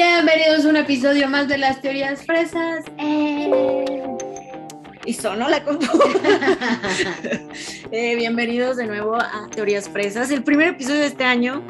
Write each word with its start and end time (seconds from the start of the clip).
Bienvenidos 0.00 0.64
a 0.64 0.68
un 0.68 0.76
episodio 0.76 1.28
más 1.28 1.48
de 1.48 1.58
las 1.58 1.80
teorías 1.80 2.24
fresas. 2.24 2.84
Eh. 2.98 3.90
Y 5.04 5.12
sonó 5.12 5.48
la 5.48 5.64
compu. 5.64 5.86
Eh, 7.90 8.14
bienvenidos 8.14 8.76
de 8.76 8.86
nuevo 8.86 9.16
a 9.16 9.48
Teorías 9.52 9.88
Fresas, 9.88 10.30
el 10.30 10.44
primer 10.44 10.68
episodio 10.68 11.00
de 11.00 11.06
este 11.06 11.24
año. 11.24 11.64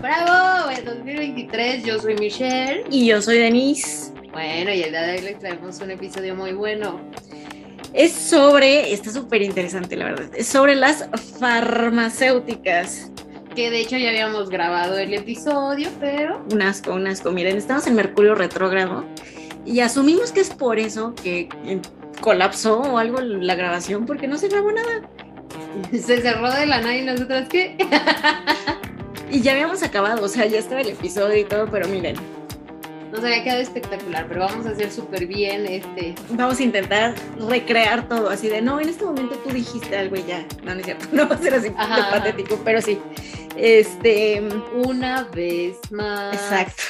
¡Bravo! 0.00 0.70
En 0.70 0.84
2023 0.84 1.84
yo 1.84 2.00
soy 2.00 2.16
Michelle. 2.16 2.82
Y 2.90 3.06
yo 3.06 3.22
soy 3.22 3.38
Denise. 3.38 4.12
Bueno, 4.32 4.72
y 4.72 4.82
el 4.82 4.90
día 4.90 5.02
de 5.02 5.12
hoy 5.12 5.20
les 5.20 5.38
traemos 5.38 5.78
un 5.78 5.92
episodio 5.92 6.34
muy 6.34 6.54
bueno. 6.54 7.00
Es 7.92 8.10
sobre, 8.10 8.92
está 8.92 9.12
súper 9.12 9.40
interesante 9.40 9.94
la 9.94 10.06
verdad, 10.06 10.30
es 10.34 10.48
sobre 10.48 10.74
las 10.74 11.08
farmacéuticas. 11.38 13.11
Que 13.54 13.70
de 13.70 13.80
hecho 13.80 13.96
ya 13.98 14.08
habíamos 14.08 14.48
grabado 14.48 14.96
el 14.96 15.12
episodio, 15.12 15.90
pero... 16.00 16.42
Un 16.50 16.62
asco, 16.62 16.94
un 16.94 17.06
asco. 17.06 17.32
Miren, 17.32 17.56
estamos 17.58 17.86
en 17.86 17.94
Mercurio 17.94 18.34
retrógrado 18.34 19.04
y 19.66 19.80
asumimos 19.80 20.32
que 20.32 20.40
es 20.40 20.50
por 20.50 20.78
eso 20.78 21.14
que 21.22 21.48
colapsó 22.20 22.80
o 22.80 22.98
algo 22.98 23.20
la 23.20 23.54
grabación 23.54 24.06
porque 24.06 24.26
no 24.26 24.38
se 24.38 24.48
grabó 24.48 24.72
nada. 24.72 25.02
Se 25.92 26.20
cerró 26.20 26.50
de 26.50 26.66
la 26.66 26.80
nada 26.80 26.96
y 26.96 27.04
nosotras 27.04 27.48
qué. 27.48 27.76
y 29.30 29.40
ya 29.42 29.52
habíamos 29.52 29.82
acabado, 29.82 30.24
o 30.24 30.28
sea, 30.28 30.46
ya 30.46 30.58
estaba 30.58 30.80
el 30.80 30.90
episodio 30.90 31.38
y 31.38 31.44
todo, 31.44 31.66
pero 31.70 31.88
miren. 31.88 32.16
Nos 33.12 33.22
había 33.22 33.44
quedado 33.44 33.60
espectacular, 33.60 34.24
pero 34.26 34.40
vamos 34.40 34.64
a 34.64 34.70
hacer 34.70 34.90
súper 34.90 35.26
bien 35.26 35.66
este. 35.66 36.14
Vamos 36.30 36.58
a 36.58 36.62
intentar 36.62 37.14
recrear 37.38 38.08
todo, 38.08 38.30
así 38.30 38.48
de 38.48 38.62
no, 38.62 38.80
en 38.80 38.88
este 38.88 39.04
momento 39.04 39.34
tú 39.36 39.50
dijiste 39.50 39.98
algo 39.98 40.16
y 40.16 40.24
ya. 40.24 40.46
No, 40.64 40.74
no 40.74 40.80
es 40.80 40.86
cierto, 40.86 41.06
no 41.12 41.28
va 41.28 41.34
a 41.34 41.38
ser 41.38 41.54
así 41.54 41.68
patético, 41.70 42.58
pero 42.64 42.80
sí. 42.80 42.98
Este. 43.56 44.42
Una 44.74 45.24
vez 45.24 45.76
más. 45.90 46.34
Exacto. 46.34 46.82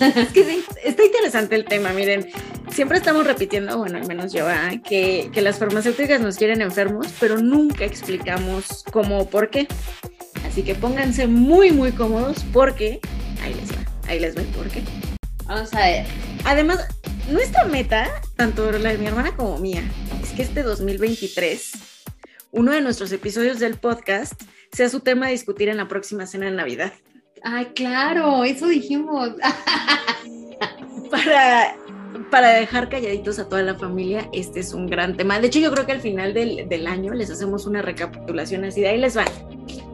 es 0.00 0.28
que 0.28 0.44
sí, 0.44 0.64
está 0.84 1.04
interesante 1.04 1.54
el 1.54 1.64
tema, 1.64 1.92
miren. 1.92 2.28
Siempre 2.70 2.96
estamos 2.96 3.26
repitiendo, 3.26 3.76
bueno, 3.78 3.98
al 3.98 4.06
menos 4.06 4.32
yo, 4.32 4.48
¿ah? 4.48 4.70
que, 4.82 5.30
que 5.32 5.42
las 5.42 5.58
farmacéuticas 5.58 6.20
nos 6.20 6.36
quieren 6.36 6.62
enfermos, 6.62 7.08
pero 7.20 7.36
nunca 7.38 7.84
explicamos 7.84 8.82
cómo 8.90 9.20
o 9.20 9.28
por 9.28 9.50
qué. 9.50 9.68
Así 10.46 10.62
que 10.62 10.74
pónganse 10.74 11.26
muy, 11.26 11.70
muy 11.70 11.92
cómodos 11.92 12.44
porque 12.52 13.00
ahí 13.42 13.54
les 13.54 13.70
va, 13.72 13.84
ahí 14.08 14.20
les 14.20 14.36
va 14.36 14.40
el 14.40 14.48
por 14.48 14.68
qué. 14.68 14.82
Vamos 15.46 15.72
a 15.74 15.80
ver. 15.80 16.06
Además, 16.44 16.86
nuestra 17.30 17.64
meta, 17.64 18.10
tanto 18.36 18.70
la 18.72 18.90
de 18.90 18.98
mi 18.98 19.06
hermana 19.06 19.36
como 19.36 19.58
mía, 19.58 19.82
es 20.22 20.30
que 20.30 20.42
este 20.42 20.62
2023, 20.62 21.72
uno 22.52 22.72
de 22.72 22.80
nuestros 22.80 23.12
episodios 23.12 23.58
del 23.58 23.76
podcast 23.76 24.40
sea 24.72 24.88
su 24.88 25.00
tema 25.00 25.26
a 25.26 25.30
discutir 25.30 25.68
en 25.68 25.76
la 25.76 25.88
próxima 25.88 26.26
cena 26.26 26.46
de 26.46 26.52
Navidad. 26.52 26.92
Ay, 27.42 27.66
claro, 27.74 28.44
eso 28.44 28.68
dijimos. 28.68 29.30
para, 31.10 31.76
para 32.30 32.48
dejar 32.50 32.88
calladitos 32.88 33.38
a 33.38 33.48
toda 33.48 33.62
la 33.62 33.74
familia, 33.74 34.28
este 34.32 34.60
es 34.60 34.72
un 34.72 34.86
gran 34.86 35.16
tema. 35.16 35.40
De 35.40 35.48
hecho, 35.48 35.58
yo 35.58 35.72
creo 35.72 35.86
que 35.86 35.92
al 35.92 36.00
final 36.00 36.34
del, 36.34 36.68
del 36.68 36.86
año 36.86 37.12
les 37.12 37.30
hacemos 37.30 37.66
una 37.66 37.82
recapitulación 37.82 38.64
así 38.64 38.80
de 38.80 38.88
ahí 38.88 38.98
les 38.98 39.14
van. 39.14 39.28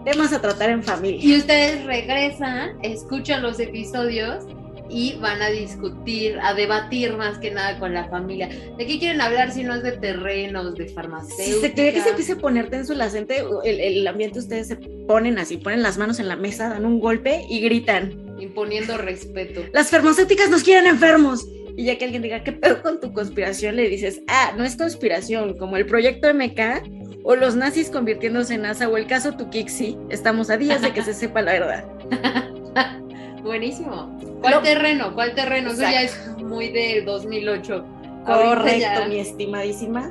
Temas 0.04 0.32
a 0.32 0.40
tratar 0.40 0.70
en 0.70 0.82
familia. 0.82 1.20
Y 1.22 1.36
ustedes 1.38 1.84
regresan, 1.84 2.78
escuchan 2.82 3.42
los 3.42 3.58
episodios 3.60 4.44
y 4.90 5.14
van 5.16 5.42
a 5.42 5.48
discutir, 5.48 6.38
a 6.42 6.54
debatir 6.54 7.16
más 7.16 7.38
que 7.38 7.50
nada 7.50 7.78
con 7.78 7.94
la 7.94 8.08
familia. 8.08 8.48
¿De 8.48 8.86
qué 8.86 8.98
quieren 8.98 9.20
hablar 9.20 9.52
si 9.52 9.64
no 9.64 9.74
es 9.74 9.82
de 9.82 9.92
terrenos, 9.92 10.74
de 10.76 10.88
farmacéuticas? 10.88 11.46
Si 11.46 11.60
se 11.60 11.72
cree 11.74 11.92
que 11.92 12.00
se 12.00 12.10
empiece 12.10 12.32
a 12.32 12.36
poner 12.36 12.70
tenso 12.70 12.92
el, 12.92 13.00
acente, 13.00 13.42
el, 13.64 13.80
el 13.80 14.06
ambiente, 14.06 14.38
ustedes 14.38 14.68
se 14.68 14.76
ponen 14.76 15.38
así, 15.38 15.56
ponen 15.58 15.82
las 15.82 15.98
manos 15.98 16.20
en 16.20 16.28
la 16.28 16.36
mesa, 16.36 16.68
dan 16.68 16.84
un 16.84 17.00
golpe 17.00 17.44
y 17.48 17.60
gritan. 17.60 18.26
Imponiendo 18.40 18.96
respeto. 18.96 19.62
Las 19.72 19.90
farmacéuticas 19.90 20.48
nos 20.50 20.62
quieren 20.62 20.86
enfermos. 20.86 21.46
Y 21.76 21.84
ya 21.84 21.96
que 21.96 22.06
alguien 22.06 22.22
diga, 22.22 22.42
¿qué 22.42 22.52
pedo 22.52 22.82
con 22.82 23.00
tu 23.00 23.12
conspiración? 23.12 23.76
Le 23.76 23.88
dices, 23.88 24.22
ah, 24.26 24.52
no 24.56 24.64
es 24.64 24.76
conspiración, 24.76 25.56
como 25.58 25.76
el 25.76 25.86
proyecto 25.86 26.32
MK 26.34 27.22
o 27.22 27.36
los 27.36 27.54
nazis 27.54 27.90
convirtiéndose 27.90 28.54
en 28.54 28.62
NASA 28.62 28.88
o 28.88 28.96
el 28.96 29.06
caso 29.06 29.36
Tukixi. 29.36 29.96
Estamos 30.08 30.50
a 30.50 30.56
días 30.56 30.82
de 30.82 30.92
que 30.92 31.02
se 31.02 31.14
sepa 31.14 31.42
la 31.42 31.52
verdad. 31.52 31.84
Buenísimo. 33.48 34.14
¿Cuál 34.42 34.62
terreno? 34.62 35.14
¿Cuál 35.14 35.34
terreno? 35.34 35.70
Eso 35.70 35.80
ya 35.80 36.02
es 36.02 36.36
muy 36.36 36.68
de 36.68 37.00
2008. 37.00 37.84
Correcto, 38.26 39.06
mi 39.08 39.20
estimadísima 39.20 40.10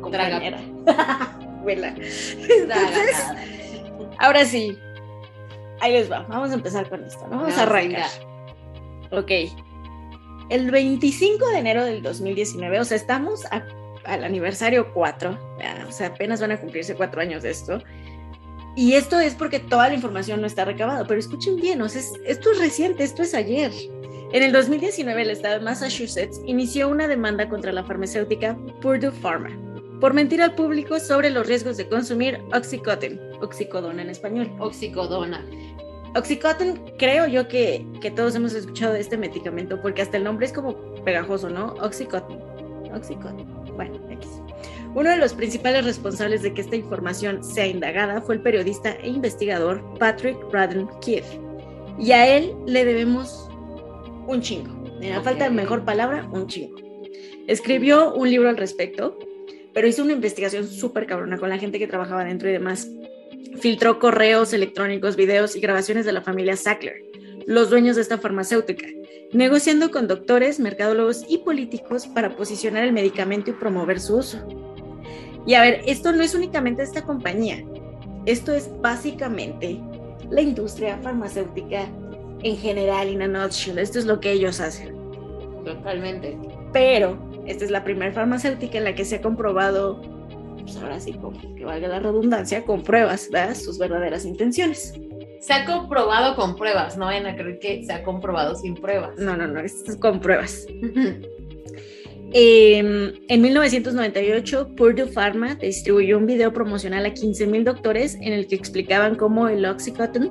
compañera. 0.00 0.58
Entonces, 1.64 3.24
ahora 4.18 4.44
sí, 4.44 4.76
ahí 5.80 5.92
les 5.92 6.10
va. 6.10 6.24
Vamos 6.24 6.50
a 6.50 6.54
empezar 6.54 6.88
con 6.88 7.04
esto, 7.04 7.24
¿no? 7.28 7.36
Vamos 7.36 7.56
a 7.56 7.62
arrancar. 7.62 8.10
Ok. 9.12 9.30
El 10.48 10.72
25 10.72 11.50
de 11.50 11.58
enero 11.58 11.84
del 11.84 12.02
2019, 12.02 12.80
o 12.80 12.84
sea, 12.84 12.96
estamos 12.96 13.44
al 13.46 14.24
aniversario 14.24 14.92
4, 14.92 15.56
o 15.86 15.92
sea, 15.92 16.08
apenas 16.08 16.40
van 16.40 16.50
a 16.50 16.60
cumplirse 16.60 16.96
cuatro 16.96 17.20
años 17.20 17.44
de 17.44 17.50
esto. 17.50 17.80
Y 18.76 18.94
esto 18.94 19.18
es 19.18 19.34
porque 19.34 19.58
toda 19.58 19.88
la 19.88 19.94
información 19.94 20.40
no 20.40 20.46
está 20.46 20.64
recabada, 20.64 21.06
pero 21.06 21.18
escuchen 21.18 21.56
bien, 21.56 21.82
o 21.82 21.88
sea, 21.88 22.02
esto 22.24 22.52
es 22.52 22.58
reciente, 22.58 23.02
esto 23.02 23.22
es 23.22 23.34
ayer. 23.34 23.72
En 24.32 24.44
el 24.44 24.52
2019, 24.52 25.22
el 25.22 25.30
estado 25.30 25.58
de 25.58 25.64
Massachusetts 25.64 26.40
inició 26.46 26.88
una 26.88 27.08
demanda 27.08 27.48
contra 27.48 27.72
la 27.72 27.82
farmacéutica 27.82 28.56
Purdue 28.80 29.10
Pharma 29.10 29.50
por 30.00 30.14
mentir 30.14 30.40
al 30.40 30.54
público 30.54 30.98
sobre 30.98 31.30
los 31.30 31.46
riesgos 31.46 31.76
de 31.76 31.88
consumir 31.88 32.40
Oxycontin, 32.54 33.20
oxicodona 33.42 34.02
en 34.02 34.10
español. 34.10 34.50
Oxicodona. 34.58 35.44
Oxycontin, 36.16 36.80
creo 36.98 37.26
yo 37.26 37.46
que, 37.46 37.86
que 38.00 38.10
todos 38.10 38.34
hemos 38.34 38.54
escuchado 38.54 38.94
de 38.94 39.00
este 39.00 39.16
medicamento 39.16 39.80
porque 39.80 40.02
hasta 40.02 40.16
el 40.16 40.24
nombre 40.24 40.46
es 40.46 40.52
como 40.52 40.74
pegajoso, 41.04 41.50
¿no? 41.50 41.74
Oxycontin. 41.82 42.38
Oxycontin. 42.94 43.46
Bueno, 43.76 44.00
X. 44.10 44.39
Uno 44.94 45.10
de 45.10 45.18
los 45.18 45.34
principales 45.34 45.84
responsables 45.84 46.42
de 46.42 46.52
que 46.52 46.62
esta 46.62 46.74
información 46.74 47.44
sea 47.44 47.66
indagada 47.66 48.20
fue 48.20 48.34
el 48.34 48.42
periodista 48.42 48.96
e 49.02 49.08
investigador 49.08 49.82
Patrick 49.98 50.36
Radden 50.52 50.88
Keith. 51.00 51.24
Y 51.98 52.10
a 52.10 52.26
él 52.36 52.52
le 52.66 52.84
debemos 52.84 53.48
un 54.26 54.40
chingo. 54.40 54.72
Me 54.98 55.12
okay. 55.12 55.22
falta 55.22 55.48
mejor 55.50 55.84
palabra, 55.84 56.28
un 56.32 56.48
chingo. 56.48 56.76
Escribió 57.46 58.14
un 58.14 58.30
libro 58.30 58.48
al 58.48 58.56
respecto, 58.56 59.16
pero 59.72 59.86
hizo 59.86 60.02
una 60.02 60.12
investigación 60.12 60.66
súper 60.66 61.06
cabrona 61.06 61.38
con 61.38 61.48
la 61.48 61.58
gente 61.58 61.78
que 61.78 61.86
trabajaba 61.86 62.24
dentro 62.24 62.48
y 62.48 62.52
demás. 62.52 62.88
Filtró 63.60 64.00
correos 64.00 64.52
electrónicos, 64.52 65.14
videos 65.14 65.54
y 65.54 65.60
grabaciones 65.60 66.04
de 66.04 66.12
la 66.12 66.22
familia 66.22 66.56
Sackler, 66.56 66.96
los 67.46 67.70
dueños 67.70 67.96
de 67.96 68.02
esta 68.02 68.18
farmacéutica, 68.18 68.86
negociando 69.32 69.90
con 69.90 70.08
doctores, 70.08 70.58
mercadólogos 70.58 71.24
y 71.28 71.38
políticos 71.38 72.08
para 72.08 72.36
posicionar 72.36 72.84
el 72.84 72.92
medicamento 72.92 73.50
y 73.50 73.54
promover 73.54 74.00
su 74.00 74.16
uso. 74.16 74.38
Y 75.46 75.54
a 75.54 75.62
ver, 75.62 75.82
esto 75.86 76.12
no 76.12 76.22
es 76.22 76.34
únicamente 76.34 76.82
esta 76.82 77.02
compañía, 77.02 77.64
esto 78.26 78.52
es 78.52 78.70
básicamente 78.80 79.80
la 80.30 80.42
industria 80.42 80.98
farmacéutica 80.98 81.88
en 82.42 82.56
general, 82.56 83.08
in 83.08 83.22
a 83.22 83.28
nutshell. 83.28 83.78
Esto 83.78 83.98
es 83.98 84.06
lo 84.06 84.20
que 84.20 84.32
ellos 84.32 84.60
hacen. 84.60 84.94
Totalmente. 85.64 86.38
Pero 86.72 87.18
esta 87.46 87.64
es 87.64 87.70
la 87.70 87.84
primera 87.84 88.12
farmacéutica 88.12 88.78
en 88.78 88.84
la 88.84 88.94
que 88.94 89.04
se 89.04 89.16
ha 89.16 89.22
comprobado, 89.22 90.00
pues 90.60 90.76
ahora 90.76 91.00
sí, 91.00 91.12
como 91.14 91.38
que 91.54 91.64
valga 91.64 91.88
la 91.88 92.00
redundancia, 92.00 92.64
con 92.64 92.82
pruebas, 92.82 93.28
¿verdad? 93.30 93.54
Sus 93.54 93.78
verdaderas 93.78 94.24
intenciones. 94.24 94.94
Se 95.40 95.54
ha 95.54 95.64
comprobado 95.64 96.36
con 96.36 96.54
pruebas, 96.54 96.98
no 96.98 97.06
vayan 97.06 97.26
a 97.26 97.34
creer 97.34 97.58
que 97.58 97.84
se 97.84 97.92
ha 97.92 98.02
comprobado 98.02 98.54
sin 98.54 98.74
pruebas. 98.74 99.16
No, 99.16 99.36
no, 99.36 99.46
no, 99.46 99.60
esto 99.60 99.90
es 99.90 99.96
con 99.96 100.20
pruebas. 100.20 100.66
Eh, 102.32 102.78
en 103.28 103.42
1998, 103.42 104.76
Purdue 104.76 105.06
Pharma 105.06 105.56
distribuyó 105.56 106.16
un 106.16 106.26
video 106.26 106.52
promocional 106.52 107.04
a 107.06 107.10
15.000 107.10 107.64
doctores 107.64 108.14
en 108.20 108.32
el 108.32 108.46
que 108.46 108.54
explicaban 108.54 109.16
cómo 109.16 109.48
el 109.48 109.64
Oxycontin 109.64 110.30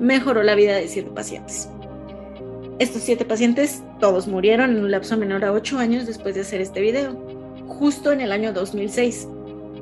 mejoró 0.00 0.42
la 0.42 0.56
vida 0.56 0.74
de 0.74 0.88
siete 0.88 1.10
pacientes. 1.10 1.68
Estos 2.78 3.02
siete 3.02 3.24
pacientes 3.24 3.82
todos 4.00 4.26
murieron 4.26 4.70
en 4.70 4.84
un 4.84 4.90
lapso 4.90 5.16
menor 5.16 5.44
a 5.44 5.52
8 5.52 5.78
años 5.78 6.06
después 6.06 6.34
de 6.34 6.42
hacer 6.42 6.60
este 6.60 6.80
video, 6.80 7.14
justo 7.68 8.12
en 8.12 8.20
el 8.20 8.32
año 8.32 8.52
2006, 8.52 9.28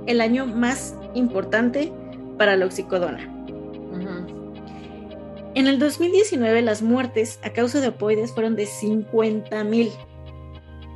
el 0.06 0.20
año 0.20 0.46
más 0.46 0.94
importante 1.14 1.92
para 2.38 2.56
la 2.56 2.66
oxicodona. 2.66 3.26
Uh 3.90 3.96
-huh. 3.96 4.44
En 5.54 5.66
el 5.66 5.78
2019 5.78 6.62
las 6.62 6.82
muertes 6.82 7.38
a 7.42 7.50
causa 7.50 7.80
de 7.80 7.88
opoides 7.88 8.32
fueron 8.32 8.54
de 8.54 8.66
50.000. 8.66 9.90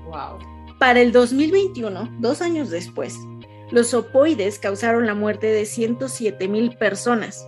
Wow. 0.07 0.39
Para 0.79 1.01
el 1.01 1.11
2021, 1.11 2.19
dos 2.21 2.41
años 2.41 2.71
después, 2.71 3.19
los 3.73 3.93
opoides 3.95 4.61
causaron 4.61 5.07
la 5.07 5.15
muerte 5.15 5.49
de 5.49 5.65
107 5.65 6.47
mil 6.47 6.77
personas, 6.77 7.47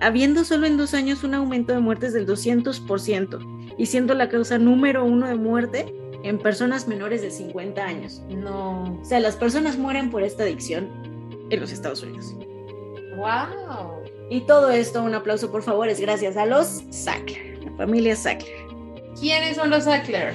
habiendo 0.00 0.42
solo 0.44 0.66
en 0.66 0.78
dos 0.78 0.94
años 0.94 1.24
un 1.24 1.34
aumento 1.34 1.74
de 1.74 1.80
muertes 1.80 2.14
del 2.14 2.26
200% 2.26 3.74
y 3.76 3.86
siendo 3.86 4.14
la 4.14 4.30
causa 4.30 4.56
número 4.58 5.04
uno 5.04 5.28
de 5.28 5.34
muerte 5.34 5.94
en 6.24 6.38
personas 6.38 6.88
menores 6.88 7.20
de 7.20 7.30
50 7.30 7.84
años. 7.84 8.22
No. 8.30 8.98
O 9.00 9.04
sea, 9.04 9.20
las 9.20 9.36
personas 9.36 9.76
mueren 9.76 10.10
por 10.10 10.22
esta 10.22 10.44
adicción 10.44 10.88
en 11.50 11.60
los 11.60 11.70
Estados 11.70 12.02
Unidos. 12.02 12.34
¡Wow! 13.16 14.02
Y 14.30 14.40
todo 14.46 14.70
esto, 14.70 15.02
un 15.02 15.14
aplauso 15.14 15.52
por 15.52 15.62
favor, 15.62 15.88
es 15.88 16.00
gracias 16.00 16.38
a 16.38 16.46
los 16.46 16.82
Sackler, 16.90 17.62
la 17.64 17.72
familia 17.76 18.16
Sackler. 18.16 18.66
¿Quiénes 19.20 19.56
son 19.56 19.68
los 19.68 19.84
Sackler? 19.84 20.34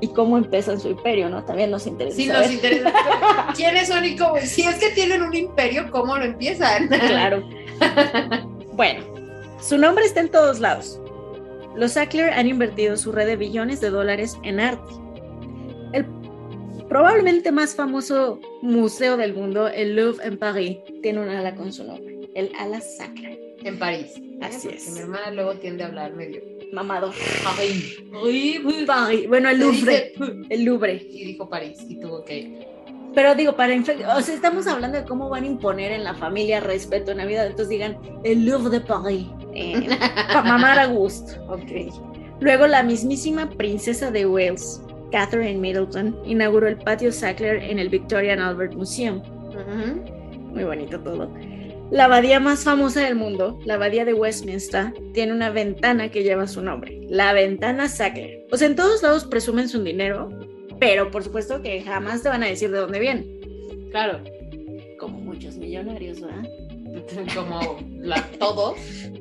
Y 0.00 0.08
cómo 0.08 0.36
empiezan 0.36 0.78
su 0.78 0.88
imperio, 0.88 1.28
¿no? 1.28 1.44
También 1.44 1.70
nos 1.70 1.86
interesa. 1.86 2.16
Sí, 2.16 2.26
saber. 2.26 2.42
nos 2.42 2.52
interesa. 2.52 2.92
¿Quiénes 3.56 3.88
son 3.88 4.04
y 4.04 4.16
cómo? 4.16 4.36
Si 4.42 4.62
es 4.62 4.76
que 4.76 4.90
tienen 4.90 5.22
un 5.22 5.34
imperio, 5.34 5.90
¿cómo 5.90 6.16
lo 6.16 6.24
empiezan? 6.24 6.88
Claro. 6.88 7.48
bueno, 8.72 9.04
su 9.60 9.78
nombre 9.78 10.04
está 10.04 10.20
en 10.20 10.30
todos 10.30 10.60
lados. 10.60 11.00
Los 11.74 11.92
Sackler 11.92 12.32
han 12.32 12.46
invertido 12.46 12.96
su 12.96 13.12
red 13.12 13.26
de 13.26 13.36
billones 13.36 13.80
de 13.80 13.90
dólares 13.90 14.38
en 14.42 14.60
arte. 14.60 14.92
El 15.92 16.06
probablemente 16.88 17.52
más 17.52 17.74
famoso 17.74 18.40
museo 18.62 19.16
del 19.16 19.34
mundo, 19.34 19.68
el 19.68 19.96
Louvre 19.96 20.26
en 20.26 20.38
París, 20.38 20.78
tiene 21.02 21.20
un 21.20 21.28
ala 21.28 21.54
con 21.54 21.72
su 21.72 21.84
nombre, 21.84 22.18
el 22.34 22.50
ala 22.58 22.80
Sackler. 22.80 23.45
En 23.66 23.78
París. 23.78 24.14
Así 24.40 24.68
Porque 24.68 24.76
es. 24.76 24.92
Mi 24.92 25.00
hermana 25.00 25.30
luego 25.32 25.54
tiende 25.54 25.82
a 25.82 25.88
hablar 25.88 26.14
medio. 26.14 26.40
Mamador. 26.72 27.12
París. 27.42 28.00
París. 28.12 28.60
París. 28.86 29.28
Bueno, 29.28 29.48
el 29.50 29.58
Louvre. 29.58 30.12
El 30.50 30.64
Louvre. 30.64 31.04
Y 31.10 31.24
dijo 31.24 31.48
París 31.48 31.78
y 31.88 31.98
tuvo 31.98 32.24
que. 32.24 32.66
Pero 33.14 33.34
digo, 33.34 33.56
para 33.56 33.74
o 33.74 34.20
sea, 34.20 34.34
estamos 34.34 34.66
hablando 34.66 34.98
de 34.98 35.04
cómo 35.04 35.28
van 35.28 35.44
a 35.44 35.46
imponer 35.46 35.90
en 35.90 36.04
la 36.04 36.14
familia 36.14 36.60
respeto 36.60 37.10
en 37.10 37.16
Navidad. 37.18 37.46
Entonces 37.46 37.70
digan 37.70 37.98
el 38.22 38.46
Louvre 38.46 38.78
de 38.78 38.80
París. 38.80 39.26
Eh, 39.54 39.88
para 40.28 40.42
mamar 40.42 40.78
a 40.78 40.86
gusto. 40.86 41.32
Ok. 41.48 41.92
Luego 42.40 42.66
la 42.66 42.82
mismísima 42.82 43.48
princesa 43.48 44.10
de 44.10 44.26
Wales, 44.26 44.82
Catherine 45.10 45.58
Middleton, 45.58 46.16
inauguró 46.26 46.68
el 46.68 46.76
patio 46.76 47.10
Sackler 47.10 47.62
en 47.62 47.78
el 47.78 47.88
Victoria 47.88 48.34
and 48.34 48.42
Albert 48.42 48.74
Museum. 48.74 49.22
Ujú. 49.48 50.52
Muy 50.52 50.64
bonito 50.64 51.00
todo. 51.00 51.30
La 51.90 52.06
abadía 52.06 52.40
más 52.40 52.64
famosa 52.64 53.00
del 53.02 53.14
mundo, 53.14 53.60
la 53.64 53.74
abadía 53.74 54.04
de 54.04 54.12
Westminster, 54.12 54.92
tiene 55.14 55.32
una 55.32 55.50
ventana 55.50 56.10
que 56.10 56.24
lleva 56.24 56.48
su 56.48 56.60
nombre, 56.60 57.00
la 57.08 57.32
ventana 57.32 57.88
Sackler. 57.88 58.44
O 58.50 58.56
sea, 58.56 58.66
en 58.66 58.74
todos 58.74 59.04
lados 59.04 59.24
presumen 59.24 59.68
su 59.68 59.80
dinero, 59.82 60.28
pero 60.80 61.12
por 61.12 61.22
supuesto 61.22 61.62
que 61.62 61.82
jamás 61.82 62.24
te 62.24 62.28
van 62.28 62.42
a 62.42 62.46
decir 62.46 62.72
de 62.72 62.78
dónde 62.78 62.98
viene. 62.98 63.24
Claro. 63.92 64.18
Como 64.98 65.20
muchos 65.20 65.56
millonarios, 65.56 66.20
¿verdad? 66.20 66.48
Como 67.34 67.78
la, 68.00 68.20
todos. 68.38 68.78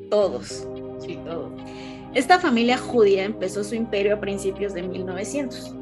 Todos. 0.10 0.68
Sí, 1.06 1.20
todos. 1.24 1.52
Esta 2.16 2.40
familia 2.40 2.78
judía 2.78 3.26
empezó 3.26 3.64
su 3.64 3.76
imperio 3.76 4.16
a 4.16 4.20
principios 4.20 4.74
de 4.74 4.82
1900, 4.82 5.76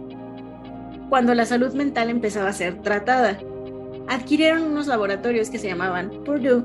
cuando 1.09 1.33
la 1.33 1.45
salud 1.45 1.73
mental 1.73 2.09
empezaba 2.09 2.49
a 2.49 2.53
ser 2.53 2.81
tratada. 2.81 3.39
Adquirieron 4.09 4.63
unos 4.63 4.87
laboratorios 4.87 5.49
que 5.49 5.59
se 5.59 5.67
llamaban 5.67 6.09
Purdue 6.23 6.63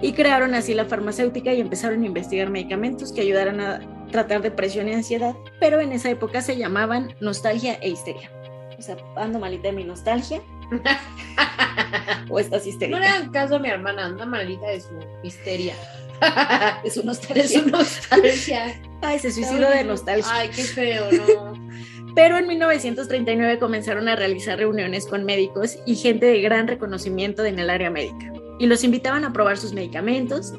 y 0.00 0.12
crearon 0.12 0.54
así 0.54 0.74
la 0.74 0.84
farmacéutica 0.84 1.52
y 1.52 1.60
empezaron 1.60 2.02
a 2.02 2.06
investigar 2.06 2.50
medicamentos 2.50 3.12
que 3.12 3.20
ayudaran 3.20 3.60
a 3.60 3.80
tratar 4.10 4.42
depresión 4.42 4.88
y 4.88 4.94
ansiedad, 4.94 5.34
pero 5.60 5.80
en 5.80 5.92
esa 5.92 6.10
época 6.10 6.42
se 6.42 6.56
llamaban 6.56 7.14
nostalgia 7.20 7.74
e 7.80 7.88
histeria. 7.90 8.30
O 8.78 8.82
sea, 8.82 8.96
ando 9.16 9.38
malita 9.38 9.68
de 9.68 9.72
mi 9.74 9.84
nostalgia 9.84 10.40
o 12.28 12.38
estás 12.38 12.64
No 12.64 12.70
histérica. 12.70 12.98
le 12.98 13.06
hagan 13.06 13.30
caso 13.30 13.56
a 13.56 13.58
mi 13.58 13.68
hermana, 13.68 14.06
anda 14.06 14.26
malita 14.26 14.66
de 14.68 14.80
su 14.80 14.88
histeria. 15.22 15.74
De 16.84 16.90
su 16.90 17.00
De 17.00 17.06
nostalgia. 17.06 17.48
su 17.60 17.68
nostalgia. 17.68 18.80
Ay, 19.00 19.18
se 19.18 19.32
suicidó 19.32 19.68
de 19.70 19.82
nostalgia. 19.82 20.30
Ay, 20.32 20.50
qué 20.54 20.62
feo, 20.62 21.06
¿no? 21.10 21.52
Pero 22.14 22.36
en 22.36 22.46
1939 22.46 23.58
comenzaron 23.58 24.08
a 24.08 24.16
realizar 24.16 24.58
reuniones 24.58 25.06
con 25.06 25.24
médicos 25.24 25.78
y 25.86 25.94
gente 25.96 26.26
de 26.26 26.40
gran 26.42 26.68
reconocimiento 26.68 27.44
en 27.44 27.58
el 27.58 27.70
área 27.70 27.90
médica. 27.90 28.32
Y 28.58 28.66
los 28.66 28.84
invitaban 28.84 29.24
a 29.24 29.32
probar 29.32 29.56
sus 29.56 29.72
medicamentos, 29.72 30.52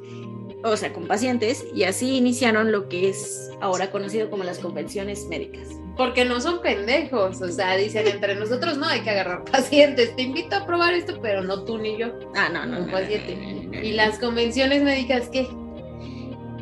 o 0.64 0.76
sea, 0.78 0.92
con 0.94 1.08
pacientes, 1.08 1.66
y 1.76 1.84
así 1.84 2.18
iniciaron 2.18 2.72
lo 2.72 2.90
que 2.90 3.10
es 3.10 3.52
ahora 3.62 3.92
conocido 3.92 4.30
como 4.30 4.44
las 4.44 4.60
convenciones 4.60 5.28
médicas. 5.28 5.68
Porque 5.96 6.26
no 6.26 6.42
son 6.42 6.60
pendejos, 6.62 7.40
o 7.42 7.50
sea, 7.50 7.76
dicen 7.78 8.08
entre 8.08 8.34
nosotros 8.34 8.78
no 8.78 8.88
hay 8.88 9.02
que 9.02 9.12
agarrar 9.12 9.44
pacientes. 9.52 10.16
Te 10.16 10.24
invito 10.24 10.56
a 10.56 10.66
probar 10.66 10.94
esto, 10.94 11.20
pero 11.22 11.44
no 11.44 11.64
tú 11.66 11.78
ni 11.78 11.98
yo, 11.98 12.08
Ah, 12.36 12.50
no, 12.52 12.66
no. 12.66 12.80
un 12.80 12.90
paciente. 12.92 13.36
no, 13.36 13.52
no, 13.52 13.72
no. 13.72 13.82
¿Y 13.84 13.92
las 13.92 14.18
convenciones 14.18 14.82
médicas 14.84 15.30
qué? 15.30 15.48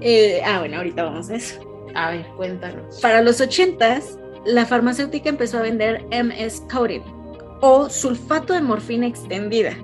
Eh, 0.02 0.42
ah, 0.46 0.60
bueno, 0.60 0.78
ahorita 0.78 1.04
vamos 1.04 1.30
a 1.30 1.36
eso. 1.36 1.62
A 1.94 2.12
ver, 2.12 2.26
cuéntanos. 2.38 3.00
Para 3.02 3.22
los 3.22 3.40
80s, 3.40 4.18
la 4.46 4.66
farmacéutica 4.66 5.30
empezó 5.30 5.60
a 5.60 5.64
vender 5.64 6.06
MS 6.12 6.64
Coating 6.72 7.04
o 7.62 7.90
sulfato 7.90 8.54
de 8.54 8.62
morfina 8.62 9.08
extendida 9.08 9.78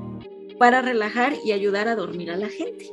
para 0.57 0.81
relajar 0.81 1.33
y 1.45 1.51
ayudar 1.51 1.87
a 1.87 1.95
dormir 1.95 2.31
a 2.31 2.37
la 2.37 2.49
gente. 2.49 2.89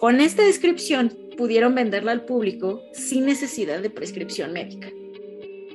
Con 0.00 0.20
esta 0.20 0.42
descripción 0.42 1.16
pudieron 1.36 1.74
venderla 1.74 2.12
al 2.12 2.24
público 2.24 2.82
sin 2.92 3.26
necesidad 3.26 3.80
de 3.80 3.90
prescripción 3.90 4.52
médica. 4.52 4.88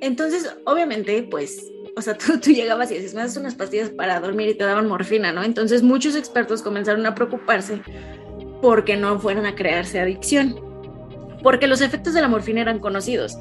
Entonces, 0.02 0.54
obviamente, 0.66 1.24
pues, 1.24 1.72
o 1.96 2.02
sea, 2.02 2.18
tú, 2.18 2.40
tú 2.40 2.52
llegabas 2.52 2.92
y 2.92 2.96
decías, 2.96 3.14
me 3.14 3.22
das 3.22 3.38
unas 3.38 3.56
pastillas 3.56 3.90
para 3.90 4.20
dormir 4.20 4.50
y 4.50 4.56
te 4.56 4.66
daban 4.66 4.88
morfina, 4.88 5.32
¿no? 5.32 5.44
Entonces 5.44 5.84
muchos 5.84 6.16
expertos 6.16 6.62
comenzaron 6.62 7.06
a 7.06 7.16
preocuparse 7.16 7.82
porque 8.62 8.98
no 8.98 9.20
fueran 9.20 9.46
a 9.46 9.56
crearse 9.56 10.00
adicción, 10.00 10.60
porque 11.42 11.68
los 11.68 11.82
efectos 11.82 12.14
de 12.14 12.22
la 12.22 12.28
morfina 12.28 12.62
eran 12.62 12.80
conocidos. 12.80 13.38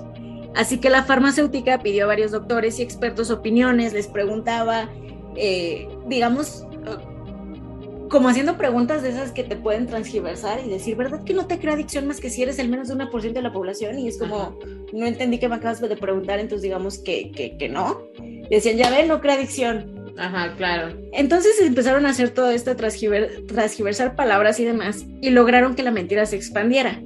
Así 0.55 0.79
que 0.79 0.91
la 0.91 1.03
farmacéutica 1.03 1.81
pidió 1.81 2.05
a 2.05 2.07
varios 2.09 2.31
doctores 2.31 2.79
y 2.79 2.83
expertos 2.83 3.31
opiniones, 3.31 3.93
les 3.93 4.07
preguntaba, 4.07 4.89
eh, 5.37 5.89
digamos, 6.07 6.67
eh, 6.87 8.07
como 8.09 8.29
haciendo 8.29 8.57
preguntas 8.57 9.03
de 9.03 9.09
esas 9.09 9.33
que 9.33 9.43
te 9.43 9.57
pueden 9.57 9.87
transgiversar 9.87 10.61
y 10.65 10.69
decir, 10.69 10.95
¿verdad 10.95 11.25
que 11.25 11.35
no 11.35 11.47
te 11.47 11.59
crea 11.59 11.75
adicción 11.75 12.07
más 12.07 12.21
que 12.21 12.31
si 12.31 12.43
eres 12.43 12.61
el 12.61 12.69
menos 12.69 12.89
de 12.89 12.95
una 12.95 13.11
por 13.11 13.23
ciento 13.23 13.41
de 13.41 13.43
la 13.43 13.53
población? 13.53 13.99
Y 13.99 14.07
es 14.07 14.19
como, 14.19 14.57
no 14.93 15.07
entendí 15.07 15.39
que 15.39 15.49
me 15.49 15.57
acabas 15.57 15.81
de 15.81 15.97
preguntar, 15.97 16.39
entonces 16.39 16.63
digamos 16.63 16.99
que, 16.99 17.33
que, 17.33 17.57
que 17.57 17.69
no. 17.69 18.03
Y 18.23 18.49
decían, 18.55 18.77
ya 18.77 18.91
ven, 18.91 19.09
no 19.09 19.21
crea 19.21 19.35
adicción. 19.35 20.05
Ajá, 20.17 20.55
claro. 20.57 20.97
Entonces 21.13 21.61
empezaron 21.61 22.07
a 22.07 22.11
hacer 22.11 22.31
todo 22.31 22.51
esto, 22.53 22.77
transgiver- 22.77 23.45
transgiversar 23.49 24.15
palabras 24.15 24.61
y 24.61 24.65
demás, 24.65 25.05
y 25.21 25.31
lograron 25.31 25.75
que 25.75 25.83
la 25.83 25.91
mentira 25.91 26.25
se 26.27 26.37
expandiera 26.37 27.03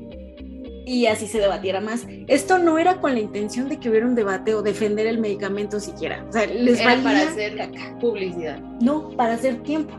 y 0.89 1.07
así 1.07 1.27
se 1.27 1.39
debatiera 1.39 1.81
más. 1.81 2.07
Esto 2.29 2.59
no 2.59 2.79
era 2.79 3.01
con 3.01 3.13
la 3.15 3.21
intención 3.21 3.69
de 3.69 3.79
que 3.79 3.91
hubiera 3.91 4.07
un 4.07 4.15
debate 4.15 4.55
o 4.55 4.63
defender 4.63 5.07
el 5.07 5.19
medicamento 5.19 5.81
siquiera. 5.81 6.25
O 6.29 6.33
sea, 6.33 6.47
les 6.47 6.81
Era 6.81 6.95
valía 6.95 7.05
para 7.05 7.29
hacer 7.29 7.57
caca. 7.57 7.99
publicidad. 8.01 8.59
No, 8.81 9.11
para 9.11 9.35
hacer 9.35 9.63
tiempo. 9.63 9.95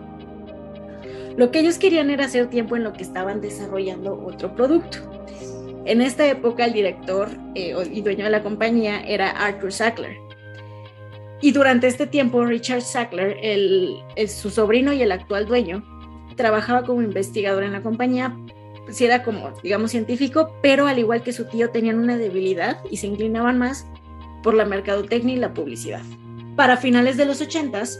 Lo 1.37 1.51
que 1.51 1.59
ellos 1.59 1.77
querían 1.77 2.09
era 2.09 2.25
hacer 2.25 2.47
tiempo 2.49 2.75
en 2.75 2.83
lo 2.83 2.91
que 2.93 3.03
estaban 3.03 3.39
desarrollando 3.39 4.19
otro 4.25 4.55
producto. 4.55 4.97
En 5.85 6.01
esta 6.01 6.27
época 6.27 6.65
el 6.65 6.73
director 6.73 7.29
eh, 7.55 7.73
y 7.91 8.01
dueño 8.01 8.25
de 8.25 8.31
la 8.31 8.43
compañía 8.43 9.01
era 9.01 9.29
Arthur 9.29 9.71
Sackler. 9.71 10.17
Y 11.41 11.51
durante 11.53 11.87
este 11.87 12.05
tiempo 12.07 12.43
Richard 12.45 12.81
Sackler, 12.81 13.37
el, 13.41 13.95
el- 14.17 14.27
su 14.29 14.49
sobrino 14.49 14.91
y 14.91 15.01
el 15.01 15.11
actual 15.11 15.45
dueño, 15.45 15.83
trabajaba 16.35 16.83
como 16.83 17.01
investigador 17.01 17.63
en 17.63 17.71
la 17.71 17.81
compañía, 17.81 18.35
si 18.91 19.05
era 19.05 19.23
como, 19.23 19.51
digamos, 19.63 19.91
científico, 19.91 20.55
pero 20.61 20.87
al 20.87 20.99
igual 20.99 21.21
que 21.23 21.33
su 21.33 21.45
tío 21.45 21.69
tenían 21.69 21.99
una 21.99 22.17
debilidad 22.17 22.77
y 22.89 22.97
se 22.97 23.07
inclinaban 23.07 23.57
más 23.57 23.85
por 24.43 24.53
la 24.53 24.65
mercadotecnia 24.65 25.35
y 25.35 25.39
la 25.39 25.53
publicidad. 25.53 26.01
Para 26.55 26.77
finales 26.77 27.17
de 27.17 27.25
los 27.25 27.41
80s, 27.41 27.99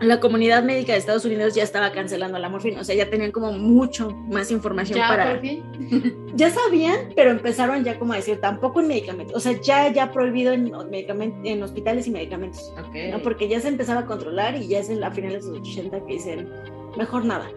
la 0.00 0.20
comunidad 0.20 0.62
médica 0.62 0.92
de 0.92 0.98
Estados 0.98 1.24
Unidos 1.24 1.54
ya 1.54 1.62
estaba 1.62 1.90
cancelando 1.92 2.38
la 2.38 2.50
morfina, 2.50 2.80
o 2.82 2.84
sea, 2.84 2.94
ya 2.94 3.08
tenían 3.08 3.32
como 3.32 3.52
mucho 3.52 4.10
más 4.30 4.50
información 4.50 4.98
Ya, 4.98 5.08
para... 5.08 5.40
Ya 6.34 6.50
sabían, 6.50 7.14
pero 7.16 7.30
empezaron 7.30 7.82
ya 7.82 7.98
como 7.98 8.12
a 8.12 8.16
decir, 8.16 8.38
tampoco 8.38 8.80
en 8.82 8.88
medicamentos, 8.88 9.34
o 9.34 9.40
sea, 9.40 9.58
ya, 9.62 9.90
ya 9.90 10.12
prohibido 10.12 10.52
en, 10.52 10.70
medicamen- 10.70 11.40
en 11.44 11.62
hospitales 11.62 12.06
y 12.06 12.10
medicamentos, 12.10 12.74
Ok. 12.78 12.94
¿no? 13.10 13.22
Porque 13.22 13.48
ya 13.48 13.58
se 13.60 13.68
empezaba 13.68 14.00
a 14.00 14.06
controlar 14.06 14.54
y 14.56 14.68
ya 14.68 14.80
es 14.80 14.90
en, 14.90 15.02
a 15.02 15.10
finales 15.10 15.46
de 15.46 15.52
los 15.58 15.60
80 15.66 16.04
que 16.04 16.12
dicen, 16.12 16.50
mejor 16.98 17.24
nada. 17.24 17.48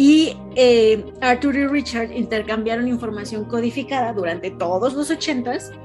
Y 0.00 0.34
eh, 0.56 1.04
Arthur 1.20 1.56
y 1.56 1.66
Richard 1.66 2.10
intercambiaron 2.12 2.88
información 2.88 3.44
codificada 3.44 4.14
durante 4.14 4.50
todos 4.50 4.94
los 4.94 5.10
80s 5.10 5.78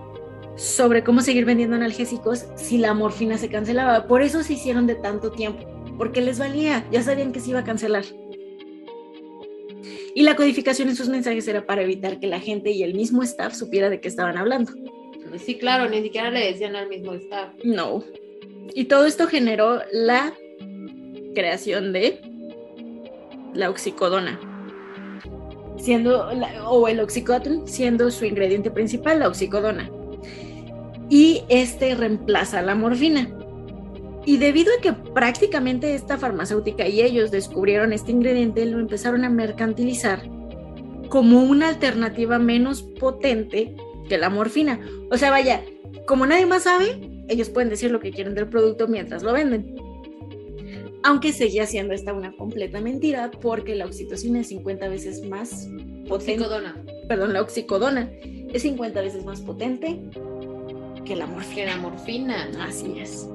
sobre 0.56 1.04
cómo 1.04 1.20
seguir 1.20 1.44
vendiendo 1.44 1.76
analgésicos 1.76 2.46
si 2.56 2.78
la 2.78 2.94
morfina 2.94 3.38
se 3.38 3.50
cancelaba. 3.50 4.08
Por 4.08 4.22
eso 4.22 4.42
se 4.42 4.54
hicieron 4.54 4.88
de 4.88 4.96
tanto 4.96 5.34
tiempo, 5.34 5.66
porque 5.98 6.22
les 6.22 6.40
valía, 6.40 6.88
ya 6.94 7.04
sabían 7.04 7.34
que 7.34 7.42
se 7.42 7.50
iba 7.50 7.60
a 7.60 7.66
cancelar. 7.66 8.06
Y 10.16 10.24
la 10.24 10.38
codificación 10.38 10.88
en 10.88 10.96
sus 10.96 11.10
mensajes 11.10 11.46
era 11.50 11.66
para 11.66 11.82
evitar 11.82 12.18
que 12.18 12.28
la 12.28 12.40
gente 12.40 12.72
y 12.72 12.84
el 12.84 12.94
mismo 12.94 13.22
staff 13.22 13.54
supiera 13.54 13.90
de 13.90 14.00
qué 14.00 14.08
estaban 14.08 14.38
hablando. 14.38 14.72
Sí, 15.44 15.56
claro, 15.56 15.90
ni 15.90 16.02
siquiera 16.02 16.32
le 16.32 16.54
decían 16.54 16.78
al 16.78 16.88
mismo 16.88 17.16
staff. 17.16 17.50
No. 17.66 18.02
Y 18.74 18.86
todo 18.86 19.08
esto 19.08 19.28
generó 19.28 19.82
la 19.92 20.34
creación 21.34 21.92
de 21.92 22.22
la 23.56 23.70
oxicodona. 23.70 24.40
Siendo 25.78 26.30
o 26.68 26.88
el 26.88 27.00
oxicodon 27.00 27.68
siendo 27.68 28.12
su 28.12 28.26
ingrediente 28.26 28.72
principal, 28.72 29.20
la 29.20 29.28
oxicodona. 29.28 29.90
Y 31.10 31.44
este 31.50 31.96
reemplaza 31.96 32.62
la 32.62 32.76
morfina. 32.76 33.30
Y 34.26 34.38
debido 34.38 34.72
a 34.78 34.82
que 34.82 34.94
prácticamente 34.94 35.94
esta 35.94 36.18
farmacéutica 36.18 36.88
y 36.88 37.02
ellos 37.02 37.30
descubrieron 37.30 37.94
este 37.94 38.12
ingrediente, 38.12 38.66
lo 38.66 38.80
empezaron 38.80 39.24
a 39.24 39.30
mercantilizar 39.30 40.24
como 41.10 41.44
una 41.44 41.70
alternativa 41.70 42.40
menos 42.40 42.82
potente 42.82 43.76
que 44.10 44.18
la 44.18 44.30
morfina. 44.30 44.80
O 45.12 45.18
sea, 45.18 45.30
vaya, 45.30 45.64
como 46.08 46.26
nadie 46.26 46.48
más 46.48 46.64
sabe, 46.64 47.00
ellos 47.28 47.50
pueden 47.50 47.70
decir 47.70 47.92
lo 47.92 48.00
que 48.00 48.12
quieren 48.12 48.34
del 48.34 48.48
producto 48.48 48.88
mientras 48.88 49.22
lo 49.22 49.34
venden. 49.34 49.76
Aunque 51.06 51.34
seguía 51.34 51.68
siendo 51.68 51.94
esta 51.94 52.14
una 52.14 52.32
completa 52.32 52.82
mentira 52.82 53.30
porque 53.30 53.76
la 53.76 53.86
oxitocina 53.86 54.40
es 54.40 54.48
50 54.48 54.88
veces 54.90 55.24
más 55.28 55.68
potente. 56.10 56.42
Oxicodona. 56.42 56.84
Perdón, 57.08 57.34
la 57.34 57.42
oxicodona 57.44 58.10
es 58.52 58.64
50 58.64 59.02
veces 59.02 59.24
más 59.24 59.40
potente 59.42 60.02
que 61.06 61.16
la 61.16 61.28
morfina. 61.28 61.56
Que 61.56 61.66
la 61.66 61.78
morfina. 61.78 62.50
Así 62.60 63.00
es. 63.00 63.30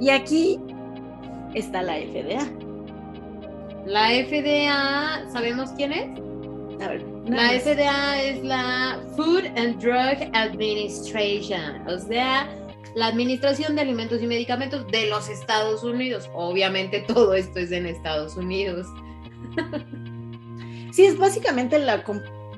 Y 0.00 0.08
aquí 0.08 0.58
está 1.52 1.82
la 1.82 1.96
FDA. 1.96 2.50
La 3.84 4.08
FDA, 4.08 5.30
¿sabemos 5.30 5.70
quién 5.76 5.92
es? 5.92 6.08
A 6.82 6.88
ver, 6.88 7.02
La 7.26 7.52
más. 7.52 7.62
FDA 7.62 8.22
es 8.22 8.42
la 8.42 9.00
Food 9.16 9.44
and 9.56 9.78
Drug 9.80 10.30
Administration, 10.32 11.86
o 11.86 11.98
sea, 11.98 12.48
la 12.96 13.08
Administración 13.08 13.76
de 13.76 13.82
Alimentos 13.82 14.22
y 14.22 14.26
Medicamentos 14.26 14.86
de 14.88 15.06
los 15.08 15.28
Estados 15.28 15.84
Unidos. 15.84 16.30
Obviamente 16.34 17.00
todo 17.06 17.34
esto 17.34 17.58
es 17.60 17.70
en 17.70 17.84
Estados 17.86 18.36
Unidos. 18.36 18.86
Sí, 20.92 21.04
es 21.04 21.18
básicamente 21.18 21.78
la, 21.78 22.02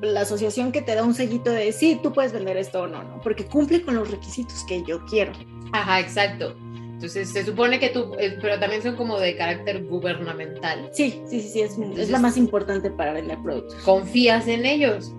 la 0.00 0.20
asociación 0.20 0.70
que 0.70 0.80
te 0.80 0.94
da 0.94 1.02
un 1.02 1.14
sellito 1.14 1.50
de 1.50 1.72
sí, 1.72 1.98
tú 2.02 2.12
puedes 2.12 2.32
vender 2.32 2.56
esto 2.56 2.82
o 2.82 2.86
no, 2.86 3.02
no, 3.02 3.20
porque 3.20 3.46
cumple 3.46 3.82
con 3.82 3.96
los 3.96 4.10
requisitos 4.12 4.64
que 4.68 4.84
yo 4.84 5.04
quiero. 5.06 5.32
Ajá, 5.72 5.98
exacto. 5.98 6.54
Entonces 6.94 7.30
se 7.30 7.44
supone 7.44 7.80
que 7.80 7.88
tú, 7.88 8.14
eh, 8.20 8.38
pero 8.40 8.60
también 8.60 8.80
son 8.82 8.94
como 8.94 9.18
de 9.18 9.36
carácter 9.36 9.84
gubernamental. 9.86 10.88
Sí, 10.92 11.20
sí, 11.28 11.40
sí, 11.40 11.48
sí, 11.48 11.60
es, 11.62 11.76
es 11.96 12.10
la 12.10 12.20
más 12.20 12.36
importante 12.36 12.90
para 12.92 13.12
vender 13.12 13.38
productos. 13.42 13.74
Confías 13.82 14.46
en 14.46 14.64
ellos. 14.64 15.12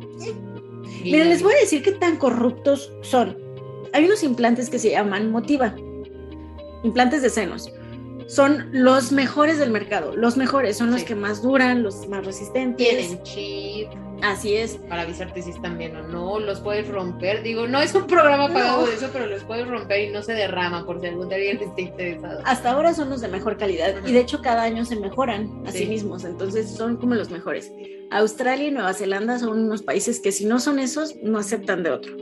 Y- 1.04 1.12
Miren, 1.12 1.30
les 1.30 1.44
voy 1.44 1.54
a 1.54 1.60
decir 1.60 1.84
qué 1.84 1.92
tan 1.92 2.16
corruptos 2.18 2.92
son. 3.02 3.38
Hay 3.94 4.06
unos 4.06 4.24
implantes 4.24 4.70
que 4.70 4.80
se 4.80 4.92
llaman 4.92 5.32
Motiva, 5.32 5.76
implantes 6.84 7.22
de 7.22 7.30
senos. 7.30 7.72
Son 8.28 8.70
los 8.72 9.12
mejores 9.12 9.58
del 9.58 9.72
mercado, 9.72 10.16
los 10.16 10.38
mejores, 10.38 10.78
son 10.78 10.92
los 10.92 11.02
Sí. 11.02 11.08
que 11.08 11.16
más 11.16 11.42
duran, 11.42 11.82
los 11.82 12.08
más 12.08 12.24
resistentes. 12.26 12.78
Tienen 12.88 13.24
chip 13.24 13.88
Así 14.22 14.54
es. 14.56 14.76
para 14.88 15.02
avisarte 15.02 15.42
si 15.42 15.50
están 15.50 15.80
bien 15.80 15.96
o 15.96 16.04
no, 16.08 16.40
los 16.40 16.60
puedes 16.60 16.88
romper. 16.90 17.42
Digo, 17.42 17.66
no 17.68 17.82
es 17.82 17.96
un 17.96 18.06
programa 18.06 18.48
pagado 18.54 18.82
No. 18.82 18.88
de 18.88 18.94
eso, 18.94 19.10
pero 19.12 19.26
los 19.26 19.44
puedes 19.46 19.68
romper 19.68 20.10
y 20.10 20.12
no 20.12 20.22
se 20.22 20.34
derrama 20.34 20.86
por 20.86 21.02
si 21.02 21.08
algún 21.08 21.28
día 21.30 21.38
alguien 21.38 21.58
esté 21.70 21.82
interesado. 21.84 22.42
Hasta 22.46 22.70
ahora 22.72 22.94
son 22.94 23.10
los 23.10 23.22
de 23.22 23.30
mejor 23.30 23.58
calidad 23.58 23.96
y 24.06 24.12
de 24.12 24.20
hecho 24.20 24.42
cada 24.44 24.62
año 24.62 24.86
se 24.86 24.96
mejoran 24.98 25.64
a 25.66 25.72
sí, 25.72 25.80
Sí. 25.80 25.86
mismos, 25.88 26.24
entonces 26.24 26.70
son 26.70 26.98
como 26.98 27.16
los 27.16 27.32
mejores. 27.32 27.72
Australia 28.12 28.68
y 28.68 28.72
Nueva 28.72 28.94
Zelanda 28.94 29.40
son 29.40 29.58
unos 29.66 29.82
países 29.82 30.20
que 30.20 30.32
si 30.32 30.46
no 30.46 30.60
son 30.60 30.78
esos, 30.78 31.16
no 31.24 31.40
aceptan 31.40 31.82
de 31.82 31.90
otro. 31.92 32.16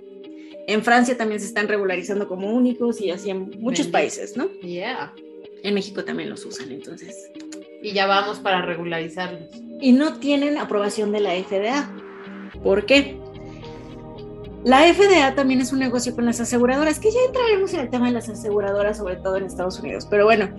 En 0.68 0.84
Francia 0.84 1.18
también 1.18 1.40
se 1.40 1.48
están 1.48 1.68
regularizando 1.70 2.28
como 2.28 2.52
únicos 2.52 3.00
y 3.00 3.10
así 3.10 3.30
en 3.30 3.52
muchos 3.60 3.88
países, 3.88 4.36
¿no? 4.36 4.50
Yeah. 4.62 5.14
En 5.64 5.74
México 5.74 6.04
también 6.04 6.30
los 6.30 6.46
usan, 6.46 6.72
entonces. 6.72 7.32
Y 7.82 7.94
ya 7.94 8.06
vamos 8.06 8.40
para 8.40 8.62
regularizarlos. 8.62 9.50
Y 9.80 9.94
no 9.94 10.20
tienen 10.20 10.58
aprobación 10.58 11.14
de 11.14 11.22
la 11.22 11.32
FDA. 11.36 11.90
¿Por 12.64 12.86
qué? 12.86 13.18
La 14.66 14.82
FDA 14.94 15.34
también 15.36 15.62
es 15.62 15.72
un 15.72 15.80
negocio 15.80 16.14
con 16.14 16.26
las 16.26 16.42
aseguradoras, 16.42 17.00
que 17.00 17.12
ya 17.12 17.20
entraremos 17.28 17.74
en 17.74 17.80
el 17.80 17.90
tema 17.90 18.08
de 18.08 18.14
las 18.14 18.28
aseguradoras, 18.28 18.98
sobre 18.98 19.16
todo 19.16 19.38
en 19.38 19.46
Estados 19.46 19.80
Unidos. 19.80 20.06
Pero 20.10 20.26
bueno, 20.26 20.50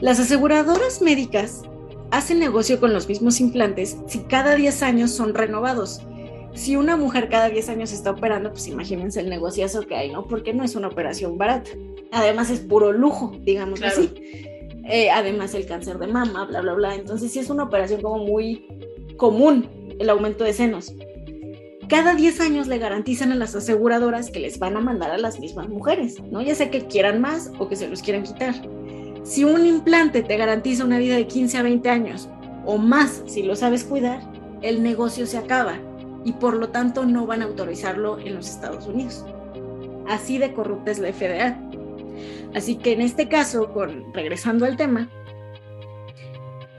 las 0.00 0.18
aseguradoras 0.18 1.02
médicas 1.02 1.62
hacen 2.10 2.38
negocio 2.38 2.80
con 2.80 2.94
los 2.94 3.06
mismos 3.06 3.38
implantes 3.40 3.98
si 4.06 4.20
cada 4.20 4.54
10 4.54 4.82
años 4.82 5.10
son 5.10 5.34
renovados. 5.34 6.00
Si 6.54 6.76
una 6.76 6.96
mujer 6.96 7.28
cada 7.28 7.48
10 7.48 7.68
años 7.68 7.92
está 7.92 8.10
operando, 8.10 8.50
pues 8.50 8.66
imagínense 8.68 9.20
el 9.20 9.28
negociazo 9.30 9.82
que 9.82 9.94
hay, 9.94 10.10
¿no? 10.12 10.26
Porque 10.26 10.52
no 10.52 10.64
es 10.64 10.74
una 10.74 10.88
operación 10.88 11.38
barata. 11.38 11.70
Además 12.10 12.50
es 12.50 12.60
puro 12.60 12.92
lujo, 12.92 13.32
digamos 13.42 13.80
Claro. 13.80 13.94
así. 13.96 14.12
Eh, 14.90 15.10
además 15.10 15.54
el 15.54 15.66
cáncer 15.66 15.98
de 15.98 16.06
mama, 16.06 16.46
bla, 16.46 16.60
bla, 16.62 16.72
bla. 16.72 16.94
Entonces 16.94 17.30
sí 17.32 17.38
es 17.38 17.50
una 17.50 17.64
operación 17.64 18.00
como 18.00 18.24
muy 18.24 18.66
común 19.16 19.68
el 19.98 20.08
aumento 20.10 20.44
de 20.44 20.52
senos. 20.52 20.94
Cada 21.88 22.14
10 22.14 22.40
años 22.40 22.66
le 22.66 22.78
garantizan 22.78 23.32
a 23.32 23.34
las 23.34 23.54
aseguradoras 23.54 24.30
que 24.30 24.40
les 24.40 24.58
van 24.58 24.76
a 24.76 24.80
mandar 24.80 25.10
a 25.10 25.18
las 25.18 25.40
mismas 25.40 25.68
mujeres, 25.68 26.16
¿no? 26.30 26.42
Ya 26.42 26.54
sea 26.54 26.70
que 26.70 26.86
quieran 26.86 27.20
más 27.20 27.50
o 27.58 27.68
que 27.68 27.76
se 27.76 27.88
los 27.88 28.02
quieran 28.02 28.24
quitar. 28.24 28.54
Si 29.24 29.44
un 29.44 29.64
implante 29.66 30.22
te 30.22 30.36
garantiza 30.36 30.84
una 30.84 30.98
vida 30.98 31.16
de 31.16 31.26
15 31.26 31.58
a 31.58 31.62
20 31.62 31.88
años 31.88 32.28
o 32.66 32.76
más 32.78 33.22
si 33.26 33.42
lo 33.42 33.56
sabes 33.56 33.84
cuidar, 33.84 34.20
el 34.62 34.82
negocio 34.82 35.26
se 35.26 35.38
acaba 35.38 35.78
y 36.24 36.32
por 36.32 36.54
lo 36.54 36.68
tanto 36.70 37.04
no 37.04 37.26
van 37.26 37.42
a 37.42 37.46
autorizarlo 37.46 38.18
en 38.18 38.34
los 38.34 38.48
Estados 38.48 38.86
Unidos. 38.86 39.24
Así 40.08 40.38
de 40.38 40.52
corrupta 40.52 40.90
es 40.90 40.98
la 40.98 41.12
FDA. 41.12 41.58
Así 42.54 42.76
que 42.76 42.92
en 42.92 43.02
este 43.02 43.28
caso, 43.28 43.72
con, 43.72 44.12
regresando 44.14 44.64
al 44.64 44.76
tema, 44.76 45.08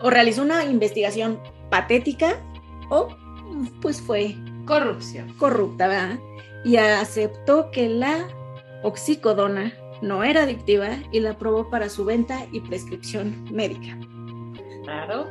o 0.01 0.09
realizó 0.09 0.41
una 0.41 0.63
investigación 0.65 1.39
patética 1.69 2.37
o 2.89 3.09
pues 3.81 4.01
fue 4.01 4.35
Corrupción. 4.65 5.33
corrupta, 5.37 5.87
¿verdad? 5.87 6.19
Y 6.63 6.77
aceptó 6.77 7.71
que 7.71 7.89
la 7.89 8.27
oxicodona 8.83 9.73
no 10.01 10.23
era 10.23 10.43
adictiva 10.43 10.89
y 11.11 11.19
la 11.19 11.31
aprobó 11.31 11.69
para 11.69 11.89
su 11.89 12.05
venta 12.05 12.45
y 12.51 12.61
prescripción 12.61 13.45
médica. 13.51 13.97
Claro. 14.83 15.25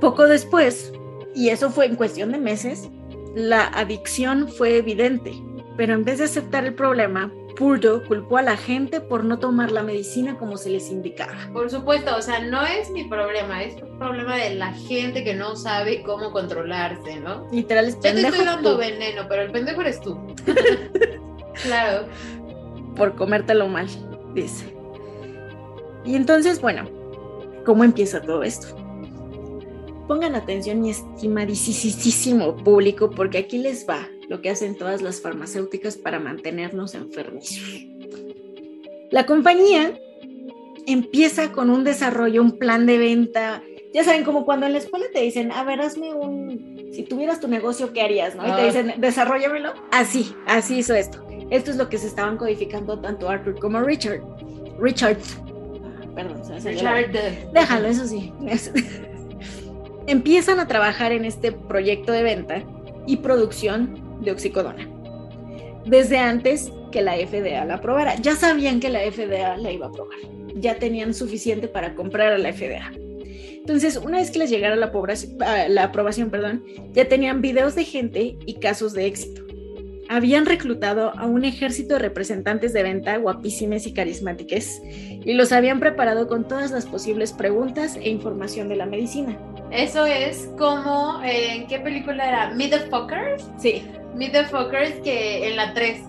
Poco 0.00 0.26
después, 0.26 0.92
y 1.34 1.50
eso 1.50 1.70
fue 1.70 1.86
en 1.86 1.96
cuestión 1.96 2.32
de 2.32 2.38
meses, 2.38 2.88
la 3.34 3.66
adicción 3.68 4.48
fue 4.48 4.76
evidente, 4.76 5.32
pero 5.76 5.94
en 5.94 6.04
vez 6.04 6.18
de 6.18 6.24
aceptar 6.24 6.64
el 6.64 6.74
problema, 6.74 7.32
Purdue 7.56 8.02
culpó 8.06 8.38
a 8.38 8.42
la 8.42 8.56
gente 8.56 9.00
por 9.00 9.24
no 9.24 9.38
tomar 9.38 9.70
la 9.70 9.82
medicina 9.82 10.38
como 10.38 10.56
se 10.56 10.70
les 10.70 10.90
indicaba. 10.90 11.36
Por 11.52 11.70
supuesto, 11.70 12.16
o 12.16 12.22
sea, 12.22 12.40
no 12.40 12.62
es 12.64 12.90
mi 12.90 13.04
problema, 13.04 13.62
es 13.62 13.80
un 13.82 13.98
problema 13.98 14.36
de 14.36 14.54
la 14.54 14.72
gente 14.72 15.24
que 15.24 15.34
no 15.34 15.56
sabe 15.56 16.02
cómo 16.02 16.32
controlarse, 16.32 17.20
¿no? 17.20 17.46
Literal, 17.52 17.86
es 17.86 17.94
Yo 17.96 18.00
te 18.00 18.20
estoy 18.20 18.44
dando 18.44 18.72
tú 18.72 18.78
veneno, 18.78 19.26
pero 19.28 19.42
el 19.42 19.52
pendejo 19.52 19.80
eres 19.82 20.00
tú. 20.00 20.18
claro. 21.62 22.06
por 22.96 23.14
comértelo 23.14 23.68
mal, 23.68 23.86
dice. 24.34 24.74
Y 26.04 26.16
entonces, 26.16 26.60
bueno, 26.60 26.88
¿cómo 27.64 27.84
empieza 27.84 28.20
todo 28.20 28.42
esto? 28.42 28.81
Pongan 30.08 30.34
atención, 30.34 30.80
mi 30.80 30.90
estimadísimo 30.90 32.56
público, 32.56 33.10
porque 33.10 33.38
aquí 33.38 33.58
les 33.58 33.88
va 33.88 34.08
lo 34.28 34.40
que 34.42 34.50
hacen 34.50 34.76
todas 34.76 35.00
las 35.02 35.20
farmacéuticas 35.20 35.96
para 35.96 36.18
mantenernos 36.18 36.94
enfermizos. 36.94 37.86
La 39.10 39.26
compañía 39.26 39.98
empieza 40.86 41.52
con 41.52 41.70
un 41.70 41.84
desarrollo, 41.84 42.42
un 42.42 42.58
plan 42.58 42.86
de 42.86 42.98
venta. 42.98 43.62
Ya 43.94 44.04
saben, 44.04 44.24
como 44.24 44.44
cuando 44.44 44.66
en 44.66 44.72
la 44.72 44.78
escuela 44.78 45.06
te 45.12 45.20
dicen, 45.20 45.52
a 45.52 45.64
ver, 45.64 45.80
hazme 45.80 46.14
un, 46.14 46.88
si 46.92 47.02
tuvieras 47.02 47.40
tu 47.40 47.46
negocio, 47.48 47.92
¿qué 47.92 48.00
harías? 48.02 48.34
¿no? 48.34 48.42
Y 48.42 48.46
te 48.52 48.60
Ah. 48.62 48.64
dicen, 48.64 48.94
desarróllamelo. 48.98 49.74
Así, 49.90 50.34
así 50.46 50.78
hizo 50.78 50.94
esto. 50.94 51.24
Esto 51.50 51.70
es 51.70 51.76
lo 51.76 51.88
que 51.90 51.98
se 51.98 52.06
estaban 52.06 52.38
codificando 52.38 52.98
tanto 52.98 53.28
Arthur 53.28 53.58
como 53.60 53.80
Richard. 53.82 54.22
Richard. 54.80 55.18
Perdón, 56.14 56.42
se 56.60 56.70
Richard. 56.70 57.12
Déjalo, 57.52 57.88
eso 57.88 58.06
sí. 58.06 58.32
Empiezan 60.06 60.60
a 60.60 60.68
trabajar 60.68 61.12
en 61.12 61.24
este 61.24 61.52
proyecto 61.52 62.12
de 62.12 62.22
venta 62.22 62.62
y 63.06 63.18
producción 63.18 64.20
de 64.22 64.32
oxicodona. 64.32 64.88
Desde 65.84 66.18
antes 66.18 66.70
que 66.92 67.02
la 67.02 67.16
FDA 67.16 67.64
la 67.64 67.74
aprobara. 67.74 68.14
Ya 68.16 68.36
sabían 68.36 68.78
que 68.78 68.90
la 68.90 69.00
FDA 69.00 69.56
la 69.56 69.72
iba 69.72 69.86
a 69.86 69.88
aprobar. 69.88 70.18
Ya 70.54 70.76
tenían 70.76 71.14
suficiente 71.14 71.66
para 71.66 71.96
comprar 71.96 72.32
a 72.32 72.38
la 72.38 72.52
FDA. 72.52 72.92
Entonces, 73.56 73.96
una 73.96 74.18
vez 74.18 74.30
que 74.30 74.38
les 74.38 74.50
llegara 74.50 74.76
la, 74.76 74.92
ah, 75.40 75.68
la 75.68 75.84
aprobación, 75.84 76.30
perdón, 76.30 76.64
ya 76.92 77.08
tenían 77.08 77.40
videos 77.40 77.74
de 77.74 77.84
gente 77.84 78.36
y 78.44 78.54
casos 78.54 78.92
de 78.92 79.06
éxito. 79.06 79.42
Habían 80.08 80.46
reclutado 80.46 81.16
a 81.16 81.26
un 81.26 81.44
ejército 81.44 81.94
de 81.94 82.00
representantes 82.00 82.72
de 82.72 82.82
venta 82.82 83.16
guapísimes 83.16 83.86
y 83.86 83.94
carismáticas 83.94 84.82
y 85.24 85.32
los 85.32 85.52
habían 85.52 85.80
preparado 85.80 86.28
con 86.28 86.46
todas 86.46 86.70
las 86.70 86.86
posibles 86.86 87.32
preguntas 87.32 87.96
e 87.96 88.10
información 88.10 88.68
de 88.68 88.76
la 88.76 88.84
medicina. 88.84 89.38
Eso 89.72 90.04
es 90.04 90.50
como, 90.58 91.22
eh, 91.24 91.54
¿en 91.54 91.66
qué 91.66 91.78
película 91.78 92.28
era? 92.28 92.50
Meet 92.50 92.70
the 92.70 92.78
Fuckers. 92.90 93.48
Sí, 93.56 93.88
Meet 94.14 94.32
the 94.32 94.44
Fuckers 94.44 94.92
que 95.02 95.48
en 95.48 95.56
la 95.56 95.72
3, 95.72 96.02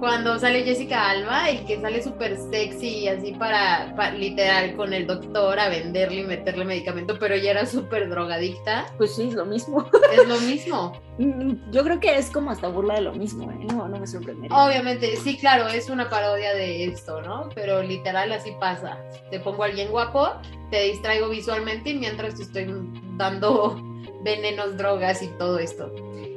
cuando 0.00 0.38
sale 0.38 0.64
Jessica 0.64 1.10
Alba 1.10 1.50
y 1.50 1.58
que 1.66 1.80
sale 1.80 2.02
súper 2.02 2.36
sexy 2.50 2.88
y 3.00 3.08
así 3.08 3.32
para, 3.32 3.94
pa- 3.94 4.10
literal 4.10 4.74
con 4.74 4.92
el 4.92 5.06
doctor 5.06 5.60
a 5.60 5.68
venderle 5.68 6.22
y 6.22 6.24
meterle 6.24 6.64
medicamento, 6.64 7.16
pero 7.20 7.34
ella 7.34 7.50
era 7.52 7.66
súper 7.66 8.08
drogadicta. 8.08 8.86
pues 8.96 9.14
sí, 9.14 9.28
es 9.28 9.34
lo 9.34 9.44
mismo. 9.46 9.86
Es 10.12 10.26
lo 10.26 10.40
mismo. 10.40 10.92
Mm, 11.20 11.70
Yo 11.70 11.84
creo 11.84 12.00
que 12.00 12.16
es 12.16 12.30
como 12.30 12.50
hasta 12.50 12.68
burla 12.68 12.94
de 12.94 13.02
lo 13.02 13.12
mismo, 13.12 13.50
¿eh? 13.50 13.58
No, 13.74 13.86
no 13.88 14.00
me 14.00 14.06
sorprendería. 14.06 14.56
Obviamente, 14.56 15.14
sí, 15.16 15.36
claro, 15.36 15.68
es 15.68 15.90
una 15.90 16.08
parodia 16.08 16.54
de 16.54 16.84
esto, 16.84 17.20
¿no? 17.20 17.50
Pero 17.54 17.82
literal 17.82 18.32
así 18.32 18.52
pasa. 18.58 18.96
Te 19.30 19.38
pongo 19.38 19.64
a 19.64 19.66
alguien 19.66 19.90
guapo, 19.90 20.30
te 20.70 20.84
distraigo 20.84 21.28
visualmente 21.28 21.90
y 21.90 21.98
mientras 21.98 22.36
te 22.36 22.44
estoy 22.44 22.74
dando 23.18 23.76
venenos, 24.22 24.76
drogas 24.76 25.22
y 25.22 25.28
todo 25.38 25.58
esto. 25.58 25.92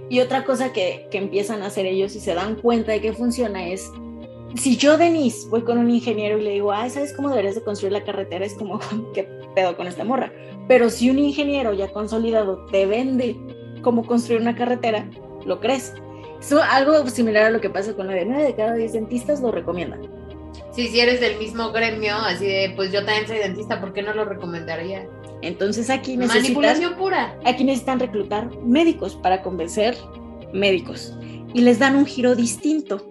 Y 0.10 0.20
otra 0.20 0.44
cosa 0.44 0.74
que, 0.74 1.08
que 1.12 1.18
empiezan 1.18 1.64
a 1.64 1.68
hacer 1.68 1.86
ellos 1.86 2.16
y 2.16 2.20
se 2.20 2.34
dan 2.34 2.56
cuenta 2.56 2.92
de 2.92 3.02
que 3.02 3.14
funciona 3.14 3.68
es, 3.68 3.90
si 4.56 4.78
yo, 4.78 4.98
Denise, 4.98 5.48
voy 5.50 5.64
con 5.64 5.78
un 5.80 5.90
ingeniero 5.90 6.38
y 6.38 6.44
le 6.44 6.52
digo, 6.52 6.72
ay, 6.72 6.90
¿sabes 6.90 7.14
cómo 7.14 7.30
deberías 7.30 7.56
de 7.56 7.64
construir 7.64 7.94
la 7.94 8.04
carretera? 8.04 8.46
Es 8.46 8.54
como, 8.54 8.80
¿qué 9.14 9.28
pedo 9.56 9.76
con 9.76 9.88
esta 9.88 10.04
morra? 10.04 10.32
Pero 10.68 10.90
si 10.90 11.10
un 11.10 11.20
ingeniero 11.20 11.74
ya 11.74 11.92
consolidado 11.92 12.66
te 12.68 12.86
vende 12.86 13.36
cómo 13.82 14.06
construir 14.06 14.42
una 14.42 14.56
carretera, 14.56 15.10
lo 15.46 15.60
crees. 15.60 15.94
Es 16.40 16.52
algo 16.52 17.08
similar 17.08 17.46
a 17.46 17.50
lo 17.50 17.62
que 17.62 17.70
pasa 17.70 17.96
con 17.96 18.08
la 18.08 18.14
de 18.14 18.26
9 18.26 18.44
de 18.44 18.56
cada 18.56 18.74
10 18.76 18.94
dentistas 18.94 19.42
lo 19.42 19.52
recomiendan. 19.52 20.02
Sí, 20.72 20.88
si 20.88 21.00
eres 21.00 21.20
del 21.20 21.38
mismo 21.40 21.72
gremio, 21.72 22.16
así 22.16 22.46
de, 22.46 22.74
pues 22.76 22.92
yo 22.92 23.04
también 23.06 23.28
soy 23.28 23.38
dentista, 23.38 23.80
¿por 23.80 23.94
qué 23.94 24.02
no 24.02 24.14
lo 24.14 24.26
recomendaría? 24.26 25.08
Entonces 25.44 25.90
aquí 25.90 26.18
necesitan... 26.18 26.96
Pura. 26.98 27.38
Aquí 27.46 27.64
necesitan 27.64 28.00
reclutar 28.00 28.50
médicos 28.62 29.16
para 29.16 29.42
convencer 29.42 29.96
médicos. 30.54 31.18
Y 31.54 31.62
les 31.62 31.80
dan 31.80 31.96
un 31.96 32.06
giro 32.06 32.36
distinto. 32.36 33.10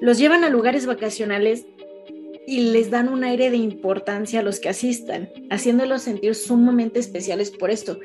Los 0.00 0.18
llevan 0.18 0.44
a 0.44 0.50
lugares 0.50 0.86
vacacionales 0.86 1.66
y 2.46 2.72
les 2.72 2.90
dan 2.90 3.08
un 3.08 3.24
aire 3.24 3.50
de 3.50 3.56
importancia 3.56 4.40
a 4.40 4.42
los 4.42 4.58
que 4.58 4.68
asistan, 4.68 5.30
haciéndolos 5.50 6.02
sentir 6.02 6.34
sumamente 6.34 6.98
especiales 6.98 7.50
por 7.50 7.70
esto. 7.70 8.00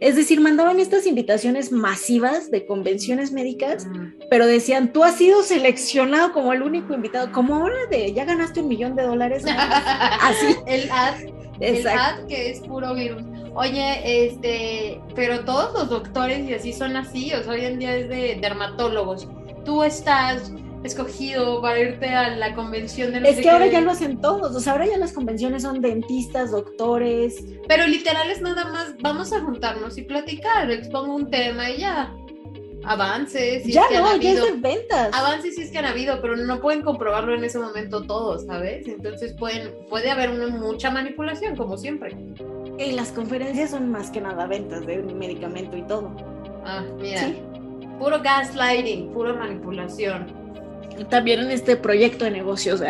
Es 0.00 0.14
decir, 0.14 0.40
mandaban 0.40 0.78
estas 0.78 1.06
invitaciones 1.06 1.72
masivas 1.72 2.50
de 2.50 2.66
convenciones 2.66 3.32
médicas, 3.32 3.86
pero 4.28 4.46
decían, 4.46 4.92
tú 4.92 5.04
has 5.04 5.16
sido 5.16 5.42
seleccionado 5.42 6.32
como 6.32 6.52
el 6.52 6.62
único 6.62 6.92
invitado, 6.92 7.32
como 7.32 7.54
ahora 7.54 7.76
de, 7.90 8.12
ya 8.12 8.26
ganaste 8.26 8.60
un 8.60 8.68
millón 8.68 8.94
de 8.94 9.04
dólares. 9.04 9.44
Así. 10.20 10.54
el 10.66 10.90
ad, 10.90 11.14
el 11.60 11.86
ad 11.86 12.26
que 12.26 12.50
es 12.50 12.60
puro 12.60 12.94
virus. 12.94 13.22
Oye, 13.54 14.26
este, 14.26 15.00
pero 15.14 15.46
todos 15.46 15.72
los 15.72 15.88
doctores 15.88 16.46
y 16.46 16.52
así 16.52 16.74
son 16.74 16.94
así, 16.94 17.32
o 17.32 17.42
sea, 17.42 17.54
hoy 17.54 17.64
en 17.64 17.78
día 17.78 17.96
es 17.96 18.08
de 18.10 18.38
dermatólogos. 18.38 19.26
Tú 19.64 19.82
estás 19.82 20.52
escogido 20.86 21.60
para 21.60 21.78
irte 21.78 22.08
a 22.08 22.30
la 22.36 22.54
convención 22.54 23.12
de 23.12 23.20
los 23.20 23.30
Es 23.30 23.40
que 23.40 23.50
ahora 23.50 23.66
ya 23.66 23.80
lo 23.80 23.90
hacen 23.90 24.20
todos, 24.20 24.56
o 24.56 24.60
sea, 24.60 24.72
ahora 24.72 24.86
ya 24.86 24.96
las 24.96 25.12
convenciones 25.12 25.62
son 25.62 25.82
dentistas, 25.82 26.50
doctores. 26.50 27.44
Pero 27.68 27.86
literal 27.86 28.30
es 28.30 28.40
nada 28.40 28.64
más, 28.72 28.94
vamos 29.00 29.32
a 29.32 29.40
juntarnos 29.40 29.98
y 29.98 30.02
platicar, 30.02 30.70
expongo 30.70 31.14
un 31.14 31.30
tema 31.30 31.70
y 31.70 31.80
ya. 31.80 32.14
Avances. 32.84 33.64
Si 33.64 33.72
ya 33.72 33.82
no, 33.92 34.16
ya 34.16 34.30
es 34.30 34.42
de 34.42 34.52
ventas. 34.52 35.12
Avances 35.12 35.56
sí 35.56 35.62
es 35.62 35.72
que 35.72 35.78
han 35.78 35.86
habido, 35.86 36.20
pero 36.22 36.36
no 36.36 36.60
pueden 36.60 36.82
comprobarlo 36.82 37.34
en 37.34 37.42
ese 37.42 37.58
momento 37.58 38.02
todos, 38.02 38.46
¿sabes? 38.46 38.86
Entonces 38.86 39.34
pueden, 39.36 39.74
puede 39.90 40.08
haber 40.08 40.30
una, 40.30 40.46
mucha 40.46 40.90
manipulación, 40.92 41.56
como 41.56 41.76
siempre. 41.76 42.16
Y 42.78 42.92
las 42.92 43.10
conferencias 43.10 43.70
son 43.70 43.90
más 43.90 44.10
que 44.10 44.20
nada 44.20 44.46
ventas 44.46 44.86
de 44.86 44.98
medicamento 44.98 45.76
y 45.76 45.82
todo. 45.82 46.14
Ah, 46.64 46.84
mira. 47.00 47.32
Puro 47.98 48.20
gaslighting, 48.22 49.12
pura 49.12 49.32
manipulación 49.32 50.45
también 51.04 51.40
en 51.40 51.50
este 51.50 51.76
proyecto 51.76 52.24
de 52.24 52.30
negocios, 52.30 52.82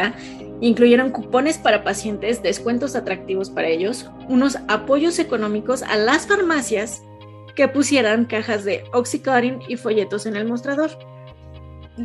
incluyeron 0.61 1.11
cupones 1.11 1.59
para 1.59 1.85
pacientes, 1.85 2.43
descuentos 2.43 2.97
atractivos 2.97 3.51
para 3.51 3.69
ellos, 3.69 4.09
unos 4.29 4.59
apoyos 4.69 5.19
económicos 5.19 5.83
a 5.83 5.97
las 5.97 6.27
farmacias 6.27 7.03
que 7.55 7.69
pusieran 7.69 8.27
cajas 8.27 8.65
de 8.65 8.85
Oxycontin 8.93 9.61
y 9.69 9.77
folletos 9.77 10.27
en 10.27 10.37
el 10.37 10.47
mostrador. 10.47 10.91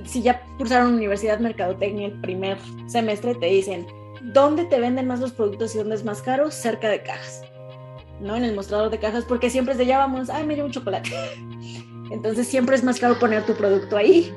Si 0.06 0.22
ya 0.22 0.42
cursaron 0.58 0.94
Universidad 0.94 1.40
Mercadotecnia 1.40 2.08
el 2.08 2.22
primer 2.22 2.58
semestre, 2.88 3.36
te 3.36 3.48
dicen, 3.48 3.86
¿dónde 4.34 4.66
te 4.66 4.80
venden 4.80 5.08
más 5.08 5.20
los 5.20 5.34
productos 5.34 5.76
y 5.76 5.80
dónde 5.80 5.96
es 5.96 6.06
más 6.06 6.22
caro? 6.22 6.50
Cerca 6.50 6.90
de 6.90 7.04
cajas, 7.04 7.44
¿no? 8.22 8.38
En 8.38 8.46
el 8.46 8.56
mostrador 8.56 8.90
de 8.90 9.00
cajas, 9.00 9.26
porque 9.26 9.50
siempre 9.50 9.76
se 9.76 9.86
vamos, 9.86 10.30
ay, 10.30 10.46
me 10.46 10.56
dio 10.56 10.66
un 10.66 10.72
chocolate. 10.72 11.10
Entonces 12.12 12.48
siempre 12.48 12.76
es 12.76 12.84
más 12.84 13.00
caro 13.00 13.20
poner 13.20 13.46
tu 13.46 13.54
producto 13.56 13.98
ahí. 13.98 14.34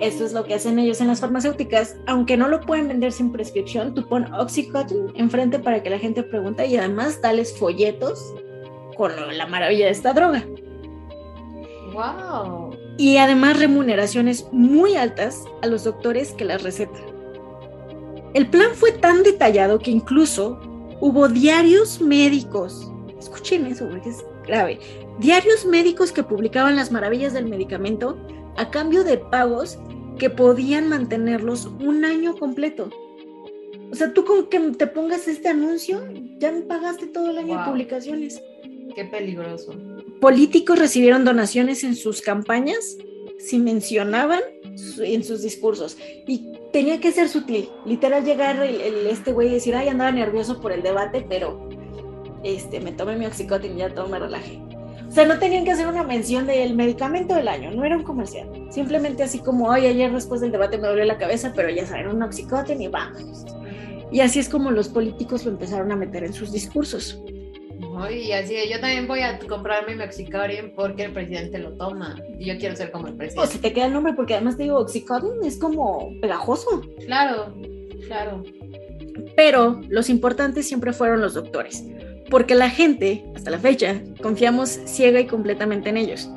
Esto 0.00 0.24
es 0.24 0.32
lo 0.32 0.44
que 0.44 0.54
hacen 0.54 0.78
ellos 0.78 1.00
en 1.00 1.08
las 1.08 1.20
farmacéuticas. 1.20 1.96
Aunque 2.06 2.36
no 2.36 2.48
lo 2.48 2.60
pueden 2.60 2.88
vender 2.88 3.12
sin 3.12 3.32
prescripción, 3.32 3.94
tú 3.94 4.06
pon 4.06 4.32
Oxycontin 4.32 5.12
enfrente 5.14 5.58
para 5.58 5.82
que 5.82 5.90
la 5.90 5.98
gente 5.98 6.22
pregunte 6.22 6.66
y 6.66 6.76
además 6.76 7.20
dales 7.20 7.56
folletos 7.58 8.34
con 8.96 9.12
la 9.36 9.46
maravilla 9.46 9.86
de 9.86 9.92
esta 9.92 10.12
droga. 10.12 10.44
¡Wow! 11.92 12.76
Y 12.96 13.16
además 13.16 13.58
remuneraciones 13.58 14.46
muy 14.52 14.94
altas 14.94 15.44
a 15.62 15.66
los 15.66 15.84
doctores 15.84 16.32
que 16.32 16.44
las 16.44 16.62
recetan. 16.62 17.02
El 18.34 18.48
plan 18.48 18.70
fue 18.74 18.92
tan 18.92 19.22
detallado 19.22 19.78
que 19.78 19.90
incluso 19.90 20.60
hubo 21.00 21.28
diarios 21.28 22.00
médicos. 22.00 22.92
Escuchen 23.18 23.66
eso, 23.66 23.88
porque 23.88 24.10
es 24.10 24.24
grave. 24.46 24.78
Diarios 25.18 25.64
médicos 25.64 26.12
que 26.12 26.22
publicaban 26.22 26.76
las 26.76 26.92
maravillas 26.92 27.32
del 27.32 27.46
medicamento 27.46 28.16
a 28.58 28.70
cambio 28.70 29.04
de 29.04 29.18
pagos 29.18 29.78
que 30.18 30.30
podían 30.30 30.88
mantenerlos 30.88 31.66
un 31.66 32.04
año 32.04 32.36
completo. 32.36 32.90
O 33.90 33.94
sea, 33.94 34.12
tú 34.12 34.24
con 34.24 34.46
que 34.48 34.58
te 34.72 34.86
pongas 34.88 35.28
este 35.28 35.48
anuncio, 35.48 36.02
ya 36.38 36.52
me 36.52 36.62
pagaste 36.62 37.06
todo 37.06 37.30
el 37.30 37.38
año 37.38 37.58
de 37.58 37.64
publicaciones. 37.64 38.42
Qué 38.94 39.04
peligroso. 39.04 39.74
Políticos 40.20 40.78
recibieron 40.78 41.24
donaciones 41.24 41.84
en 41.84 41.94
sus 41.94 42.20
campañas 42.20 42.98
si 43.38 43.60
mencionaban 43.60 44.40
en 44.98 45.24
sus 45.24 45.42
discursos. 45.42 45.96
Y 46.26 46.52
tenía 46.72 47.00
que 47.00 47.12
ser 47.12 47.28
sutil. 47.28 47.68
Literal 47.86 48.24
llegar 48.24 48.60
el, 48.60 49.06
este 49.06 49.32
güey 49.32 49.48
y 49.48 49.52
decir, 49.52 49.76
ay, 49.76 49.88
andaba 49.88 50.10
nervioso 50.10 50.60
por 50.60 50.72
el 50.72 50.82
debate, 50.82 51.24
pero 51.28 51.68
este, 52.42 52.80
me 52.80 52.90
tomé 52.90 53.16
mi 53.16 53.26
oxicotin 53.26 53.76
y 53.76 53.78
ya 53.78 53.94
todo 53.94 54.08
me 54.08 54.18
relajé. 54.18 54.60
O 55.18 55.20
sea, 55.20 55.34
no 55.34 55.40
tenían 55.40 55.64
que 55.64 55.72
hacer 55.72 55.88
una 55.88 56.04
mención 56.04 56.46
del 56.46 56.76
medicamento 56.76 57.34
del 57.34 57.48
año, 57.48 57.72
no 57.72 57.84
era 57.84 57.96
un 57.96 58.04
comercial. 58.04 58.48
Simplemente 58.70 59.24
así 59.24 59.40
como, 59.40 59.72
ay, 59.72 59.86
ayer 59.86 60.12
después 60.12 60.40
del 60.40 60.52
debate 60.52 60.78
me 60.78 60.86
dolió 60.86 61.04
la 61.04 61.18
cabeza, 61.18 61.52
pero 61.56 61.68
ya 61.70 61.84
saben, 61.84 62.06
un 62.06 62.22
oxicotin 62.22 62.80
y 62.80 62.86
vamos. 62.86 63.44
Y 64.12 64.20
así 64.20 64.38
es 64.38 64.48
como 64.48 64.70
los 64.70 64.88
políticos 64.88 65.44
lo 65.44 65.50
empezaron 65.50 65.90
a 65.90 65.96
meter 65.96 66.22
en 66.22 66.32
sus 66.32 66.52
discursos. 66.52 67.20
y 68.12 68.30
así 68.30 68.54
yo 68.70 68.78
también 68.78 69.08
voy 69.08 69.22
a 69.22 69.40
comprarme 69.40 69.96
mi 69.96 70.04
Oxycontin 70.04 70.72
porque 70.76 71.06
el 71.06 71.12
presidente 71.12 71.58
lo 71.58 71.72
toma 71.72 72.14
y 72.38 72.44
yo 72.44 72.56
quiero 72.56 72.76
ser 72.76 72.92
como 72.92 73.08
el 73.08 73.14
presidente. 73.14 73.48
O 73.48 73.50
se 73.50 73.58
te 73.58 73.72
queda 73.72 73.86
el 73.86 73.94
nombre 73.94 74.12
porque 74.12 74.34
además 74.34 74.56
te 74.56 74.62
digo, 74.62 74.78
Oxycontin 74.78 75.44
es 75.44 75.58
como 75.58 76.12
pegajoso. 76.22 76.80
Claro, 77.04 77.56
claro. 78.06 78.44
Pero 79.34 79.80
los 79.88 80.10
importantes 80.10 80.68
siempre 80.68 80.92
fueron 80.92 81.20
los 81.20 81.34
doctores 81.34 81.82
porque 82.30 82.54
la 82.54 82.70
gente, 82.70 83.24
hasta 83.34 83.50
la 83.50 83.58
fecha, 83.58 84.00
confiamos 84.22 84.68
ciega 84.86 85.20
y 85.20 85.26
completamente 85.26 85.90
en 85.90 85.96
ellos. 85.96 86.30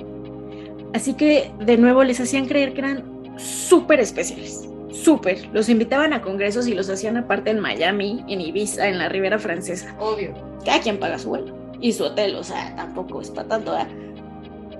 Así 0.93 1.13
que 1.13 1.51
de 1.59 1.77
nuevo 1.77 2.03
les 2.03 2.19
hacían 2.19 2.47
creer 2.47 2.73
que 2.73 2.79
eran 2.79 3.03
súper 3.37 3.99
especiales, 3.99 4.67
súper. 4.91 5.47
Los 5.53 5.69
invitaban 5.69 6.13
a 6.13 6.21
congresos 6.21 6.67
y 6.67 6.73
los 6.73 6.89
hacían 6.89 7.17
aparte 7.17 7.49
en 7.51 7.59
Miami, 7.59 8.23
en 8.27 8.41
Ibiza, 8.41 8.87
en 8.87 8.97
la 8.97 9.09
Ribera 9.09 9.39
Francesa. 9.39 9.95
Obvio. 9.99 10.33
Cada 10.65 10.81
quien 10.81 10.99
paga 10.99 11.17
su 11.17 11.29
vuelo 11.29 11.57
y 11.79 11.93
su 11.93 12.03
hotel, 12.03 12.35
o 12.35 12.43
sea, 12.43 12.75
tampoco 12.75 13.21
es 13.21 13.29
para 13.29 13.47
tanto, 13.47 13.75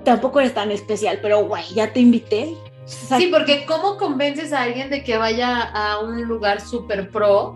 Tampoco 0.04 0.40
es 0.40 0.52
tan 0.52 0.70
especial, 0.70 1.18
pero 1.22 1.44
guay, 1.46 1.64
ya 1.74 1.92
te 1.92 2.00
invité. 2.00 2.54
sí, 2.84 3.28
porque 3.32 3.64
¿cómo 3.66 3.96
convences 3.96 4.52
a 4.52 4.62
alguien 4.62 4.90
de 4.90 5.04
que 5.04 5.16
vaya 5.16 5.60
a 5.62 6.00
un 6.00 6.22
lugar 6.24 6.60
súper 6.60 7.08
pro 7.10 7.54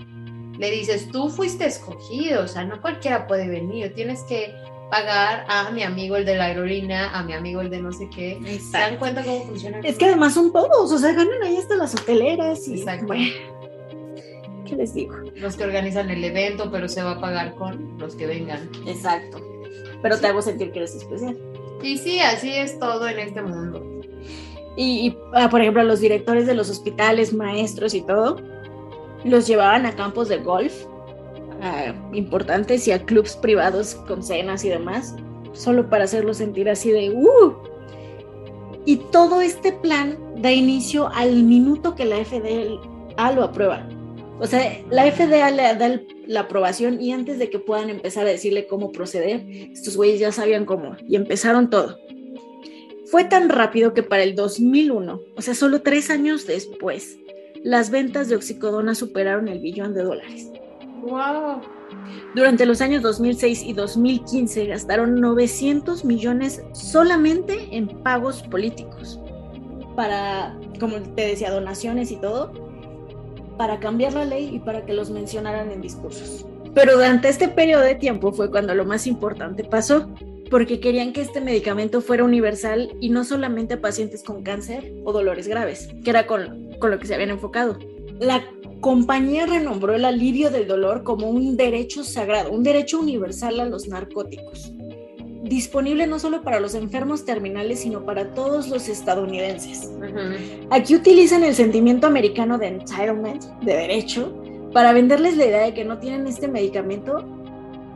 le 0.59 0.71
dices, 0.71 1.09
tú 1.11 1.29
fuiste 1.29 1.66
escogido, 1.66 2.45
o 2.45 2.49
sea, 2.49 2.64
no 2.64 2.81
cualquiera 2.81 3.27
puede 3.27 3.49
venir, 3.49 3.95
tienes 3.95 4.23
que 4.23 4.55
pagar 4.90 5.45
a 5.49 5.71
mi 5.71 5.83
amigo 5.83 6.16
el 6.16 6.25
de 6.25 6.37
la 6.37 6.45
aerolínea, 6.45 7.11
a 7.11 7.23
mi 7.23 7.33
amigo 7.33 7.61
el 7.61 7.71
de 7.71 7.81
no 7.81 7.92
sé 7.92 8.09
qué. 8.14 8.38
¿Se 8.61 8.79
dan 8.79 8.99
cuenta 8.99 9.23
cómo 9.25 9.45
funciona? 9.45 9.81
Es 9.81 9.97
que 9.97 10.07
además 10.07 10.35
son 10.35 10.53
todos, 10.53 10.92
o 10.92 10.99
sea, 10.99 11.12
ganan 11.12 11.42
ahí 11.42 11.57
hasta 11.57 11.77
las 11.77 11.95
hoteleras. 11.95 12.66
Y, 12.69 12.79
Exacto. 12.79 13.12
¿Qué 14.66 14.77
les 14.77 14.95
digo? 14.95 15.16
Los 15.37 15.57
que 15.57 15.64
organizan 15.64 16.11
el 16.11 16.25
evento, 16.25 16.71
pero 16.71 16.88
se 16.88 17.03
va 17.03 17.12
a 17.12 17.21
pagar 17.21 17.55
con 17.55 17.99
los 17.99 18.14
que 18.14 18.27
vengan. 18.27 18.69
Exacto. 18.87 19.40
Pero 20.03 20.19
te 20.19 20.27
hago 20.27 20.42
sentir 20.42 20.73
que 20.73 20.81
eres 20.81 20.95
especial. 20.95 21.37
Y 21.83 21.99
sí, 21.99 22.21
así 22.21 22.53
es 22.53 22.79
todo 22.79 23.09
en 23.09 23.19
este 23.19 23.42
mundo. 23.42 23.85
Y, 24.77 25.16
ah, 25.35 25.49
por 25.49 25.61
ejemplo, 25.61 25.83
los 25.85 26.01
directores 26.01 26.47
de 26.47 26.55
los 26.55 26.69
hospitales, 26.69 27.33
maestros 27.33 27.95
y 27.95 28.03
todo, 28.03 28.37
los 29.27 29.47
llevaban 29.47 29.87
a 29.87 29.95
campos 29.95 30.29
de 30.29 30.39
golf 30.39 30.73
importantes 32.12 32.87
y 32.87 32.93
a 32.93 33.03
clubs 33.05 33.37
privados 33.37 33.95
con 34.07 34.23
cenas 34.23 34.65
y 34.65 34.69
demás, 34.69 35.15
solo 35.53 35.89
para 35.89 36.05
hacerlos 36.05 36.37
sentir 36.37 36.69
así 36.69 36.91
de 36.91 37.11
¡uh! 37.11 37.55
Y 38.85 38.97
todo 39.11 39.41
este 39.41 39.73
plan 39.73 40.19
da 40.37 40.53
inicio 40.53 41.09
al 41.15 41.43
minuto 41.43 41.95
que 41.95 42.05
la 42.05 42.25
FDA 42.25 43.33
lo 43.33 43.43
aprueba. 43.43 43.89
O 44.39 44.47
sea, 44.47 44.81
la 44.91 45.11
FDA 45.11 45.51
le 45.51 45.62
da 45.75 46.01
la 46.27 46.41
aprobación 46.41 47.01
y 47.01 47.12
antes 47.12 47.39
de 47.39 47.49
que 47.49 47.59
puedan 47.59 47.89
empezar 47.89 48.27
a 48.27 48.31
decirle 48.31 48.67
cómo 48.67 48.93
proceder, 48.93 49.47
estos 49.49 49.97
güeyes 49.97 50.21
ya 50.21 50.31
sabían 50.31 50.67
cómo 50.67 50.95
y 51.09 51.17
empezaron 51.17 51.71
todo. 51.71 51.99
Fue 53.07 53.25
tan 53.25 53.49
rápido 53.49 53.95
que 53.95 54.03
para 54.03 54.25
el 54.25 54.35
2001, 54.35 55.21
o 55.37 55.43
sea, 55.43 55.55
solo 55.55 55.81
tres 55.81 56.11
años 56.11 56.47
después, 56.47 57.19
las 57.66 57.90
ventas 57.90 58.29
de 58.29 58.37
oxicodona 58.37 58.94
superaron 58.94 59.48
el 59.48 59.59
billón 59.59 59.92
de 59.92 60.05
dólares. 60.05 60.52
¡Wow! 61.02 61.61
Durante 62.37 62.64
los 62.64 62.81
años 62.81 63.02
2006 63.02 63.64
y 63.64 63.72
2015 63.72 64.66
gastaron 64.66 65.20
900 65.20 66.05
millones 66.05 66.62
solamente 66.70 67.66
en 67.72 67.88
pagos 68.05 68.44
políticos 68.44 69.18
para, 69.96 70.57
como 70.79 71.00
te 71.00 71.26
decía, 71.26 71.50
donaciones 71.50 72.12
y 72.12 72.16
todo, 72.16 72.52
para 73.59 73.81
cambiar 73.81 74.12
la 74.12 74.24
ley 74.24 74.48
y 74.55 74.59
para 74.61 74.87
que 74.87 74.94
los 74.94 75.11
mencionaran 75.11 75.72
en 75.72 75.81
discursos. 75.81 76.46
Pero 76.72 76.92
durante 76.92 77.29
este 77.29 77.48
periodo 77.48 77.83
de 77.83 77.96
tiempo 77.96 78.33
fue 78.33 78.48
cuando 78.48 78.76
lo 78.76 78.85
más 78.85 79.09
importante 79.09 79.64
pasó, 79.64 80.09
porque 80.52 80.79
querían 80.79 81.12
que 81.12 81.22
este 81.22 81.40
medicamento 81.40 82.00
fuera 82.00 82.22
universal 82.22 82.92
y 83.00 83.11
no 83.11 83.24
solamente 83.24 83.74
a 83.74 83.81
pacientes 83.81 84.22
con 84.22 84.44
cáncer 84.44 84.92
o 85.05 85.12
dolores 85.12 85.48
graves, 85.48 85.88
que 86.05 86.11
era 86.11 86.29
con, 86.29 86.65
con 86.79 86.91
lo 86.91 86.99
que 86.99 87.07
se 87.07 87.15
habían 87.15 87.31
enfocado. 87.31 87.79
La 88.19 88.45
compañía 88.81 89.47
renombró 89.47 89.95
el 89.95 90.05
alivio 90.05 90.51
del 90.51 90.67
dolor 90.67 91.03
como 91.03 91.29
un 91.29 91.57
derecho 91.57 92.05
sagrado, 92.05 92.51
un 92.51 92.62
derecho 92.62 93.01
universal 93.01 93.61
a 93.61 93.65
los 93.65 93.89
narcóticos, 93.89 94.73
disponible 95.43 96.07
no 96.07 96.19
solo 96.19 96.43
para 96.43 96.61
los 96.61 96.75
enfermos 96.75 97.25
terminales, 97.25 97.81
sino 97.81 98.05
para 98.05 98.33
todos 98.33 98.69
los 98.69 98.89
estadounidenses. 98.89 99.91
Aquí 100.71 100.95
utilizan 100.95 101.45
el 101.45 101.55
sentimiento 101.55 102.07
americano 102.07 102.59
de 102.59 102.69
entitlement, 102.69 103.45
de 103.62 103.75
derecho, 103.75 104.33
para 104.73 104.93
venderles 104.93 105.37
la 105.37 105.47
idea 105.47 105.62
de 105.65 105.75
que 105.75 105.85
no 105.85 105.99
tienen 105.99 106.27
este 106.27 106.49
medicamento. 106.49 107.25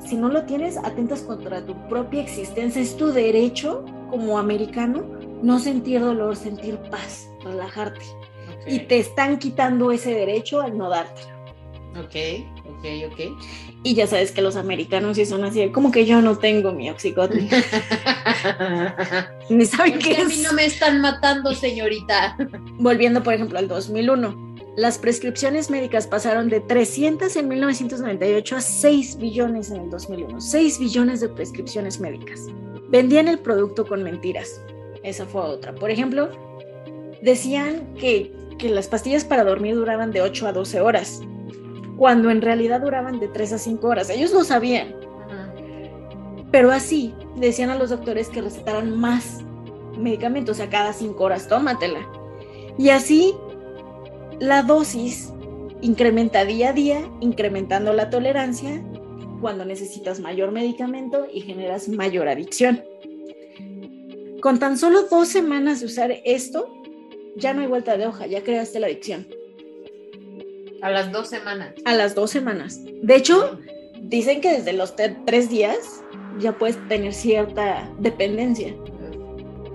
Si 0.06 0.16
no 0.16 0.28
lo 0.28 0.44
tienes, 0.44 0.76
atentas 0.78 1.22
contra 1.22 1.64
tu 1.64 1.74
propia 1.88 2.22
existencia. 2.22 2.80
Es 2.80 2.96
tu 2.96 3.08
derecho 3.12 3.84
como 4.10 4.38
americano 4.38 5.04
no 5.42 5.58
sentir 5.58 6.00
dolor, 6.00 6.36
sentir 6.36 6.76
paz, 6.90 7.28
relajarte 7.44 8.00
y 8.66 8.80
te 8.80 8.98
están 8.98 9.38
quitando 9.38 9.92
ese 9.92 10.14
derecho 10.14 10.60
al 10.60 10.76
no 10.76 10.88
dártelo. 10.88 11.40
Ok, 11.98 12.14
ok, 12.66 12.84
ok. 13.10 13.20
Y 13.82 13.94
ya 13.94 14.06
sabes 14.06 14.30
que 14.30 14.42
los 14.42 14.56
americanos 14.56 15.16
sí 15.16 15.26
son 15.26 15.44
así, 15.44 15.68
como 15.70 15.90
que 15.90 16.06
yo 16.06 16.22
no 16.22 16.38
tengo 16.38 16.72
mi 16.72 16.88
oxicodona. 16.90 17.40
Ni 19.50 19.64
saben 19.64 19.98
qué 19.98 20.16
A 20.16 20.24
mí 20.24 20.36
no 20.42 20.52
me 20.52 20.66
están 20.66 21.00
matando, 21.00 21.54
señorita. 21.54 22.36
Volviendo, 22.78 23.22
por 23.22 23.34
ejemplo, 23.34 23.58
al 23.58 23.68
2001. 23.68 24.50
Las 24.76 24.98
prescripciones 24.98 25.68
médicas 25.68 26.06
pasaron 26.06 26.48
de 26.48 26.60
300 26.60 27.34
en 27.36 27.48
1998 27.48 28.56
a 28.56 28.60
6 28.60 29.18
billones 29.18 29.70
en 29.70 29.82
el 29.82 29.90
2001. 29.90 30.40
6 30.40 30.78
billones 30.78 31.20
de 31.20 31.28
prescripciones 31.28 31.98
médicas. 31.98 32.46
Vendían 32.88 33.26
el 33.28 33.40
producto 33.40 33.84
con 33.84 34.02
mentiras. 34.02 34.62
Esa 35.02 35.26
fue 35.26 35.40
otra. 35.42 35.74
Por 35.74 35.90
ejemplo, 35.90 36.30
decían 37.22 37.94
que 37.94 38.32
que 38.60 38.68
las 38.68 38.88
pastillas 38.88 39.24
para 39.24 39.44
dormir 39.44 39.74
duraban 39.74 40.12
de 40.12 40.20
8 40.20 40.46
a 40.46 40.52
12 40.52 40.80
horas, 40.80 41.22
cuando 41.96 42.30
en 42.30 42.42
realidad 42.42 42.82
duraban 42.82 43.18
de 43.18 43.28
3 43.28 43.54
a 43.54 43.58
5 43.58 43.88
horas. 43.88 44.10
Ellos 44.10 44.32
lo 44.32 44.44
sabían. 44.44 44.94
Pero 46.50 46.70
así 46.70 47.14
decían 47.36 47.70
a 47.70 47.76
los 47.76 47.90
doctores 47.90 48.28
que 48.28 48.42
recetaran 48.42 48.98
más 48.98 49.38
medicamentos, 49.98 50.56
o 50.56 50.58
sea, 50.58 50.68
cada 50.68 50.92
5 50.92 51.22
horas 51.22 51.48
tómatela. 51.48 52.00
Y 52.78 52.90
así 52.90 53.34
la 54.40 54.62
dosis 54.62 55.32
incrementa 55.80 56.44
día 56.44 56.70
a 56.70 56.72
día, 56.72 57.10
incrementando 57.20 57.92
la 57.92 58.10
tolerancia 58.10 58.82
cuando 59.40 59.64
necesitas 59.64 60.20
mayor 60.20 60.52
medicamento 60.52 61.26
y 61.32 61.40
generas 61.40 61.88
mayor 61.88 62.28
adicción. 62.28 62.84
Con 64.42 64.58
tan 64.58 64.76
solo 64.76 65.04
dos 65.04 65.28
semanas 65.28 65.80
de 65.80 65.86
usar 65.86 66.12
esto, 66.24 66.79
ya 67.36 67.54
no 67.54 67.62
hay 67.62 67.66
vuelta 67.66 67.96
de 67.96 68.06
hoja, 68.06 68.26
ya 68.26 68.42
creaste 68.42 68.80
la 68.80 68.86
adicción. 68.86 69.26
A 70.82 70.90
las 70.90 71.12
dos 71.12 71.28
semanas. 71.28 71.74
A 71.84 71.94
las 71.94 72.14
dos 72.14 72.30
semanas. 72.30 72.80
De 73.02 73.16
hecho, 73.16 73.58
dicen 74.00 74.40
que 74.40 74.52
desde 74.52 74.72
los 74.72 74.94
tres 74.96 75.50
días 75.50 76.02
ya 76.38 76.52
puedes 76.52 76.76
tener 76.88 77.12
cierta 77.12 77.90
dependencia. 77.98 78.74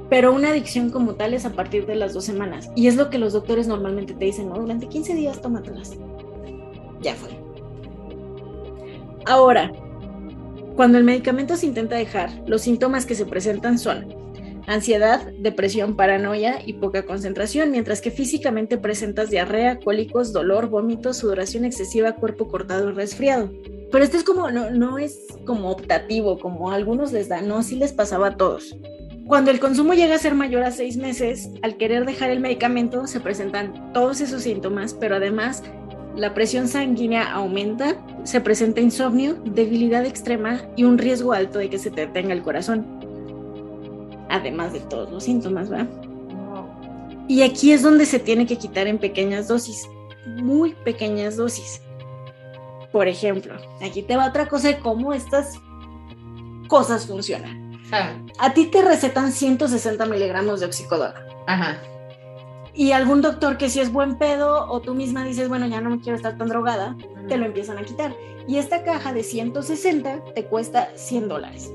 Pero 0.10 0.34
una 0.34 0.50
adicción 0.50 0.92
como 0.92 1.16
tal 1.16 1.34
es 1.34 1.46
a 1.46 1.52
partir 1.52 1.86
de 1.86 1.96
las 1.96 2.14
dos 2.14 2.26
semanas. 2.26 2.70
Y 2.76 2.88
es 2.88 2.96
lo 2.96 3.10
que 3.10 3.18
los 3.18 3.34
doctores 3.34 3.68
normalmente 3.68 4.14
te 4.14 4.26
dicen, 4.26 4.50
¿no? 4.50 4.56
Durante 4.56 4.88
15 4.88 5.16
días 5.16 5.42
tómatelas. 5.42 5.94
Ya 7.02 7.16
fue. 7.16 7.30
Ahora, 9.26 9.72
cuando 10.76 10.98
el 10.98 11.04
medicamento 11.04 11.56
se 11.56 11.66
intenta 11.66 11.96
dejar, 11.96 12.32
los 12.48 12.62
síntomas 12.62 13.06
que 13.06 13.16
se 13.16 13.26
presentan 13.26 13.80
son 13.80 14.25
ansiedad, 14.68 15.22
depresión, 15.40 15.96
paranoia 15.96 16.60
y 16.66 16.74
poca 16.74 17.06
concentración, 17.06 17.72
mientras 17.72 18.02
que 18.02 18.12
físicamente 18.12 18.78
presentas 18.78 19.30
diarrea, 19.30 19.80
cólicos, 19.80 20.34
dolor, 20.34 20.70
vómitos, 20.70 21.18
sudoración 21.18 21.66
excesiva, 21.66 22.16
cuerpo 22.16 22.48
cortado 22.48 22.90
y 22.90 22.94
resfriado. 22.94 23.52
Pero 23.92 24.04
esto 24.04 24.18
es 24.18 24.24
como, 24.24 24.52
no, 24.52 24.72
no 24.72 24.98
es 24.98 25.20
como 25.46 25.70
optativo, 25.70 26.40
como 26.40 26.72
algunos 26.72 27.12
les 27.12 27.30
da, 27.30 27.42
no, 27.42 27.64
sí 27.64 27.76
les 27.76 27.94
pasaba 27.94 28.28
a 28.28 28.38
todos. 28.38 28.76
Cuando 29.28 29.50
el 29.50 29.60
consumo 29.60 29.94
llega 29.94 30.16
a 30.16 30.20
ser 30.20 30.36
mayor 30.36 30.64
a 30.64 30.72
seis 30.72 30.98
meses, 30.98 31.50
al 31.64 31.78
querer 31.78 32.06
dejar 32.06 32.30
el 32.30 32.40
medicamento 32.40 33.08
se 33.08 33.20
presentan 33.20 33.92
todos 33.92 34.22
esos 34.22 34.44
síntomas, 34.44 34.94
pero 34.94 35.16
además 35.16 35.64
la 36.16 36.34
presión 36.34 36.68
sanguínea 36.68 37.32
aumenta, 37.32 37.96
se 38.24 38.40
presenta 38.40 38.82
insomnio, 38.82 39.36
debilidad 39.44 40.06
extrema 40.06 40.62
y 40.76 40.84
un 40.84 40.98
riesgo 40.98 41.34
alto 41.34 41.60
de 41.60 41.70
que 41.70 41.80
se 41.80 41.90
te 41.90 42.02
detenga 42.02 42.34
el 42.34 42.44
corazón 42.44 42.86
además 44.36 44.74
de 44.74 44.82
todos 44.82 45.12
los 45.12 45.24
síntomas, 45.24 45.70
¿verdad? 45.70 45.88
Y 47.28 47.42
aquí 47.42 47.72
es 47.72 47.82
donde 47.82 48.06
se 48.06 48.20
tiene 48.20 48.46
que 48.46 48.58
quitar 48.58 48.88
en 48.88 49.00
pequeñas 49.00 49.48
dosis, 49.48 49.90
muy 50.38 50.74
pequeñas 50.74 51.38
dosis. 51.38 51.82
Por 52.92 53.08
ejemplo, 53.08 53.56
aquí 53.82 54.04
te 54.04 54.16
va 54.16 54.28
otra 54.28 54.48
cosa 54.48 54.70
de 54.70 54.80
cómo 54.80 55.14
estas 55.14 55.60
cosas 56.68 57.08
funcionan. 57.08 57.82
A 58.40 58.54
ti 58.54 58.66
te 58.68 58.82
recetan 58.82 59.32
160 59.32 60.06
miligramos 60.06 60.60
de 60.60 60.66
oxicodona. 60.66 61.26
Ajá. 61.48 61.78
Y 62.74 62.92
algún 62.92 63.22
doctor 63.22 63.58
que 63.58 63.70
si 63.70 63.80
es 63.80 63.92
buen 63.92 64.18
pedo 64.18 64.70
o 64.70 64.82
tú 64.82 64.94
misma 64.94 65.24
dices, 65.24 65.48
bueno, 65.48 65.66
ya 65.68 65.80
no 65.82 65.90
me 65.90 66.00
quiero 66.00 66.18
estar 66.18 66.38
tan 66.38 66.50
drogada, 66.50 66.98
te 67.28 67.38
lo 67.38 67.46
empiezan 67.46 67.78
a 67.78 67.84
quitar. 67.84 68.14
Y 68.48 68.58
esta 68.58 68.84
caja 68.84 69.14
de 69.14 69.24
160 69.24 70.24
te 70.36 70.46
cuesta 70.46 70.90
100 70.96 71.30
dólares. 71.30 71.72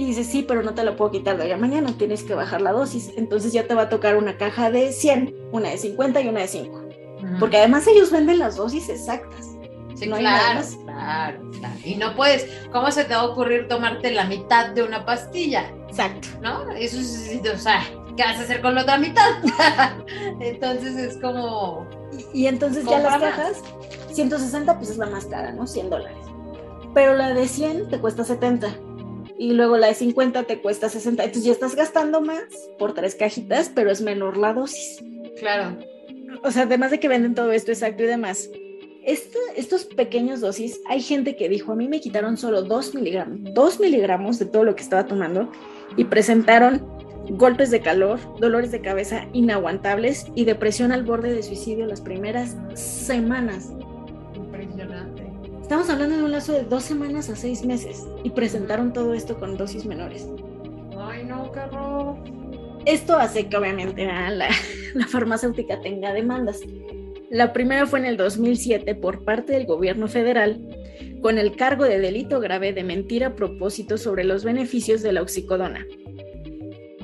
Y 0.00 0.06
dices, 0.06 0.28
sí, 0.28 0.42
pero 0.48 0.62
no 0.62 0.72
te 0.72 0.82
lo 0.82 0.96
puedo 0.96 1.10
quitar 1.10 1.36
de 1.36 1.44
hoy 1.44 1.50
a 1.50 1.58
mañana, 1.58 1.92
tienes 1.98 2.22
que 2.22 2.34
bajar 2.34 2.62
la 2.62 2.72
dosis. 2.72 3.12
Entonces 3.18 3.52
ya 3.52 3.66
te 3.66 3.74
va 3.74 3.82
a 3.82 3.88
tocar 3.90 4.16
una 4.16 4.38
caja 4.38 4.70
de 4.70 4.92
100, 4.92 5.50
una 5.52 5.68
de 5.68 5.76
50 5.76 6.22
y 6.22 6.28
una 6.28 6.40
de 6.40 6.48
5. 6.48 6.88
Porque 7.38 7.58
además 7.58 7.86
ellos 7.86 8.10
venden 8.10 8.38
las 8.38 8.56
dosis 8.56 8.88
exactas. 8.88 9.44
Sí, 9.94 10.06
claro, 10.06 10.62
claro, 10.86 11.50
claro. 11.50 11.74
Y 11.84 11.96
no 11.96 12.16
puedes, 12.16 12.46
¿cómo 12.72 12.90
se 12.90 13.04
te 13.04 13.14
va 13.14 13.20
a 13.20 13.26
ocurrir 13.26 13.68
tomarte 13.68 14.10
la 14.10 14.24
mitad 14.24 14.70
de 14.70 14.84
una 14.84 15.04
pastilla? 15.04 15.70
Exacto. 15.86 16.28
¿No? 16.40 16.70
Eso 16.70 16.98
es, 16.98 17.38
o 17.54 17.58
sea, 17.58 17.82
¿qué 18.16 18.22
vas 18.22 18.38
a 18.38 18.44
hacer 18.44 18.62
con 18.62 18.74
la 18.74 18.84
otra 18.84 18.96
mitad? 18.96 19.32
entonces 20.40 20.96
es 20.96 21.18
como... 21.18 21.86
Y, 22.32 22.46
entonces 22.46 22.86
ya 22.86 23.00
las 23.00 23.18
cajas, 23.20 23.62
160 24.12 24.78
pues 24.78 24.88
es 24.88 24.96
la 24.96 25.10
más 25.10 25.26
cara, 25.26 25.52
¿no? 25.52 25.66
100 25.66 25.90
dólares. 25.90 26.16
Pero 26.94 27.14
la 27.16 27.34
de 27.34 27.46
100 27.46 27.90
te 27.90 28.00
cuesta 28.00 28.24
70 28.24 28.74
y 29.40 29.54
luego 29.54 29.78
la 29.78 29.86
de 29.86 29.94
50 29.94 30.42
te 30.42 30.60
cuesta 30.60 30.90
60. 30.90 31.24
Entonces 31.24 31.44
ya 31.46 31.52
estás 31.52 31.74
gastando 31.74 32.20
más 32.20 32.42
por 32.78 32.92
tres 32.92 33.14
cajitas, 33.14 33.72
pero 33.74 33.90
es 33.90 34.02
menor 34.02 34.36
la 34.36 34.52
dosis. 34.52 35.02
Claro. 35.38 35.78
O 36.44 36.50
sea, 36.50 36.64
además 36.64 36.90
de 36.90 37.00
que 37.00 37.08
venden 37.08 37.34
todo 37.34 37.50
esto 37.50 37.72
exacto 37.72 38.02
y 38.02 38.06
demás, 38.06 38.50
estos 39.02 39.86
pequeños 39.86 40.42
dosis, 40.42 40.82
hay 40.86 41.00
gente 41.00 41.36
que 41.36 41.48
dijo, 41.48 41.72
a 41.72 41.74
mí 41.74 41.88
me 41.88 42.00
quitaron 42.00 42.36
solo 42.36 42.60
2 42.60 42.94
miligramos, 42.94 43.54
2 43.54 43.80
miligramos 43.80 44.38
de 44.38 44.44
todo 44.44 44.64
lo 44.64 44.76
que 44.76 44.82
estaba 44.82 45.06
tomando 45.06 45.50
y 45.96 46.04
presentaron 46.04 46.86
golpes 47.30 47.70
de 47.70 47.80
calor, 47.80 48.20
dolores 48.40 48.72
de 48.72 48.82
cabeza 48.82 49.26
inaguantables 49.32 50.26
y 50.34 50.44
depresión 50.44 50.92
al 50.92 51.04
borde 51.04 51.32
de 51.32 51.42
suicidio 51.42 51.86
las 51.86 52.02
primeras 52.02 52.58
semanas 52.74 53.72
Estamos 55.70 55.88
hablando 55.88 56.16
de 56.16 56.24
un 56.24 56.32
lazo 56.32 56.52
de 56.52 56.64
dos 56.64 56.82
semanas 56.82 57.30
a 57.30 57.36
seis 57.36 57.64
meses 57.64 58.04
y 58.24 58.30
presentaron 58.30 58.92
todo 58.92 59.14
esto 59.14 59.38
con 59.38 59.56
dosis 59.56 59.86
menores. 59.86 60.26
Ay, 60.98 61.22
no, 61.22 61.44
horror. 61.44 62.16
Esto 62.86 63.16
hace 63.16 63.46
que 63.46 63.56
obviamente 63.56 64.04
la, 64.04 64.48
la 64.94 65.06
farmacéutica 65.06 65.80
tenga 65.80 66.12
demandas. 66.12 66.58
La 67.30 67.52
primera 67.52 67.86
fue 67.86 68.00
en 68.00 68.06
el 68.06 68.16
2007 68.16 68.96
por 68.96 69.24
parte 69.24 69.52
del 69.52 69.64
gobierno 69.64 70.08
federal 70.08 70.60
con 71.22 71.38
el 71.38 71.54
cargo 71.54 71.84
de 71.84 72.00
delito 72.00 72.40
grave 72.40 72.72
de 72.72 72.82
mentir 72.82 73.22
a 73.22 73.36
propósito 73.36 73.96
sobre 73.96 74.24
los 74.24 74.42
beneficios 74.42 75.02
de 75.02 75.12
la 75.12 75.22
oxicodona. 75.22 75.86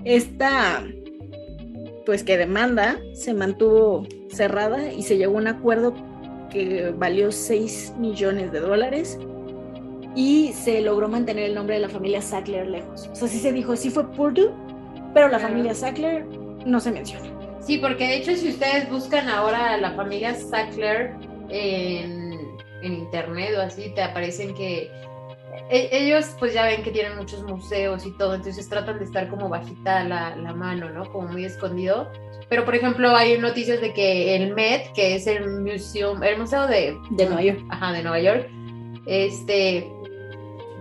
Esta, 0.05 0.85
pues 2.05 2.25
que 2.25 2.37
demanda, 2.37 2.99
se 3.15 3.33
mantuvo 3.33 4.09
cerrada 4.29 4.93
y 4.93 5.05
se 5.05 5.19
llegó 5.19 5.37
a 5.37 5.41
un 5.41 5.47
acuerdo 5.47 5.95
que 6.57 6.95
valió 6.97 7.31
6 7.31 7.95
millones 7.99 8.51
de 8.51 8.61
dólares 8.61 9.19
y 10.15 10.53
se 10.55 10.81
logró 10.81 11.09
mantener 11.09 11.45
el 11.45 11.55
nombre 11.55 11.75
de 11.75 11.83
la 11.83 11.89
familia 11.91 12.23
Sackler 12.23 12.67
lejos. 12.67 13.11
O 13.13 13.15
sea, 13.15 13.29
sí 13.29 13.39
se 13.39 13.53
dijo, 13.53 13.77
sí 13.77 13.91
fue 13.91 14.11
Purdue, 14.13 14.51
pero 15.13 15.29
la 15.29 15.39
familia 15.39 15.75
Sackler 15.75 16.25
no 16.65 16.81
se 16.81 16.91
menciona. 16.91 17.27
Sí, 17.61 17.79
porque 17.79 18.07
de 18.07 18.17
hecho 18.17 18.35
si 18.35 18.49
ustedes 18.49 18.89
buscan 18.89 19.29
ahora 19.29 19.75
a 19.75 19.77
la 19.77 19.93
familia 19.93 20.35
Sackler 20.35 21.15
en, 21.51 22.33
en 22.83 22.93
internet 22.95 23.51
o 23.59 23.61
así, 23.61 23.93
te 23.95 24.03
aparecen 24.03 24.55
que 24.55 24.91
e- 25.71 25.89
ellos 25.93 26.35
pues 26.39 26.55
ya 26.55 26.65
ven 26.67 26.83
que 26.83 26.91
tienen 26.91 27.17
muchos 27.17 27.43
museos 27.43 28.05
y 28.07 28.13
todo, 28.17 28.35
entonces 28.35 28.69
tratan 28.69 28.99
de 28.99 29.05
estar 29.05 29.29
como 29.29 29.49
bajita 29.49 30.05
la, 30.05 30.37
la 30.37 30.53
mano, 30.53 30.91
¿no? 30.91 31.05
Como 31.13 31.29
muy 31.29 31.45
escondido. 31.45 32.11
Pero 32.49 32.65
por 32.65 32.75
ejemplo 32.77 33.15
hay 33.17 33.39
noticias 33.39 33.81
de 33.81 33.93
que 33.93 34.37
el 34.37 34.55
Met, 34.55 34.93
que 34.93 35.17
es 35.17 35.27
el 35.27 35.49
museum, 35.63 36.23
el 36.23 36.39
museo 36.39 36.67
de, 36.69 36.97
De 37.11 37.27
Nueva 37.27 37.43
York. 37.43 37.61
ajá, 37.71 37.93
de 37.93 38.03
Nueva 38.03 38.21
York, 38.21 38.49
este, 39.07 39.91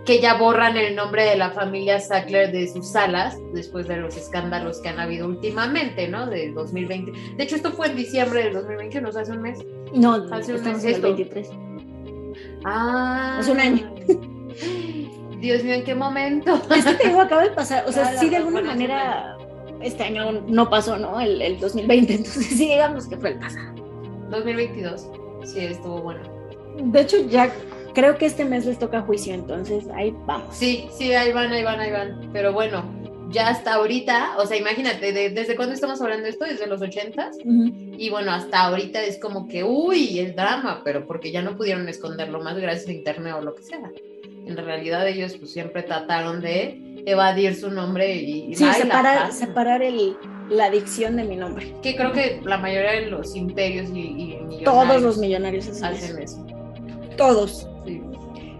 que 0.06 0.20
ya 0.20 0.36
borran 0.36 0.78
el 0.78 0.96
nombre 0.96 1.24
de 1.26 1.36
la 1.36 1.50
familia 1.50 2.00
Sackler 2.00 2.52
de 2.52 2.68
sus 2.68 2.92
salas 2.92 3.40
después 3.56 3.88
de 3.88 3.98
los 3.98 4.16
escándalos 4.16 4.80
que 4.80 4.90
han 4.90 5.00
habido 5.00 5.28
últimamente, 5.28 6.08
¿no? 6.08 6.28
De 6.28 6.52
2020. 6.52 7.12
De 7.36 7.44
hecho, 7.44 7.56
esto 7.56 7.72
fue 7.72 7.88
en 7.88 7.96
diciembre 7.96 8.44
del 8.44 8.54
2021, 8.54 9.10
o 9.10 9.12
sea, 9.12 9.24
hace 9.24 9.32
un 9.32 9.42
mes. 9.42 9.58
No, 9.94 10.14
Hace 10.32 10.54
un 10.54 10.64
mes 10.64 10.84
en 10.84 10.90
el 10.90 10.96
esto. 10.96 11.08
23. 11.08 11.50
Ah. 12.64 13.38
Hace 13.40 13.52
un 13.52 13.60
año. 13.60 13.95
Dios 15.40 15.64
mío, 15.64 15.74
¿en 15.76 15.84
qué 15.84 15.96
momento? 15.96 16.60
Es 16.76 16.86
que 16.86 16.94
te 16.96 17.08
digo, 17.10 17.22
acaba 17.22 17.44
de 17.44 17.52
pasar. 17.52 17.86
O 17.88 17.92
sea, 17.92 18.18
sí, 18.18 18.30
de 18.30 18.38
alguna 18.38 18.62
manera, 18.62 19.38
este 19.82 20.04
año 20.04 20.32
no 20.48 20.70
pasó, 20.70 20.98
¿no? 20.98 21.20
El, 21.20 21.42
el 21.42 21.60
2020. 21.60 22.14
Entonces, 22.16 22.46
sí, 22.46 22.68
digamos 22.70 23.08
que 23.08 23.18
fue 23.18 23.32
el 23.32 23.40
pasado. 23.40 23.74
2022. 24.30 25.08
Sí, 25.44 25.60
estuvo 25.60 26.02
bueno. 26.02 26.22
De 26.78 27.02
hecho, 27.02 27.18
ya 27.28 27.52
creo 27.94 28.18
que 28.18 28.26
este 28.26 28.44
mes 28.46 28.66
les 28.66 28.80
toca 28.80 29.02
juicio, 29.02 29.34
entonces 29.34 29.86
ahí 29.94 30.14
vamos. 30.26 30.56
Sí, 30.56 30.88
sí, 30.98 31.14
ahí 31.14 31.32
van, 31.32 31.52
ahí 31.52 31.64
van, 31.64 31.80
ahí 31.80 31.92
van. 31.92 32.30
Pero 32.34 32.52
bueno, 32.52 32.84
ya 33.30 33.50
hasta 33.50 33.76
ahorita, 33.76 34.38
o 34.38 34.46
sea, 34.46 34.58
imagínate, 34.58 35.12
de- 35.14 35.30
¿desde 35.30 35.56
cuándo 35.56 35.74
estamos 35.74 36.02
hablando 36.02 36.24
de 36.24 36.30
esto? 36.32 36.46
¿Desde 36.46 36.68
los 36.68 36.82
ochentas? 36.82 37.38
Ujú. 37.38 37.72
Y 37.98 38.10
bueno, 38.10 38.32
hasta 38.32 38.64
ahorita 38.66 39.02
es 39.04 39.20
como 39.20 39.48
que, 39.48 39.64
uy, 39.64 40.20
el 40.20 40.36
drama, 40.36 40.82
pero 40.84 41.06
porque 41.06 41.32
ya 41.32 41.42
no 41.42 41.56
pudieron 41.56 41.88
esconderlo 41.88 42.42
más 42.42 42.58
gracias 42.58 42.88
a 42.88 42.92
internet 42.94 43.36
o 43.38 43.42
lo 43.42 43.56
que 43.56 43.64
sea. 43.64 43.92
En 44.46 44.58
realidad 44.58 45.08
ellos 45.08 45.36
pues 45.38 45.52
siempre 45.52 45.84
trataron 45.84 46.42
de 46.42 47.04
evadir 47.06 47.56
su 47.56 47.72
nombre 47.72 48.16
y, 48.16 48.56
Sí, 48.56 48.66
separar, 48.74 49.82
el, 49.82 50.16
la 50.50 50.66
adicción 50.66 51.16
de 51.18 51.24
mi 51.24 51.36
nombre. 51.36 51.74
Que 51.82 51.96
creo 51.96 52.12
que 52.12 52.42
la 52.44 52.58
mayoría 52.58 52.92
de 52.94 53.08
los 53.08 53.36
imperios 53.36 53.90
y, 53.90 54.00
y 54.00 54.38
millonarios 54.42 54.64
Todos 54.64 55.02
los 55.02 55.18
millonarios 55.18 55.68
hacen 55.82 56.22
eso. 56.22 56.46
Todos. 57.18 57.68
Sí. 57.86 58.02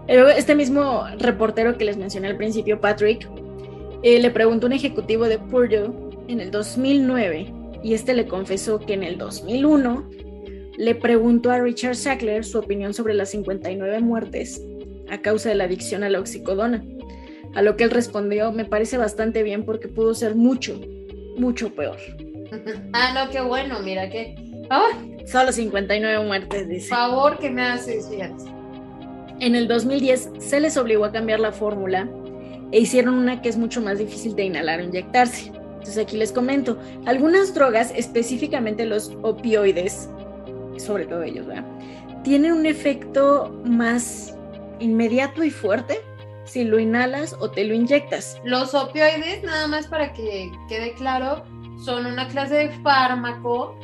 Este 0.08 0.54
mismo 0.54 1.04
reportero 1.18 1.76
que 1.76 1.84
les 1.84 1.96
mencioné 1.96 2.28
al 2.28 2.36
principio, 2.36 2.80
Patrick, 2.80 3.28
eh, 4.02 4.20
le 4.20 4.30
preguntó 4.30 4.66
a 4.66 4.68
un 4.68 4.72
ejecutivo 4.72 5.24
de 5.24 5.38
Purdue 5.38 5.92
en 6.28 6.40
el 6.40 6.50
2009 6.50 7.52
y 7.82 7.94
este 7.94 8.14
le 8.14 8.26
confesó 8.26 8.78
que 8.78 8.94
en 8.94 9.02
el 9.02 9.18
2001 9.18 10.10
le 10.76 10.94
preguntó 10.94 11.50
a 11.50 11.58
Richard 11.58 11.96
Sackler 11.96 12.44
su 12.44 12.58
opinión 12.58 12.94
sobre 12.94 13.14
las 13.14 13.30
59 13.30 14.00
muertes 14.00 14.62
a 15.10 15.18
causa 15.18 15.48
de 15.48 15.54
la 15.54 15.64
adicción 15.64 16.02
a 16.04 16.10
la 16.10 16.20
oxicodona. 16.20 16.84
A 17.54 17.62
lo 17.62 17.76
que 17.76 17.84
él 17.84 17.90
respondió, 17.90 18.52
me 18.52 18.64
parece 18.64 18.98
bastante 18.98 19.42
bien 19.42 19.64
porque 19.64 19.88
pudo 19.88 20.14
ser 20.14 20.34
mucho, 20.34 20.80
mucho 21.36 21.74
peor. 21.74 21.96
ah, 22.92 23.12
no, 23.14 23.30
qué 23.30 23.40
bueno, 23.40 23.80
mira 23.80 24.10
que. 24.10 24.34
¡Ay! 24.68 25.16
Solo 25.26 25.52
59 25.52 26.24
muertes, 26.24 26.68
dice. 26.68 26.88
favor 26.88 27.38
que 27.38 27.50
me 27.50 27.62
haces, 27.62 28.08
fíjate. 28.08 28.44
En 29.40 29.54
el 29.54 29.68
2010 29.68 30.30
se 30.38 30.60
les 30.60 30.76
obligó 30.76 31.04
a 31.04 31.12
cambiar 31.12 31.40
la 31.40 31.52
fórmula 31.52 32.08
e 32.72 32.80
hicieron 32.80 33.14
una 33.14 33.42
que 33.42 33.48
es 33.48 33.56
mucho 33.56 33.80
más 33.80 33.98
difícil 33.98 34.34
de 34.34 34.44
inhalar 34.44 34.80
o 34.80 34.84
inyectarse. 34.84 35.46
Entonces 35.46 35.98
aquí 35.98 36.16
les 36.16 36.32
comento, 36.32 36.78
algunas 37.04 37.54
drogas, 37.54 37.92
específicamente 37.94 38.86
los 38.86 39.16
opioides, 39.22 40.08
sobre 40.78 41.06
todo 41.06 41.22
ellos, 41.22 41.46
¿verdad? 41.46 41.64
tienen 42.26 42.54
un 42.54 42.66
efecto 42.66 43.56
más 43.64 44.35
inmediato 44.80 45.44
y 45.44 45.50
fuerte 45.50 46.00
si 46.44 46.64
lo 46.64 46.78
inhalas 46.78 47.34
o 47.40 47.50
te 47.50 47.64
lo 47.64 47.74
inyectas. 47.74 48.40
Los 48.44 48.74
opioides, 48.74 49.42
nada 49.42 49.66
más 49.66 49.86
para 49.88 50.12
que 50.12 50.50
quede 50.68 50.94
claro, 50.94 51.44
son 51.84 52.06
una 52.06 52.28
clase 52.28 52.54
de 52.54 52.68
fármaco 52.80 53.76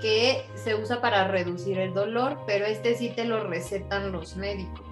que 0.00 0.44
se 0.54 0.74
usa 0.74 1.00
para 1.00 1.28
reducir 1.28 1.78
el 1.78 1.92
dolor, 1.92 2.38
pero 2.46 2.66
este 2.66 2.94
sí 2.94 3.10
te 3.10 3.24
lo 3.24 3.46
recetan 3.46 4.12
los 4.12 4.36
médicos, 4.36 4.86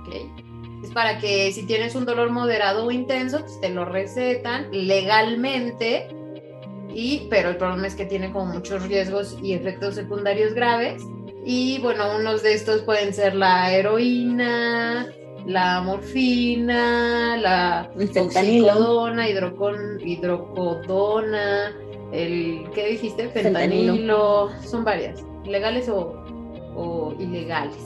¿ok? 0.00 0.14
Es 0.84 0.90
para 0.90 1.18
que 1.18 1.50
si 1.52 1.66
tienes 1.66 1.94
un 1.94 2.04
dolor 2.04 2.30
moderado 2.30 2.86
o 2.86 2.90
intenso, 2.90 3.40
pues 3.40 3.60
te 3.60 3.70
lo 3.70 3.84
recetan 3.84 4.68
legalmente, 4.70 6.08
y, 6.92 7.26
pero 7.30 7.48
el 7.50 7.56
problema 7.56 7.86
es 7.86 7.94
que 7.94 8.04
tiene 8.04 8.30
como 8.32 8.52
muchos 8.52 8.86
riesgos 8.86 9.36
y 9.42 9.54
efectos 9.54 9.96
secundarios 9.96 10.54
graves. 10.54 11.02
Y 11.44 11.78
bueno, 11.80 12.16
unos 12.16 12.42
de 12.42 12.54
estos 12.54 12.82
pueden 12.82 13.12
ser 13.12 13.34
la 13.34 13.72
heroína, 13.74 15.06
la 15.46 15.80
morfina, 15.82 17.36
la 17.36 17.90
oxicodona, 17.96 19.28
hidrocon- 19.28 20.00
hidrocodona, 20.02 21.72
el, 22.12 22.64
¿qué 22.74 22.88
dijiste? 22.90 23.28
Fentanilo. 23.28 23.92
Fentanilo. 23.92 24.50
Son 24.62 24.84
varias, 24.84 25.22
legales 25.44 25.88
o, 25.88 26.14
o 26.74 27.14
ilegales. 27.18 27.76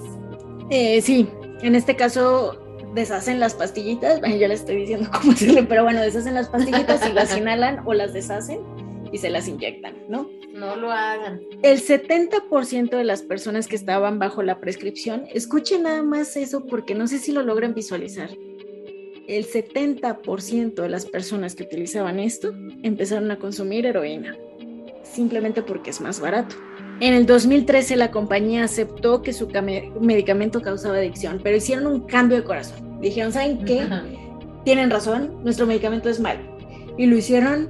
Eh, 0.70 1.00
sí, 1.00 1.28
en 1.62 1.74
este 1.74 1.96
caso 1.96 2.58
deshacen 2.94 3.40
las 3.40 3.54
pastillitas, 3.54 4.20
bueno, 4.20 4.36
yo 4.40 4.48
les 4.48 4.60
estoy 4.60 4.76
diciendo 4.76 5.08
cómo 5.12 5.32
hacerle, 5.32 5.62
pero 5.64 5.82
bueno, 5.84 6.00
deshacen 6.00 6.34
las 6.34 6.48
pastillitas 6.48 7.08
y 7.08 7.12
las 7.12 7.36
inhalan 7.36 7.82
o 7.86 7.94
las 7.94 8.12
deshacen 8.12 8.60
y 9.12 9.18
se 9.18 9.30
las 9.30 9.48
inyectan, 9.48 9.94
¿no? 10.08 10.28
No 10.54 10.76
lo 10.76 10.90
hagan. 10.90 11.40
El 11.62 11.80
70% 11.80 12.90
de 12.96 13.04
las 13.04 13.22
personas 13.22 13.68
que 13.68 13.76
estaban 13.76 14.18
bajo 14.18 14.42
la 14.42 14.60
prescripción, 14.60 15.24
escuchen 15.32 15.84
nada 15.84 16.02
más 16.02 16.36
eso 16.36 16.64
porque 16.66 16.94
no 16.94 17.06
sé 17.06 17.18
si 17.18 17.32
lo 17.32 17.42
logran 17.42 17.74
visualizar. 17.74 18.30
El 19.26 19.46
70% 19.46 20.74
de 20.82 20.88
las 20.88 21.04
personas 21.06 21.54
que 21.54 21.64
utilizaban 21.64 22.18
esto 22.18 22.52
empezaron 22.82 23.30
a 23.30 23.38
consumir 23.38 23.84
heroína, 23.86 24.36
simplemente 25.02 25.62
porque 25.62 25.90
es 25.90 26.00
más 26.00 26.20
barato. 26.20 26.56
En 27.00 27.14
el 27.14 27.26
2013 27.26 27.96
la 27.96 28.10
compañía 28.10 28.64
aceptó 28.64 29.22
que 29.22 29.32
su 29.32 29.48
came- 29.48 29.92
medicamento 30.00 30.60
causaba 30.62 30.96
adicción, 30.96 31.40
pero 31.42 31.56
hicieron 31.56 31.86
un 31.86 32.00
cambio 32.06 32.38
de 32.38 32.44
corazón. 32.44 32.98
Dijeron, 33.00 33.32
¿saben 33.32 33.64
qué? 33.64 33.86
Tienen 34.64 34.90
razón, 34.90 35.38
nuestro 35.44 35.66
medicamento 35.66 36.08
es 36.08 36.18
malo. 36.18 36.40
Y 36.96 37.06
lo 37.06 37.16
hicieron 37.16 37.68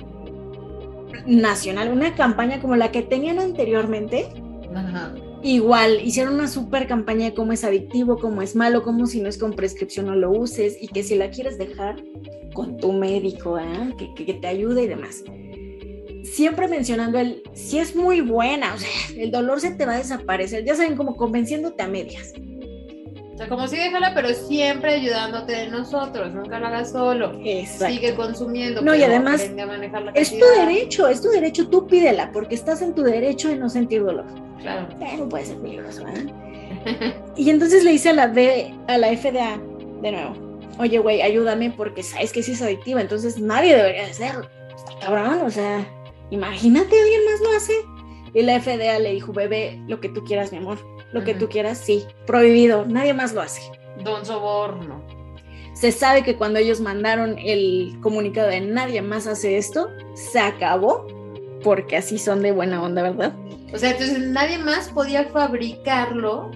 nacional, 1.27 1.91
una 1.93 2.15
campaña 2.15 2.61
como 2.61 2.77
la 2.77 2.91
que 2.93 3.03
tenían 3.03 3.39
anteriormente, 3.39 4.29
Ajá. 4.75 5.15
Igual, 5.43 6.01
hicieron 6.05 6.35
una 6.35 6.49
super 6.49 6.87
campaña 6.89 7.27
de 7.27 7.35
cómo 7.35 7.53
es 7.53 7.63
adictivo, 7.63 8.19
cómo 8.19 8.43
es 8.43 8.57
malo, 8.57 8.83
cómo 8.83 9.07
si 9.07 9.21
no 9.21 9.29
es 9.29 9.39
con 9.39 9.53
prescripción 9.53 10.07
no 10.07 10.17
lo 10.17 10.31
uses 10.33 10.77
y 10.81 10.89
que 10.89 11.05
si 11.05 11.15
la 11.15 11.31
quieres 11.31 11.59
dejar 11.59 12.03
con 12.55 12.77
tu 12.77 12.93
médico, 12.93 13.57
¿ah? 13.57 13.93
que, 13.97 14.13
que- 14.15 14.27
que 14.27 14.35
te 14.35 14.47
ayude 14.49 14.83
y 14.83 14.87
demás. 14.89 15.23
Siempre 16.25 16.67
mencionando 16.69 17.19
el, 17.19 17.43
si 17.55 17.79
es 17.79 17.95
muy 17.97 18.21
buena, 18.21 18.75
o 18.75 18.79
sea, 18.79 18.89
el 19.17 19.31
dolor 19.31 19.61
se 19.61 19.71
te 19.71 19.87
va 19.87 19.95
a 19.95 19.99
desaparecer, 19.99 20.65
ya 20.65 20.75
saben, 20.75 20.97
como 20.97 21.17
convenciéndote 21.17 21.83
a 21.85 21.89
medias. 21.89 22.33
O 23.39 23.41
sea, 23.41 23.49
como 23.49 23.69
sí 23.69 23.77
déjala, 23.77 24.15
pero 24.17 24.31
siempre 24.35 24.95
ayudándote 24.95 25.53
de 25.53 25.69
nosotros, 25.69 26.35
nunca 26.35 26.59
lo 26.59 26.67
hagas 26.67 26.91
solo. 26.91 27.39
Exacto. 27.45 27.95
Sigue 27.95 28.17
consumiendo. 28.17 28.83
No, 28.83 28.97
y 28.97 29.05
además, 29.05 29.49
a 29.49 29.65
manejar 29.65 30.03
la 30.03 30.11
Es 30.11 30.37
tu 30.37 30.45
derecho, 30.45 31.07
es 31.07 31.21
tu 31.21 31.29
derecho, 31.29 31.69
tú 31.69 31.87
pídela, 31.87 32.33
porque 32.33 32.57
estás 32.57 32.83
en 32.83 32.97
tu 32.97 33.05
derecho 33.05 33.49
de 33.49 33.55
no 33.55 33.71
sentir 33.71 34.03
dolor. 34.03 34.25
Claro. 34.61 34.89
Pero 34.99 35.29
puede 35.29 35.45
ser 35.45 35.57
peligroso, 35.59 36.05
¿eh? 36.09 37.15
Y 37.37 37.51
entonces 37.51 37.85
le 37.85 37.93
dice 37.93 38.09
a 38.09 38.15
la, 38.15 38.27
D, 38.27 38.75
a 38.89 38.99
la 38.99 39.17
FDA, 39.17 39.61
de 40.03 40.11
nuevo, 40.11 40.35
oye, 40.81 40.99
güey, 40.99 41.23
ayúdame 41.23 41.71
porque 41.71 42.03
sabes 42.03 42.33
que 42.33 42.43
sí 42.43 42.51
es 42.51 42.63
adictiva, 42.63 43.01
entonces 43.01 43.39
nadie 43.39 43.77
debería 43.77 44.07
hacerlo. 44.07 44.49
Está 44.77 44.99
cabrón, 44.99 45.43
o 45.43 45.51
sea, 45.51 45.87
imagínate, 46.31 47.01
alguien 47.01 47.21
más 47.25 47.41
lo 47.41 47.57
hace. 47.57 47.75
Y 48.35 48.43
la 48.43 48.61
FDA 48.61 48.99
le 48.99 49.13
dijo, 49.13 49.33
bebé, 49.33 49.81
lo 49.87 50.01
que 50.01 50.09
tú 50.09 50.25
quieras, 50.25 50.51
mi 50.51 50.59
amor, 50.59 50.79
lo 51.13 51.25
que 51.25 51.35
tú 51.35 51.49
quieras, 51.49 51.79
sí, 51.79 52.05
prohibido, 52.27 52.85
nadie 52.87 53.15
más 53.15 53.33
lo 53.33 53.41
hace. 53.41 53.63
Don 54.05 54.25
Soborno. 54.25 55.03
Se 55.75 55.93
sabe 55.93 56.23
que 56.23 56.37
cuando 56.37 56.59
ellos 56.59 56.81
mandaron 56.81 57.39
el 57.39 57.97
comunicado 58.03 58.49
de 58.49 58.61
nadie 58.61 59.01
más 59.01 59.27
hace 59.27 59.57
esto, 59.57 59.91
se 60.15 60.41
acabó, 60.41 61.07
porque 61.63 61.97
así 61.97 62.19
son 62.19 62.43
de 62.43 62.53
buena 62.53 62.83
onda, 62.83 63.03
¿verdad? 63.03 63.33
O 63.73 63.79
sea, 63.79 63.91
entonces 63.91 64.19
nadie 64.19 64.59
más 64.59 64.89
podía 64.89 65.27
fabricarlo, 65.27 66.51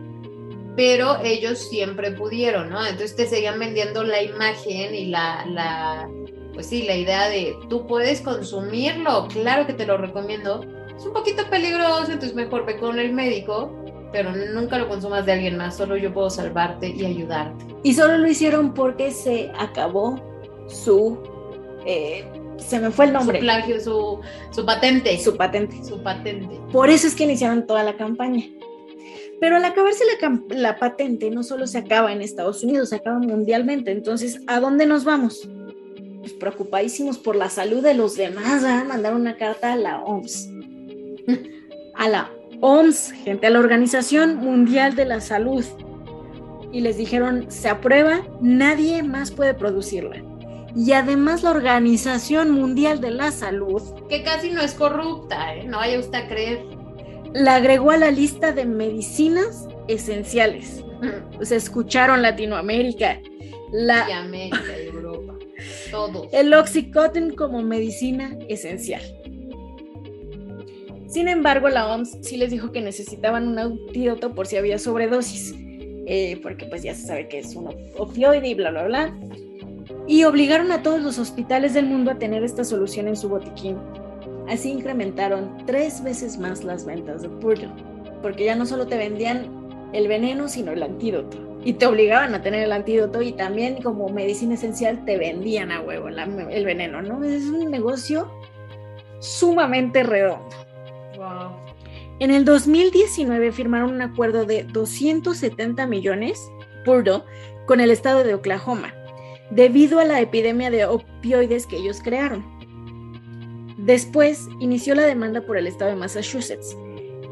pero 0.76 1.18
ellos 1.22 1.58
siempre 1.68 2.10
pudieron, 2.12 2.70
¿no? 2.70 2.84
Entonces 2.84 3.14
te 3.14 3.26
seguían 3.26 3.58
vendiendo 3.58 4.02
la 4.02 4.22
imagen 4.22 4.94
y 4.94 5.06
la, 5.06 5.44
la, 5.46 6.08
pues 6.54 6.66
sí, 6.66 6.82
la 6.82 6.96
idea 6.96 7.28
de 7.28 7.54
tú 7.68 7.86
puedes 7.86 8.22
consumirlo, 8.22 9.28
claro 9.28 9.66
que 9.66 9.74
te 9.74 9.86
lo 9.86 9.98
recomiendo. 9.98 10.64
Es 10.96 11.04
un 11.04 11.12
poquito 11.12 11.48
peligroso, 11.48 12.06
entonces 12.06 12.34
mejor 12.34 12.66
ve 12.66 12.78
con 12.78 12.98
el 12.98 13.12
médico, 13.12 13.72
pero 14.12 14.32
nunca 14.32 14.78
lo 14.78 14.88
consumas 14.88 15.24
de 15.26 15.32
alguien 15.32 15.56
más, 15.56 15.76
solo 15.76 15.96
yo 15.96 16.12
puedo 16.12 16.30
salvarte 16.30 16.88
y 16.88 17.04
ayudarte. 17.04 17.64
Y 17.82 17.94
solo 17.94 18.18
lo 18.18 18.28
hicieron 18.28 18.74
porque 18.74 19.10
se 19.10 19.50
acabó 19.58 20.20
su... 20.68 21.18
eh, 21.86 22.24
se 22.58 22.78
me 22.78 22.90
fue 22.90 23.06
el 23.06 23.14
nombre. 23.14 23.38
Su 23.38 23.44
plagio, 23.44 23.80
su, 23.80 24.20
su 24.50 24.64
patente. 24.64 25.18
Su 25.18 25.36
patente. 25.36 25.82
su 25.84 26.02
patente. 26.02 26.60
Por 26.70 26.90
eso 26.90 27.06
es 27.06 27.14
que 27.14 27.24
iniciaron 27.24 27.66
toda 27.66 27.82
la 27.82 27.96
campaña. 27.96 28.44
Pero 29.40 29.56
al 29.56 29.64
acabarse 29.64 30.04
la, 30.20 30.40
la, 30.54 30.78
patente, 30.78 31.30
no 31.30 31.42
solo 31.42 31.66
se 31.66 31.78
acaba 31.78 32.12
en 32.12 32.22
Estados 32.22 32.62
Unidos, 32.62 32.90
se 32.90 32.96
acaba 32.96 33.18
mundialmente. 33.18 33.90
Entonces, 33.90 34.40
¿a 34.46 34.60
dónde 34.60 34.86
nos 34.86 35.04
vamos? 35.04 35.48
Pues 36.20 36.34
preocupadísimos 36.34 37.18
por 37.18 37.34
la 37.34 37.48
salud 37.48 37.82
de 37.82 37.94
los 37.94 38.14
demás, 38.14 38.62
a 38.62 38.84
mandar 38.84 39.14
una 39.14 39.36
carta 39.36 39.72
a 39.72 39.76
la 39.76 40.02
OMS. 40.02 40.48
A 41.94 42.08
la 42.08 42.30
OMS, 42.62 43.12
gente, 43.12 43.46
a 43.46 43.50
la 43.50 43.58
Organización 43.58 44.36
Mundial 44.36 44.96
de 44.96 45.04
la 45.04 45.20
Salud. 45.20 45.64
Y 46.72 46.80
les 46.80 46.96
dijeron, 46.96 47.50
se 47.50 47.68
aprueba, 47.68 48.22
nadie 48.40 49.02
más 49.02 49.30
puede 49.30 49.52
producirla. 49.52 50.22
Y 50.74 50.92
además 50.92 51.42
la 51.42 51.50
Organización 51.50 52.52
Mundial 52.52 53.02
de 53.02 53.10
la 53.10 53.30
Salud. 53.30 53.82
Que 54.08 54.22
casi 54.22 54.50
no 54.50 54.62
es 54.62 54.72
corrupta, 54.72 55.54
¿eh? 55.54 55.64
no 55.64 55.76
vaya 55.76 55.98
usted 55.98 56.18
a 56.18 56.28
creer 56.28 56.82
la 57.34 57.56
agregó 57.56 57.90
a 57.90 57.96
la 57.96 58.10
lista 58.10 58.52
de 58.52 58.64
medicinas 58.64 59.68
esenciales. 59.88 60.84
Sea, 61.40 61.56
escucharon 61.56 62.22
Latinoamérica. 62.22 63.20
La... 63.72 64.08
Y 64.08 64.12
América, 64.12 64.76
Europa, 64.76 65.34
todo. 65.90 66.28
El 66.32 66.52
Oxycontin 66.52 67.34
como 67.34 67.62
medicina 67.62 68.36
esencial. 68.48 69.02
Sin 71.12 71.28
embargo, 71.28 71.68
la 71.68 71.94
OMS 71.94 72.16
sí 72.22 72.38
les 72.38 72.50
dijo 72.50 72.72
que 72.72 72.80
necesitaban 72.80 73.46
un 73.46 73.58
antídoto 73.58 74.34
por 74.34 74.46
si 74.46 74.56
había 74.56 74.78
sobredosis, 74.78 75.54
eh, 76.06 76.40
porque 76.42 76.64
pues 76.64 76.82
ya 76.82 76.94
se 76.94 77.06
sabe 77.06 77.28
que 77.28 77.40
es 77.40 77.54
un 77.54 77.68
opioide 77.98 78.48
y 78.48 78.54
bla, 78.54 78.70
bla, 78.70 78.84
bla. 78.84 79.14
Y 80.06 80.24
obligaron 80.24 80.72
a 80.72 80.82
todos 80.82 81.02
los 81.02 81.18
hospitales 81.18 81.74
del 81.74 81.84
mundo 81.84 82.12
a 82.12 82.18
tener 82.18 82.42
esta 82.42 82.64
solución 82.64 83.08
en 83.08 83.16
su 83.16 83.28
botiquín. 83.28 83.76
Así 84.48 84.70
incrementaron 84.70 85.58
tres 85.66 86.02
veces 86.02 86.38
más 86.38 86.64
las 86.64 86.86
ventas 86.86 87.20
de 87.20 87.28
Purdue, 87.28 87.68
porque 88.22 88.46
ya 88.46 88.56
no 88.56 88.64
solo 88.64 88.86
te 88.86 88.96
vendían 88.96 89.90
el 89.92 90.08
veneno, 90.08 90.48
sino 90.48 90.72
el 90.72 90.82
antídoto. 90.82 91.58
Y 91.62 91.74
te 91.74 91.84
obligaban 91.84 92.34
a 92.34 92.40
tener 92.40 92.62
el 92.62 92.72
antídoto 92.72 93.20
y 93.20 93.32
también 93.32 93.82
como 93.82 94.08
medicina 94.08 94.54
esencial 94.54 95.04
te 95.04 95.18
vendían 95.18 95.72
a 95.72 95.82
huevo 95.82 96.08
el 96.08 96.64
veneno, 96.64 97.02
¿no? 97.02 97.22
Es 97.22 97.44
un 97.44 97.70
negocio 97.70 98.32
sumamente 99.20 100.04
redondo. 100.04 100.71
En 102.18 102.30
el 102.30 102.44
2019 102.44 103.52
firmaron 103.52 103.94
un 103.94 104.02
acuerdo 104.02 104.44
de 104.46 104.64
270 104.64 105.86
millones, 105.86 106.40
Purdue, 106.84 107.22
con 107.66 107.80
el 107.80 107.90
estado 107.90 108.22
de 108.24 108.34
Oklahoma, 108.34 108.94
debido 109.50 109.98
a 109.98 110.04
la 110.04 110.20
epidemia 110.20 110.70
de 110.70 110.84
opioides 110.84 111.66
que 111.66 111.76
ellos 111.76 112.00
crearon. 112.02 112.44
Después 113.76 114.48
inició 114.60 114.94
la 114.94 115.02
demanda 115.02 115.40
por 115.40 115.56
el 115.56 115.66
estado 115.66 115.90
de 115.90 115.96
Massachusetts 115.96 116.76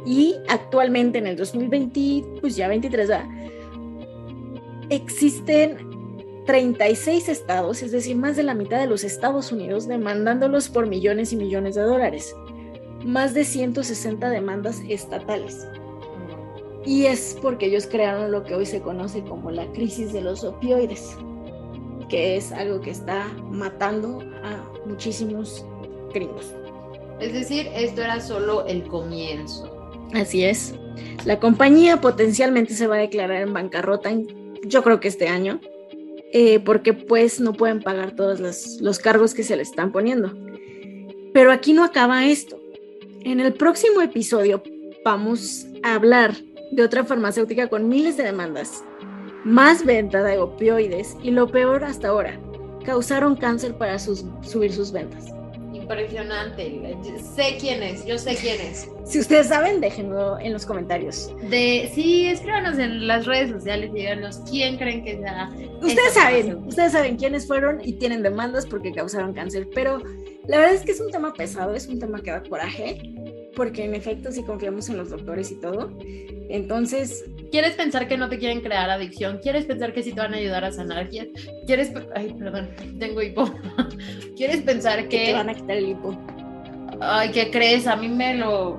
y 0.05 0.37
actualmente 0.49 1.19
en 1.19 1.27
el 1.27 1.37
2020, 1.37 2.41
pues 2.41 2.57
ya 2.57 2.67
23, 2.69 3.11
existen 4.89 5.91
36 6.47 7.29
estados, 7.29 7.83
es 7.83 7.93
decir, 7.93 8.17
más 8.17 8.37
de 8.37 8.43
la 8.43 8.55
mitad 8.55 8.81
de 8.81 8.89
los 8.89 9.05
Estados 9.05 9.53
Unidos 9.53 9.87
demandándolos 9.87 10.69
por 10.69 10.89
millones 10.89 11.33
y 11.33 11.37
millones 11.37 11.77
de 11.77 11.83
dólares, 11.83 12.35
más 13.05 13.35
de 13.35 13.45
160 13.45 14.29
demandas 14.31 14.83
estatales. 14.89 15.67
Y 16.85 17.07
es 17.07 17.37
porque 17.43 17.67
ellos 17.67 17.87
crearon 17.87 18.33
lo 18.33 18.43
que 18.45 18.55
hoy 18.55 18.67
se 18.67 18.81
conoce 18.81 19.23
como 19.23 19.51
la 19.51 19.71
crisis 19.73 20.13
de 20.13 20.23
los 20.23 20.45
opioides, 20.45 21.17
que 22.09 22.37
es 22.37 22.53
algo 22.53 22.81
que 22.81 22.91
está 22.91 23.27
matando 23.51 24.21
a 24.43 24.65
muchísimos 24.87 25.65
es 27.21 27.33
decir, 27.33 27.69
esto 27.75 28.03
era 28.03 28.21
solo 28.21 28.67
el 28.67 28.83
comienzo. 28.85 29.71
Así 30.13 30.45
es. 30.45 30.75
La 31.25 31.39
compañía 31.39 32.01
potencialmente 32.01 32.75
se 32.75 32.87
va 32.87 32.97
a 32.97 33.01
declarar 33.01 33.43
en 33.43 33.53
bancarrota, 33.53 34.11
yo 34.65 34.83
creo 34.83 34.99
que 34.99 35.09
este 35.09 35.29
año, 35.29 35.61
eh, 36.33 36.59
porque 36.61 36.93
pues 36.95 37.41
no 37.41 37.53
pueden 37.53 37.81
pagar 37.81 38.17
todos 38.17 38.41
los, 38.41 38.81
los 38.81 38.99
cargos 38.99 39.35
que 39.35 39.45
se 39.45 39.57
le 39.57 39.63
están 39.63 39.93
poniendo. 39.93 40.33
Pero 41.33 41.53
aquí 41.53 41.73
no 41.73 41.85
acaba 41.85 42.27
esto. 42.27 42.60
En 43.23 43.39
el 43.39 43.53
próximo 43.53 44.01
episodio 44.01 44.63
vamos 45.05 45.67
a 45.83 45.95
hablar 45.95 46.35
de 46.73 46.83
otra 46.83 47.05
farmacéutica 47.05 47.69
con 47.69 47.89
miles 47.89 48.17
de 48.17 48.25
demandas, 48.25 48.83
más 49.45 49.85
venta 49.85 50.23
de 50.23 50.39
opioides 50.39 51.17
y 51.23 51.31
lo 51.31 51.51
peor 51.51 51.85
hasta 51.85 52.09
ahora, 52.09 52.41
causaron 52.85 53.37
cáncer 53.37 53.75
para 53.75 53.99
subir 53.99 54.73
sus 54.73 54.91
ventas 54.91 55.27
impresionante. 55.73 56.97
Sé 57.35 57.57
quién 57.59 57.83
es, 57.83 58.05
yo 58.07 58.17
sé 58.19 58.37
quién 58.37 58.61
es. 58.61 58.89
Si 59.05 59.19
ustedes 59.19 59.49
saben, 59.49 59.81
déjenlo 59.81 60.39
en 60.39 60.53
los 60.53 60.65
comentarios. 60.65 61.33
De, 61.49 61.91
sí, 61.95 62.27
escríbanos 62.27 62.79
en 62.79 63.07
las 63.07 63.27
redes 63.27 63.51
sociales 63.51 63.91
y 63.93 63.99
díganos 63.99 64.41
quién 64.49 64.77
creen 64.77 65.05
que 65.05 65.19
sea. 65.19 65.51
Ustedes 65.81 66.15
saben, 66.15 66.57
ustedes 66.67 66.93
saben 66.93 67.17
quiénes 67.17 67.47
fueron 67.47 67.81
y 67.83 67.95
tienen 67.95 68.23
demandas 68.23 68.67
porque 68.67 68.93
causaron 68.93 69.33
cáncer, 69.33 69.69
pero 69.75 70.01
la 70.49 70.59
verdad 70.59 70.75
es 70.75 70.83
que 70.83 70.93
es 70.93 71.01
un 71.01 71.11
tema 71.11 71.33
pesado, 71.33 71.75
es 71.75 71.87
un 71.89 71.99
tema 71.99 72.21
que 72.23 72.31
da 72.31 72.43
coraje, 72.43 73.01
porque 73.55 73.85
en 73.85 73.95
efecto 73.95 74.33
sí 74.33 74.43
confiamos 74.43 74.89
en 74.89 74.97
los 74.97 75.11
doctores 75.11 75.51
y 75.51 75.61
todo. 75.61 75.97
Entonces, 76.49 77.25
¿Quieres 77.51 77.73
pensar 77.73 78.07
que 78.07 78.17
no 78.17 78.29
te 78.29 78.39
quieren 78.39 78.61
crear 78.61 78.89
adicción? 78.91 79.41
¿Quieres 79.43 79.65
pensar 79.65 79.93
que 79.93 80.03
sí 80.05 80.13
te 80.13 80.21
van 80.21 80.35
a 80.35 80.37
ayudar 80.37 80.65
a 80.65 80.71
sanar? 80.71 81.09
¿Quieres, 81.67 81.93
ay, 82.15 82.35
perdón, 82.39 82.71
tengo 82.99 83.23
hipo. 83.23 83.51
¿Quieres 84.37 84.63
pensar 84.63 85.09
que... 85.09 85.27
Te 85.27 85.33
van 85.33 85.49
a 85.49 85.55
quitar 85.55 85.77
el 85.77 85.89
hipo. 85.89 86.17
Ay, 87.01 87.31
¿qué 87.33 87.51
crees? 87.51 87.89
A 87.89 87.97
mí 87.97 88.09
me 88.09 88.37
lo... 88.37 88.79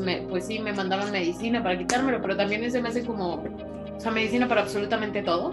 Me, 0.00 0.22
pues 0.28 0.46
sí, 0.46 0.58
me 0.58 0.72
mandaban 0.72 1.12
medicina 1.12 1.62
para 1.62 1.78
quitármelo, 1.78 2.20
pero 2.20 2.36
también 2.36 2.64
ese 2.64 2.82
me 2.82 2.88
hace 2.88 3.04
como... 3.04 3.34
O 3.34 4.00
sea, 4.00 4.10
medicina 4.10 4.48
para 4.48 4.62
absolutamente 4.62 5.22
todo. 5.22 5.52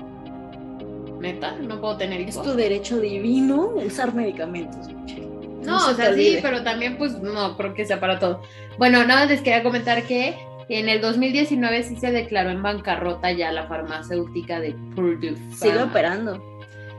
Neta, 1.20 1.58
no 1.58 1.80
puedo 1.80 1.98
tener 1.98 2.22
hipo. 2.22 2.30
Es 2.30 2.42
tu 2.42 2.56
derecho 2.56 3.00
divino 3.00 3.74
usar 3.76 4.14
medicamentos. 4.14 4.88
No, 5.66 5.80
no 5.80 5.92
o 5.92 5.96
sea, 5.96 6.14
sí, 6.14 6.40
pero 6.42 6.64
también 6.64 6.98
pues 6.98 7.14
no 7.20 7.58
creo 7.58 7.74
que 7.74 7.86
sea 7.86 8.00
para 8.00 8.20
todo. 8.20 8.42
Bueno, 8.78 9.04
nada, 9.06 9.26
les 9.26 9.42
quería 9.42 9.64
comentar 9.64 10.04
que 10.04 10.36
en 10.70 10.90
el 10.90 11.02
2019 11.02 11.84
sí 11.84 11.96
se 11.96 12.12
declaró 12.12 12.50
en 12.50 12.64
bancarrota 12.64 13.32
ya 13.32 13.52
la 13.52 13.68
farmacéutica 13.68 14.60
de 14.60 14.76
Purdue. 14.96 15.38
Sigue 15.54 15.82
operando. 15.82 16.44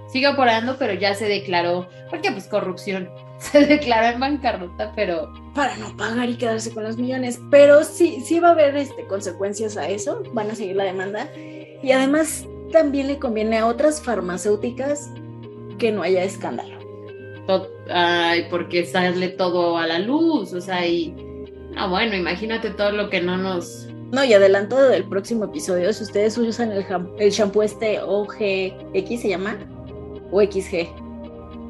Sigue 0.09 0.29
operando, 0.29 0.77
pero 0.79 0.95
ya 0.95 1.15
se 1.15 1.27
declaró, 1.27 1.89
porque 2.11 2.31
pues 2.31 2.47
corrupción. 2.47 3.11
Se 3.39 3.67
declaró 3.67 4.15
en 4.15 4.21
bancarrota, 4.21 4.93
pero... 4.97 5.31
Para 5.55 5.77
no 5.77 5.95
pagar 5.95 6.27
y 6.31 6.37
quedarse 6.37 6.73
con 6.73 6.85
los 6.85 6.97
millones. 6.97 7.39
Pero 7.51 7.85
sí, 7.85 8.23
sí 8.25 8.41
va 8.41 8.49
a 8.49 8.53
haber 8.53 8.75
este, 8.77 9.07
consecuencias 9.07 9.77
a 9.77 9.87
eso. 9.89 10.23
Van 10.33 10.51
a 10.51 10.55
seguir 10.55 10.77
la 10.77 10.85
demanda. 10.85 11.29
Y 11.37 11.93
además 11.93 12.47
también 12.73 13.09
le 13.09 13.19
conviene 13.19 13.59
a 13.59 13.67
otras 13.67 14.03
farmacéuticas 14.03 15.11
que 15.79 15.93
no 15.93 16.03
haya 16.03 16.25
escándalo. 16.25 16.76
Ay, 17.91 18.47
porque 18.51 18.85
sale 18.85 19.29
todo 19.29 19.79
a 19.79 19.87
la 19.87 19.99
luz, 19.99 20.53
o 20.53 20.61
sea, 20.61 20.87
y 20.87 21.15
Ah, 21.77 21.87
bueno, 21.87 22.17
imagínate 22.17 22.71
todo 22.71 22.91
lo 22.91 23.11
que 23.11 23.21
no 23.21 23.37
nos... 23.37 23.87
No, 24.11 24.25
y 24.25 24.33
adelanto 24.33 24.81
del 24.89 25.05
próximo 25.05 25.45
episodio, 25.45 25.93
si 25.93 26.05
ustedes 26.05 26.39
usan 26.39 26.73
el, 26.73 26.87
el 27.19 27.31
shampoo 27.31 27.63
este 27.63 28.01
OGX, 28.01 29.21
¿se 29.21 29.29
llama? 29.29 29.59
O 30.33 30.41
XG. 30.41 30.89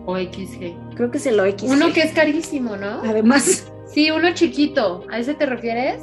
O 0.06 0.16
XG. 0.16 0.94
Creo 0.94 1.10
que 1.10 1.18
es 1.18 1.26
el 1.26 1.40
OXG. 1.40 1.64
Uno 1.64 1.92
que 1.92 2.02
es 2.02 2.12
carísimo, 2.12 2.76
¿no? 2.76 3.00
Además. 3.02 3.72
Sí, 3.88 4.10
uno 4.10 4.32
chiquito. 4.34 5.04
¿A 5.10 5.18
ese 5.18 5.34
te 5.34 5.46
refieres? 5.46 6.02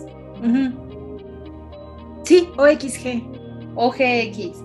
Sí, 2.24 2.50
OXG. 2.58 3.24
OGX. 3.76 4.64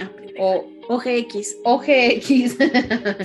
Ah, 0.00 0.10
o 0.38 0.64
OGX. 0.88 1.58
OGX. 1.64 2.56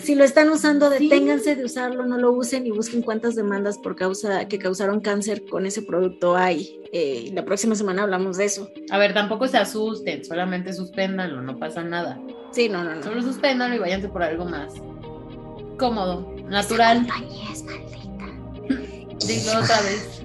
si 0.04 0.15
lo 0.15 0.23
están 0.23 0.49
usando, 0.49 0.89
deténganse 0.89 1.56
de 1.56 1.65
usarlo, 1.65 2.06
no 2.06 2.17
lo 2.17 2.32
usen 2.32 2.65
y 2.67 2.71
busquen 2.71 3.02
cuántas 3.02 3.36
demandas 3.36 3.78
por 3.78 3.95
causa 3.95 4.47
que 4.47 4.60
causaron 4.60 4.99
cáncer 4.99 5.45
con 5.45 5.65
ese 5.65 5.82
producto 5.82 6.36
hay. 6.36 6.80
Eh, 6.91 7.32
la 7.34 7.43
próxima 7.45 7.76
semana 7.76 8.04
hablamos 8.04 8.38
de 8.38 8.45
eso. 8.45 8.69
A 8.91 8.97
ver, 8.97 9.13
tampoco 9.13 9.47
se 9.47 9.58
asusten, 9.58 10.24
solamente 10.24 10.74
suspéndanlo, 10.74 11.41
no 11.41 11.57
pasa 11.57 11.84
nada. 11.84 12.20
Sí, 12.51 12.70
no, 12.70 12.84
no, 12.84 12.95
no. 12.95 13.03
Solo 13.03 13.22
suspéndanlo 13.22 13.76
y 13.76 13.80
váyanse 13.80 14.09
por 14.09 14.22
algo 14.22 14.45
más 14.45 14.74
cómodo, 15.78 16.34
natural. 16.47 17.05
Esa 17.05 17.14
compañía 17.14 17.51
es 17.51 17.64
maldita. 17.64 18.26
Dilo 19.28 19.59
otra 19.59 19.82
vez. 19.82 20.24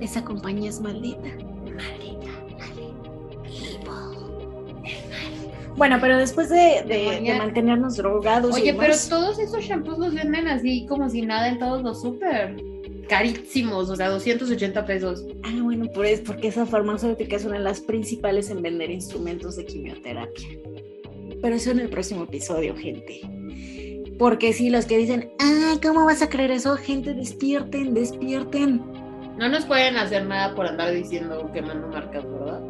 Esa 0.00 0.24
compañía 0.24 0.70
es 0.70 0.80
maldita. 0.80 1.53
Bueno, 5.76 5.98
pero 6.00 6.16
después 6.18 6.48
de, 6.50 7.34
mantenernos 7.36 7.96
drogados. 7.96 8.54
Oye, 8.54 8.74
pero 8.74 8.94
todos 9.08 9.38
esos 9.38 9.64
shampoos 9.64 9.98
los 9.98 10.14
venden 10.14 10.46
así 10.48 10.86
como 10.86 11.08
si 11.10 11.22
nada 11.22 11.48
en 11.48 11.58
todos 11.58 11.82
los 11.82 12.02
súper 12.02 12.56
carísimos, 13.08 13.90
o 13.90 13.96
sea, 13.96 14.08
280 14.08 14.86
pesos. 14.86 15.24
Ah, 15.42 15.58
bueno, 15.62 15.86
pues 15.94 16.20
porque 16.20 16.48
esa 16.48 16.64
farmacéutica 16.64 17.36
es 17.36 17.44
una 17.44 17.58
de 17.58 17.64
las 17.64 17.80
principales 17.80 18.50
en 18.50 18.62
vender 18.62 18.90
instrumentos 18.90 19.56
de 19.56 19.66
quimioterapia. 19.66 20.48
Pero 21.42 21.56
eso 21.56 21.70
en 21.72 21.80
el 21.80 21.88
próximo 21.88 22.24
episodio, 22.24 22.76
gente. 22.76 23.20
Porque 24.18 24.52
si 24.52 24.70
los 24.70 24.86
que 24.86 24.96
dicen, 24.96 25.32
ah, 25.40 25.74
¿cómo 25.82 26.04
vas 26.04 26.22
a 26.22 26.28
creer 26.28 26.52
eso? 26.52 26.76
Gente, 26.76 27.14
despierten, 27.14 27.94
despierten. 27.94 28.80
No 29.38 29.48
nos 29.48 29.66
pueden 29.66 29.96
hacer 29.96 30.24
nada 30.26 30.54
por 30.54 30.66
andar 30.66 30.92
diciendo 30.92 31.50
que 31.52 31.60
mando 31.60 31.88
marcas, 31.88 32.24
¿verdad? 32.24 32.62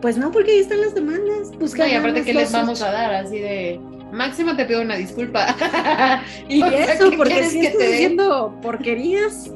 Pues 0.00 0.16
no, 0.18 0.30
porque 0.30 0.52
ahí 0.52 0.58
están 0.58 0.80
las 0.80 0.94
demandas. 0.94 1.50
Busca 1.58 1.84
No, 1.86 1.92
y 1.92 1.94
aparte, 1.94 2.22
¿qué 2.22 2.34
les 2.34 2.52
vamos 2.52 2.82
a 2.82 2.90
dar? 2.92 3.14
Así 3.14 3.38
de. 3.38 3.80
Máximo 4.12 4.54
te 4.56 4.64
pido 4.66 4.82
una 4.82 4.96
disculpa. 4.96 5.54
Y 6.48 6.60
sea, 6.60 6.92
eso, 6.94 7.10
¿qué 7.10 7.16
porque 7.16 7.44
si 7.44 7.60
que 7.60 7.66
estás 7.66 7.78
te 7.80 7.88
dé? 7.88 7.94
haciendo 7.94 8.54
porquerías. 8.62 9.50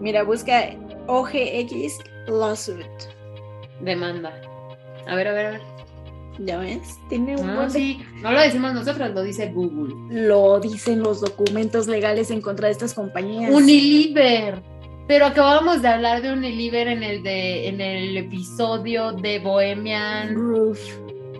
Mira, 0.00 0.22
busca 0.24 0.70
OGX 1.06 1.98
lawsuit. 2.28 2.86
Demanda. 3.80 4.32
A 5.06 5.14
ver, 5.14 5.28
a 5.28 5.32
ver, 5.32 5.46
a 5.46 5.50
ver. 5.52 5.60
¿Ya 6.40 6.58
ves? 6.58 6.96
Tiene 7.08 7.36
un 7.36 7.46
No, 7.46 7.54
buen 7.56 7.68
de- 7.68 7.74
sí, 7.78 8.00
no 8.22 8.30
lo 8.30 8.40
decimos 8.40 8.72
nosotros, 8.74 9.10
lo 9.12 9.22
dice 9.22 9.50
Google. 9.52 9.94
Lo 10.10 10.60
dicen 10.60 11.00
los 11.02 11.20
documentos 11.20 11.88
legales 11.88 12.30
en 12.30 12.40
contra 12.40 12.66
de 12.66 12.72
estas 12.72 12.94
compañías. 12.94 13.52
Unilever. 13.52 14.60
Pero 15.08 15.24
acabábamos 15.26 15.80
de 15.82 15.88
hablar 15.88 16.22
de 16.22 16.32
Unilever 16.32 16.86
en 16.86 17.02
el 17.02 17.22
de 17.22 17.66
en 17.68 17.80
el 17.80 18.16
episodio 18.16 19.12
de 19.12 19.38
Bohemian. 19.40 20.34
Groove. 20.34 20.78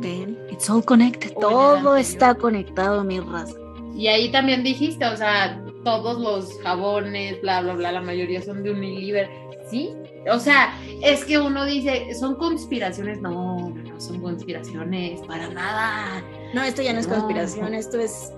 Ven, 0.01 0.39
it's 0.51 0.69
all 0.71 0.83
connected. 0.85 1.35
Todo 1.35 1.97
está 1.97 2.35
conectado, 2.35 3.05
mi 3.05 3.21
raza. 3.21 3.55
Y 3.95 4.07
ahí 4.07 4.31
también 4.31 4.63
dijiste, 4.63 5.05
o 5.05 5.17
sea, 5.17 5.63
todos 5.85 6.19
los 6.21 6.59
jabones, 6.63 7.41
bla, 7.43 7.61
bla, 7.61 7.75
bla, 7.75 7.93
la 7.93 8.01
mayoría 8.01 8.41
son 8.41 8.63
de 8.63 8.71
Unilever. 8.71 9.29
¿Sí? 9.71 9.91
O 10.33 10.39
sea, 10.39 10.73
es 11.03 11.25
que 11.27 11.39
uno 11.39 11.67
dice, 11.67 12.15
son 12.19 12.37
conspiraciones. 12.37 13.21
No, 13.21 13.59
no, 13.59 13.69
no 13.83 14.01
son 14.01 14.21
conspiraciones, 14.23 15.21
para 15.27 15.49
nada. 15.51 16.23
No, 16.55 16.63
esto 16.63 16.81
ya 16.81 16.95
no 16.95 17.01
es 17.01 17.09
No. 17.09 17.17
conspiración, 17.17 17.75
esto 17.75 17.99
es. 18.01 18.33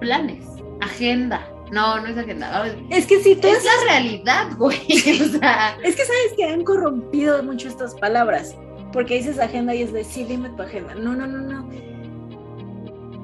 Planes, 0.00 0.44
agenda. 0.82 1.48
No, 1.72 2.00
no 2.00 2.06
es 2.06 2.16
agenda. 2.16 2.66
Es 2.90 3.06
que 3.06 3.22
sí, 3.22 3.36
todas 3.36 3.58
Es 3.58 3.64
la 3.64 3.84
realidad, 3.84 4.56
güey. 4.56 4.78
O 4.88 5.38
sea, 5.38 5.76
Es 5.84 5.96
que 5.96 6.04
sabes 6.04 6.32
que 6.36 6.44
han 6.44 6.64
corrompido 6.64 7.42
mucho 7.42 7.68
estas 7.68 7.94
palabras. 7.94 8.56
Porque 8.92 9.16
dices 9.16 9.38
agenda 9.38 9.74
y 9.74 9.82
es 9.82 9.92
de 9.92 10.04
sí, 10.04 10.24
dime 10.24 10.48
tu 10.50 10.62
agenda. 10.62 10.94
No, 10.94 11.14
no, 11.14 11.26
no, 11.26 11.38
no. 11.38 11.68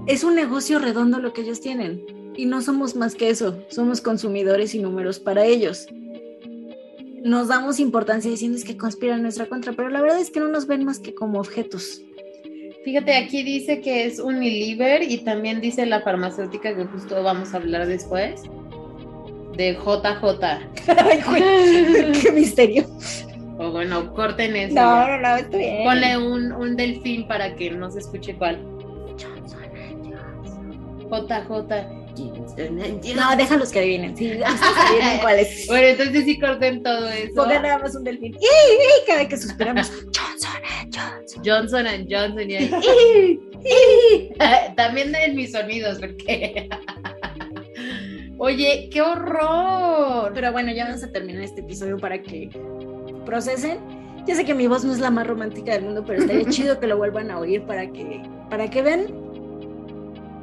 Es 0.07 0.23
un 0.25 0.35
negocio 0.35 0.79
redondo 0.79 1.19
lo 1.21 1.33
que 1.33 1.43
ellos 1.43 1.61
tienen. 1.61 2.05
Y 2.37 2.47
no 2.47 2.61
somos 2.61 2.97
más 2.97 3.15
que 3.15 3.31
eso. 3.31 3.63
Somos 3.69 4.01
consumidores 4.01 4.75
y 4.75 4.81
números 4.81 5.19
para 5.19 5.45
ellos. 5.45 5.87
Nos 7.23 7.49
damos 7.49 7.81
importancia 7.81 8.31
diciendo 8.31 8.59
es 8.59 8.65
que 8.65 8.77
conspiran 8.77 9.17
en 9.17 9.23
nuestra 9.23 9.47
contra, 9.47 9.73
pero 9.73 9.89
la 9.89 10.03
verdad 10.03 10.21
es 10.21 10.31
que 10.31 10.41
no 10.41 10.49
nos 10.49 10.67
ven 10.67 10.85
más 10.85 10.99
que 10.99 11.15
como 11.15 11.41
objetos. 11.41 12.03
Fíjate, 12.85 13.17
aquí 13.17 13.43
dice 13.43 13.81
que 13.81 14.05
es 14.05 14.19
Unilever 14.19 15.03
y 15.03 15.19
también 15.19 15.63
dice 15.63 15.87
la 15.87 16.03
farmacéutica 16.03 16.77
que 16.77 16.85
justo 16.85 17.23
vamos 17.23 17.55
a 17.55 17.57
hablar 17.57 17.87
después. 17.87 18.43
De 19.57 19.73
JJ. 19.73 20.45
Ay, 20.99 21.21
güey, 21.27 22.13
qué 22.23 22.33
misterio. 22.33 22.85
O 23.59 23.71
bueno, 23.71 24.13
corten 24.13 24.55
eso. 24.55 24.75
No, 24.75 25.09
no, 25.09 25.19
no, 25.19 25.37
estoy 25.37 25.61
bien. 25.61 25.85
Ponle 25.85 26.19
un, 26.19 26.53
un 26.53 26.77
delfín 26.77 27.27
para 27.27 27.55
que 27.55 27.71
no 27.71 27.91
se 27.91 28.01
escuche 28.01 28.35
cuál. 28.37 28.61
JJ. 31.11 32.05
No, 32.57 33.37
déjalos 33.37 33.71
que 33.71 33.81
adivinen. 33.81 34.17
Sí, 34.17 34.31
adivinen 34.45 35.19
cuál 35.21 35.41
es. 35.41 35.67
Bueno, 35.69 35.89
entonces 35.89 36.25
sí 36.25 36.39
corten 36.39 36.83
todo 36.83 37.09
eso. 37.09 37.35
Pongan 37.35 37.63
nada 37.63 37.79
más 37.79 37.95
un 37.95 38.05
delfín. 38.05 38.35
¡Y, 38.35 38.45
y! 38.45 39.07
Cada 39.07 39.27
que 39.27 39.37
suspiramos. 39.37 39.91
Johnson 40.17 40.51
Johnson. 40.93 41.43
Johnson 41.45 41.87
and 41.87 42.07
Johnson 42.09 42.51
y 42.51 42.57
ahí, 42.57 43.41
También 44.77 45.13
den 45.13 45.35
mis 45.35 45.53
sonidos, 45.53 45.99
porque. 45.99 46.69
Oye, 48.39 48.89
qué 48.93 49.03
horror. 49.03 50.33
Pero 50.35 50.53
bueno, 50.53 50.73
ya 50.73 50.85
vamos 50.85 51.03
a 51.03 51.11
terminar 51.11 51.43
este 51.43 51.61
episodio 51.61 51.99
para 51.99 52.23
que 52.23 52.51
procesen. 53.25 53.79
Ya 54.27 54.35
sé 54.35 54.45
que 54.45 54.55
mi 54.55 54.67
voz 54.67 54.85
no 54.85 54.93
es 54.93 55.01
la 55.01 55.11
más 55.11 55.27
romántica 55.27 55.73
del 55.73 55.83
mundo, 55.83 56.05
pero 56.07 56.21
estaría 56.21 56.49
chido 56.49 56.81
que 56.81 56.87
lo 56.87 56.97
vuelvan 56.97 57.31
a 57.31 57.39
oír 57.39 57.63
para 57.67 57.91
que, 57.93 58.23
para 58.49 58.71
que 58.71 58.81
vean, 58.81 59.07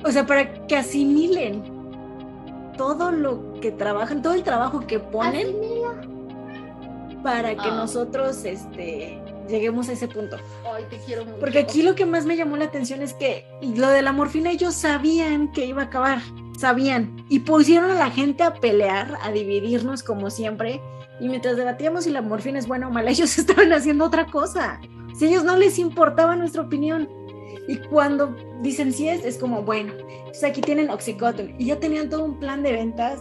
o 0.03 0.11
sea, 0.11 0.25
para 0.27 0.67
que 0.67 0.75
asimilen 0.75 1.80
todo 2.81 3.11
lo 3.11 3.53
que 3.61 3.71
trabajan, 3.71 4.23
todo 4.23 4.33
el 4.33 4.41
trabajo 4.41 4.79
que 4.87 4.97
ponen 4.99 5.55
para 7.21 7.53
que 7.53 7.69
Ah. 7.69 7.75
nosotros 7.75 8.43
este, 8.43 9.21
lleguemos 9.47 9.87
a 9.89 9.91
ese 9.93 10.07
punto. 10.07 10.37
Ay, 10.73 10.85
te 10.89 10.97
quiero 10.97 11.23
mucho. 11.25 11.37
Porque 11.39 11.59
aquí 11.59 11.83
lo 11.83 11.93
que 11.93 12.07
más 12.07 12.25
me 12.25 12.35
llamó 12.35 12.57
la 12.57 12.65
atención 12.65 13.03
es 13.03 13.13
que 13.13 13.45
lo 13.75 13.87
de 13.89 14.01
la 14.01 14.11
morfina 14.13 14.49
ellos 14.49 14.73
sabían 14.73 15.51
que 15.51 15.65
iba 15.65 15.83
a 15.83 15.85
acabar, 15.85 16.19
sabían, 16.57 17.23
y 17.29 17.39
pusieron 17.41 17.91
a 17.91 17.95
la 17.95 18.09
gente 18.09 18.41
a 18.41 18.55
pelear, 18.55 19.15
a 19.21 19.31
dividirnos 19.31 20.01
como 20.01 20.31
siempre, 20.31 20.81
y 21.19 21.29
mientras 21.29 21.57
debatíamos 21.57 22.05
si 22.05 22.09
la 22.09 22.23
morfina 22.23 22.57
es 22.57 22.67
buena 22.67 22.87
o 22.87 22.91
mala, 22.91 23.11
ellos 23.11 23.37
estaban 23.37 23.71
haciendo 23.73 24.05
otra 24.05 24.25
cosa. 24.25 24.79
Si 25.15 25.25
a 25.25 25.29
ellos 25.29 25.43
no 25.43 25.55
les 25.55 25.77
importaba 25.77 26.35
nuestra 26.35 26.63
opinión. 26.63 27.07
Y 27.67 27.77
cuando 27.77 28.35
dicen 28.61 28.91
si 28.91 29.07
es, 29.07 29.23
es 29.23 29.37
como, 29.37 29.61
bueno, 29.63 29.93
pues 30.25 30.43
aquí 30.43 30.61
tienen 30.61 30.89
Oxycontin, 30.89 31.55
y 31.59 31.65
ya 31.65 31.79
tenían 31.79 32.09
todo 32.09 32.23
un 32.25 32.39
plan 32.39 32.63
de 32.63 32.73
ventas. 32.73 33.19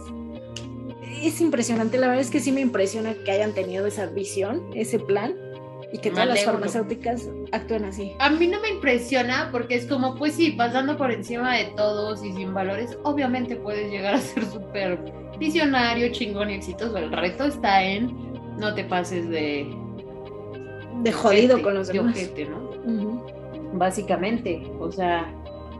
Es 1.21 1.39
impresionante, 1.41 1.97
la 1.97 2.07
verdad 2.07 2.21
es 2.21 2.31
que 2.31 2.39
sí 2.39 2.51
me 2.51 2.61
impresiona 2.61 3.13
que 3.13 3.31
hayan 3.31 3.53
tenido 3.53 3.85
esa 3.85 4.07
visión, 4.07 4.63
ese 4.73 4.97
plan, 4.97 5.35
y 5.93 5.97
que 5.97 6.09
todas 6.09 6.27
las 6.27 6.43
farmacéuticas 6.43 7.29
actúen 7.51 7.83
así. 7.85 8.13
A 8.19 8.29
mí 8.29 8.47
no 8.47 8.61
me 8.61 8.69
impresiona 8.69 9.49
porque 9.51 9.75
es 9.75 9.85
como, 9.85 10.15
pues 10.15 10.35
sí, 10.35 10.51
pasando 10.51 10.97
por 10.97 11.11
encima 11.11 11.55
de 11.57 11.65
todos 11.75 12.23
y 12.23 12.31
sin 12.31 12.53
valores, 12.53 12.97
obviamente 13.03 13.57
puedes 13.57 13.91
llegar 13.91 14.15
a 14.15 14.21
ser 14.21 14.45
súper 14.45 14.99
visionario, 15.37 16.11
chingón 16.11 16.49
y 16.49 16.53
exitoso. 16.53 16.97
El 16.97 17.11
reto 17.11 17.45
está 17.45 17.83
en 17.83 18.31
no 18.57 18.73
te 18.73 18.83
pases 18.85 19.29
de, 19.29 19.67
de 21.03 21.11
jodido 21.11 21.61
con 21.61 21.73
los 21.73 21.87
de 21.87 21.93
demás. 21.93 22.15
ojete, 22.15 22.45
¿no? 22.45 22.69
Ujú. 22.85 23.25
Básicamente, 23.73 24.61
o 24.79 24.91
sea. 24.91 25.33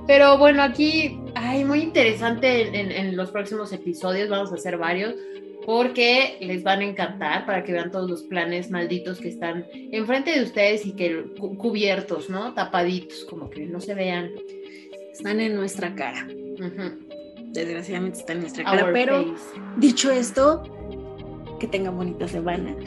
Pero 0.08 0.38
bueno, 0.38 0.64
aquí, 0.64 1.20
ay, 1.36 1.64
muy 1.64 1.80
interesante 1.82 2.68
en, 2.68 2.76
en- 2.76 2.92
en 2.92 3.16
los 3.18 3.32
próximos 3.32 3.72
episodios, 3.72 4.30
vamos 4.30 4.52
a 4.52 4.56
hacer 4.56 4.78
varios, 4.78 5.14
porque 5.66 6.38
les 6.42 6.64
van 6.64 6.80
a 6.80 6.86
encantar 6.86 7.46
para 7.46 7.64
que 7.64 7.72
vean 7.72 7.92
todos 7.92 8.10
los 8.10 8.24
planes 8.24 8.72
malditos 8.72 9.20
que 9.20 9.28
están 9.30 9.66
enfrente 9.92 10.32
de 10.32 10.44
ustedes 10.44 10.86
y 10.88 10.94
que 10.94 11.26
cu- 11.39 11.56
cubiertos, 11.58 12.30
¿no? 12.32 12.54
Tapaditos, 12.56 13.26
como 13.26 13.50
que 13.50 13.66
no 13.68 13.80
se 13.80 13.94
vean. 13.94 14.32
Están 15.14 15.39
en 15.39 15.56
nuestra 15.56 15.94
cara. 15.94 16.28
Desgraciadamente 17.54 18.20
están 18.20 18.38
en 18.38 18.42
nuestra 18.44 18.64
cara. 18.64 18.86
Our 18.86 18.94
Pero 18.94 19.24
face. 19.36 19.60
dicho 19.78 20.10
esto, 20.10 20.64
que 21.60 21.68
tengan 21.68 21.96
bonita 21.96 22.28
semana. 22.28 22.76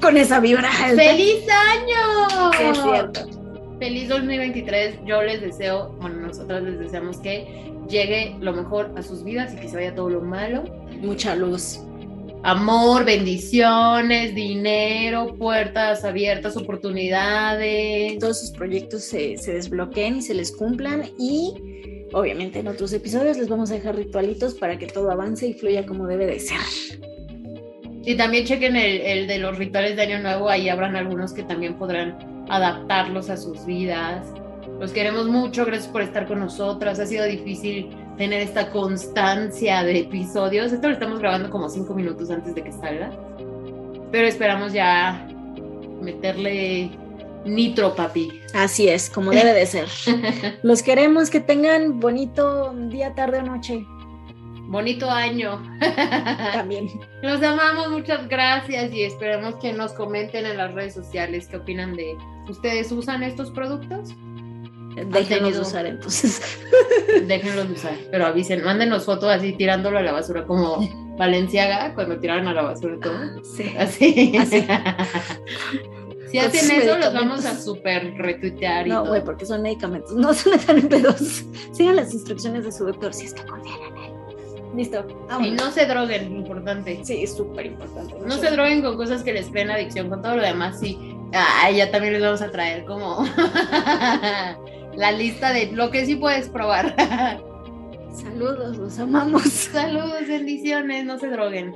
con 0.00 0.16
esa 0.16 0.40
vibra 0.40 0.70
alta. 0.82 1.02
¡Feliz 1.02 1.44
año! 1.48 2.52
Sí, 2.52 2.62
es 2.64 2.82
cierto. 2.82 3.42
Feliz 3.78 4.08
2023. 4.08 4.98
Yo 5.06 5.22
les 5.22 5.40
deseo, 5.40 5.96
bueno, 6.00 6.26
nosotros 6.26 6.62
les 6.62 6.78
deseamos 6.78 7.18
que 7.18 7.72
llegue 7.88 8.36
lo 8.40 8.52
mejor 8.52 8.92
a 8.96 9.02
sus 9.02 9.24
vidas 9.24 9.54
y 9.54 9.56
que 9.56 9.68
se 9.68 9.76
vaya 9.76 9.94
todo 9.94 10.10
lo 10.10 10.20
malo. 10.20 10.64
Mucha 11.00 11.34
luz. 11.34 11.80
Amor, 12.44 13.04
bendiciones, 13.04 14.34
dinero, 14.34 15.34
puertas 15.36 16.04
abiertas, 16.04 16.56
oportunidades. 16.56 18.18
Todos 18.18 18.40
sus 18.40 18.50
proyectos 18.50 19.04
se, 19.04 19.36
se 19.36 19.54
desbloqueen 19.54 20.16
y 20.16 20.22
se 20.22 20.34
les 20.34 20.50
cumplan. 20.50 21.04
Y 21.18 22.08
obviamente 22.12 22.58
en 22.58 22.68
otros 22.68 22.92
episodios 22.92 23.36
les 23.36 23.48
vamos 23.48 23.70
a 23.70 23.74
dejar 23.74 23.96
ritualitos 23.96 24.54
para 24.54 24.78
que 24.78 24.86
todo 24.86 25.10
avance 25.10 25.46
y 25.46 25.54
fluya 25.54 25.86
como 25.86 26.06
debe 26.06 26.26
de 26.26 26.40
ser. 26.40 26.58
Y 28.04 28.16
también 28.16 28.44
chequen 28.44 28.76
el, 28.76 29.00
el 29.00 29.26
de 29.26 29.38
los 29.38 29.56
rituales 29.56 29.96
de 29.96 30.02
Año 30.02 30.18
Nuevo, 30.20 30.48
ahí 30.48 30.68
habrán 30.68 30.96
algunos 30.96 31.32
que 31.32 31.42
también 31.42 31.74
podrán 31.74 32.16
adaptarlos 32.48 33.30
a 33.30 33.36
sus 33.36 33.64
vidas. 33.64 34.26
Los 34.80 34.92
queremos 34.92 35.26
mucho, 35.26 35.64
gracias 35.64 35.88
por 35.88 36.02
estar 36.02 36.26
con 36.26 36.40
nosotras. 36.40 36.98
Ha 36.98 37.06
sido 37.06 37.24
difícil 37.24 37.90
tener 38.16 38.40
esta 38.40 38.70
constancia 38.70 39.82
de 39.84 40.00
episodios. 40.00 40.72
Esto 40.72 40.88
lo 40.88 40.94
estamos 40.94 41.20
grabando 41.20 41.50
como 41.50 41.68
cinco 41.68 41.94
minutos 41.94 42.30
antes 42.30 42.54
de 42.54 42.62
que 42.62 42.72
salga. 42.72 43.10
Pero 44.10 44.26
esperamos 44.26 44.72
ya 44.72 45.26
meterle 46.00 46.90
nitro, 47.44 47.94
papi. 47.94 48.40
Así 48.54 48.88
es, 48.88 49.08
como 49.08 49.30
debe 49.30 49.52
de 49.52 49.66
ser. 49.66 49.88
Los 50.62 50.82
queremos 50.82 51.30
que 51.30 51.40
tengan 51.40 52.00
bonito 52.00 52.74
día, 52.88 53.14
tarde 53.14 53.38
o 53.38 53.42
noche. 53.42 53.86
Bonito 54.72 55.10
año. 55.10 55.62
También. 56.54 56.88
Los 57.22 57.42
amamos, 57.42 57.90
muchas 57.90 58.26
gracias 58.26 58.90
y 58.94 59.02
esperamos 59.02 59.56
que 59.56 59.74
nos 59.74 59.92
comenten 59.92 60.46
en 60.46 60.56
las 60.56 60.72
redes 60.72 60.94
sociales 60.94 61.46
qué 61.46 61.58
opinan 61.58 61.94
de. 61.94 62.16
¿Ustedes 62.48 62.90
usan 62.90 63.22
estos 63.22 63.50
productos? 63.50 64.14
Tenido- 65.28 65.60
usar 65.60 65.84
entonces. 65.84 66.40
Déjenlos 67.26 67.68
usar, 67.68 67.92
pero 68.10 68.26
avisen, 68.26 68.64
mándenos 68.64 69.04
fotos 69.04 69.28
así 69.30 69.52
tirándolo 69.52 69.98
a 69.98 70.02
la 70.02 70.12
basura 70.12 70.46
como 70.46 70.78
Valenciaga 71.18 71.94
cuando 71.94 72.18
tiraron 72.18 72.48
a 72.48 72.54
la 72.54 72.62
basura 72.62 72.96
todo. 72.98 73.44
Sí. 73.44 73.74
Así. 73.78 74.34
Así. 74.38 74.66
si 76.30 76.38
hacen 76.38 76.80
eso, 76.80 76.96
los 76.96 77.12
vamos 77.12 77.44
a 77.44 77.58
super 77.60 78.14
retuitear 78.16 78.86
y 78.86 78.90
No, 78.90 79.04
güey, 79.04 79.22
porque 79.22 79.44
son 79.44 79.60
medicamentos. 79.60 80.12
No 80.14 80.32
se 80.32 80.48
metan 80.48 80.78
en 80.78 80.88
pedos. 80.88 81.44
Sigan 81.72 81.96
las 81.96 82.14
instrucciones 82.14 82.64
de 82.64 82.72
su 82.72 82.86
doctor 82.86 83.12
si 83.12 83.26
es 83.26 83.34
que 83.34 83.44
confían 83.44 83.80
en 83.82 83.96
él. 83.98 84.01
Listo. 84.74 85.06
Y 85.40 85.50
no 85.50 85.70
se 85.70 85.86
droguen, 85.86 86.34
importante. 86.34 87.00
Sí, 87.02 87.22
es 87.22 87.34
súper 87.34 87.66
importante. 87.66 88.14
No 88.24 88.36
se 88.38 88.50
droguen 88.50 88.82
con 88.82 88.96
cosas 88.96 89.22
que 89.22 89.32
les 89.32 89.48
creen 89.48 89.70
adicción, 89.70 90.08
con 90.08 90.22
todo 90.22 90.36
lo 90.36 90.42
demás 90.42 90.80
sí. 90.80 90.98
Ah, 91.34 91.70
ya 91.70 91.90
también 91.90 92.14
les 92.14 92.22
vamos 92.22 92.42
a 92.42 92.50
traer 92.50 92.84
como 92.84 93.24
la 94.94 95.12
lista 95.12 95.52
de 95.52 95.72
lo 95.72 95.90
que 95.90 96.06
sí 96.06 96.16
puedes 96.16 96.48
probar. 96.48 96.94
Saludos, 98.12 98.76
los 98.76 98.98
amamos. 98.98 99.42
Saludos, 99.44 100.26
bendiciones, 100.28 101.04
no 101.04 101.18
se 101.18 101.28
droguen. 101.28 101.74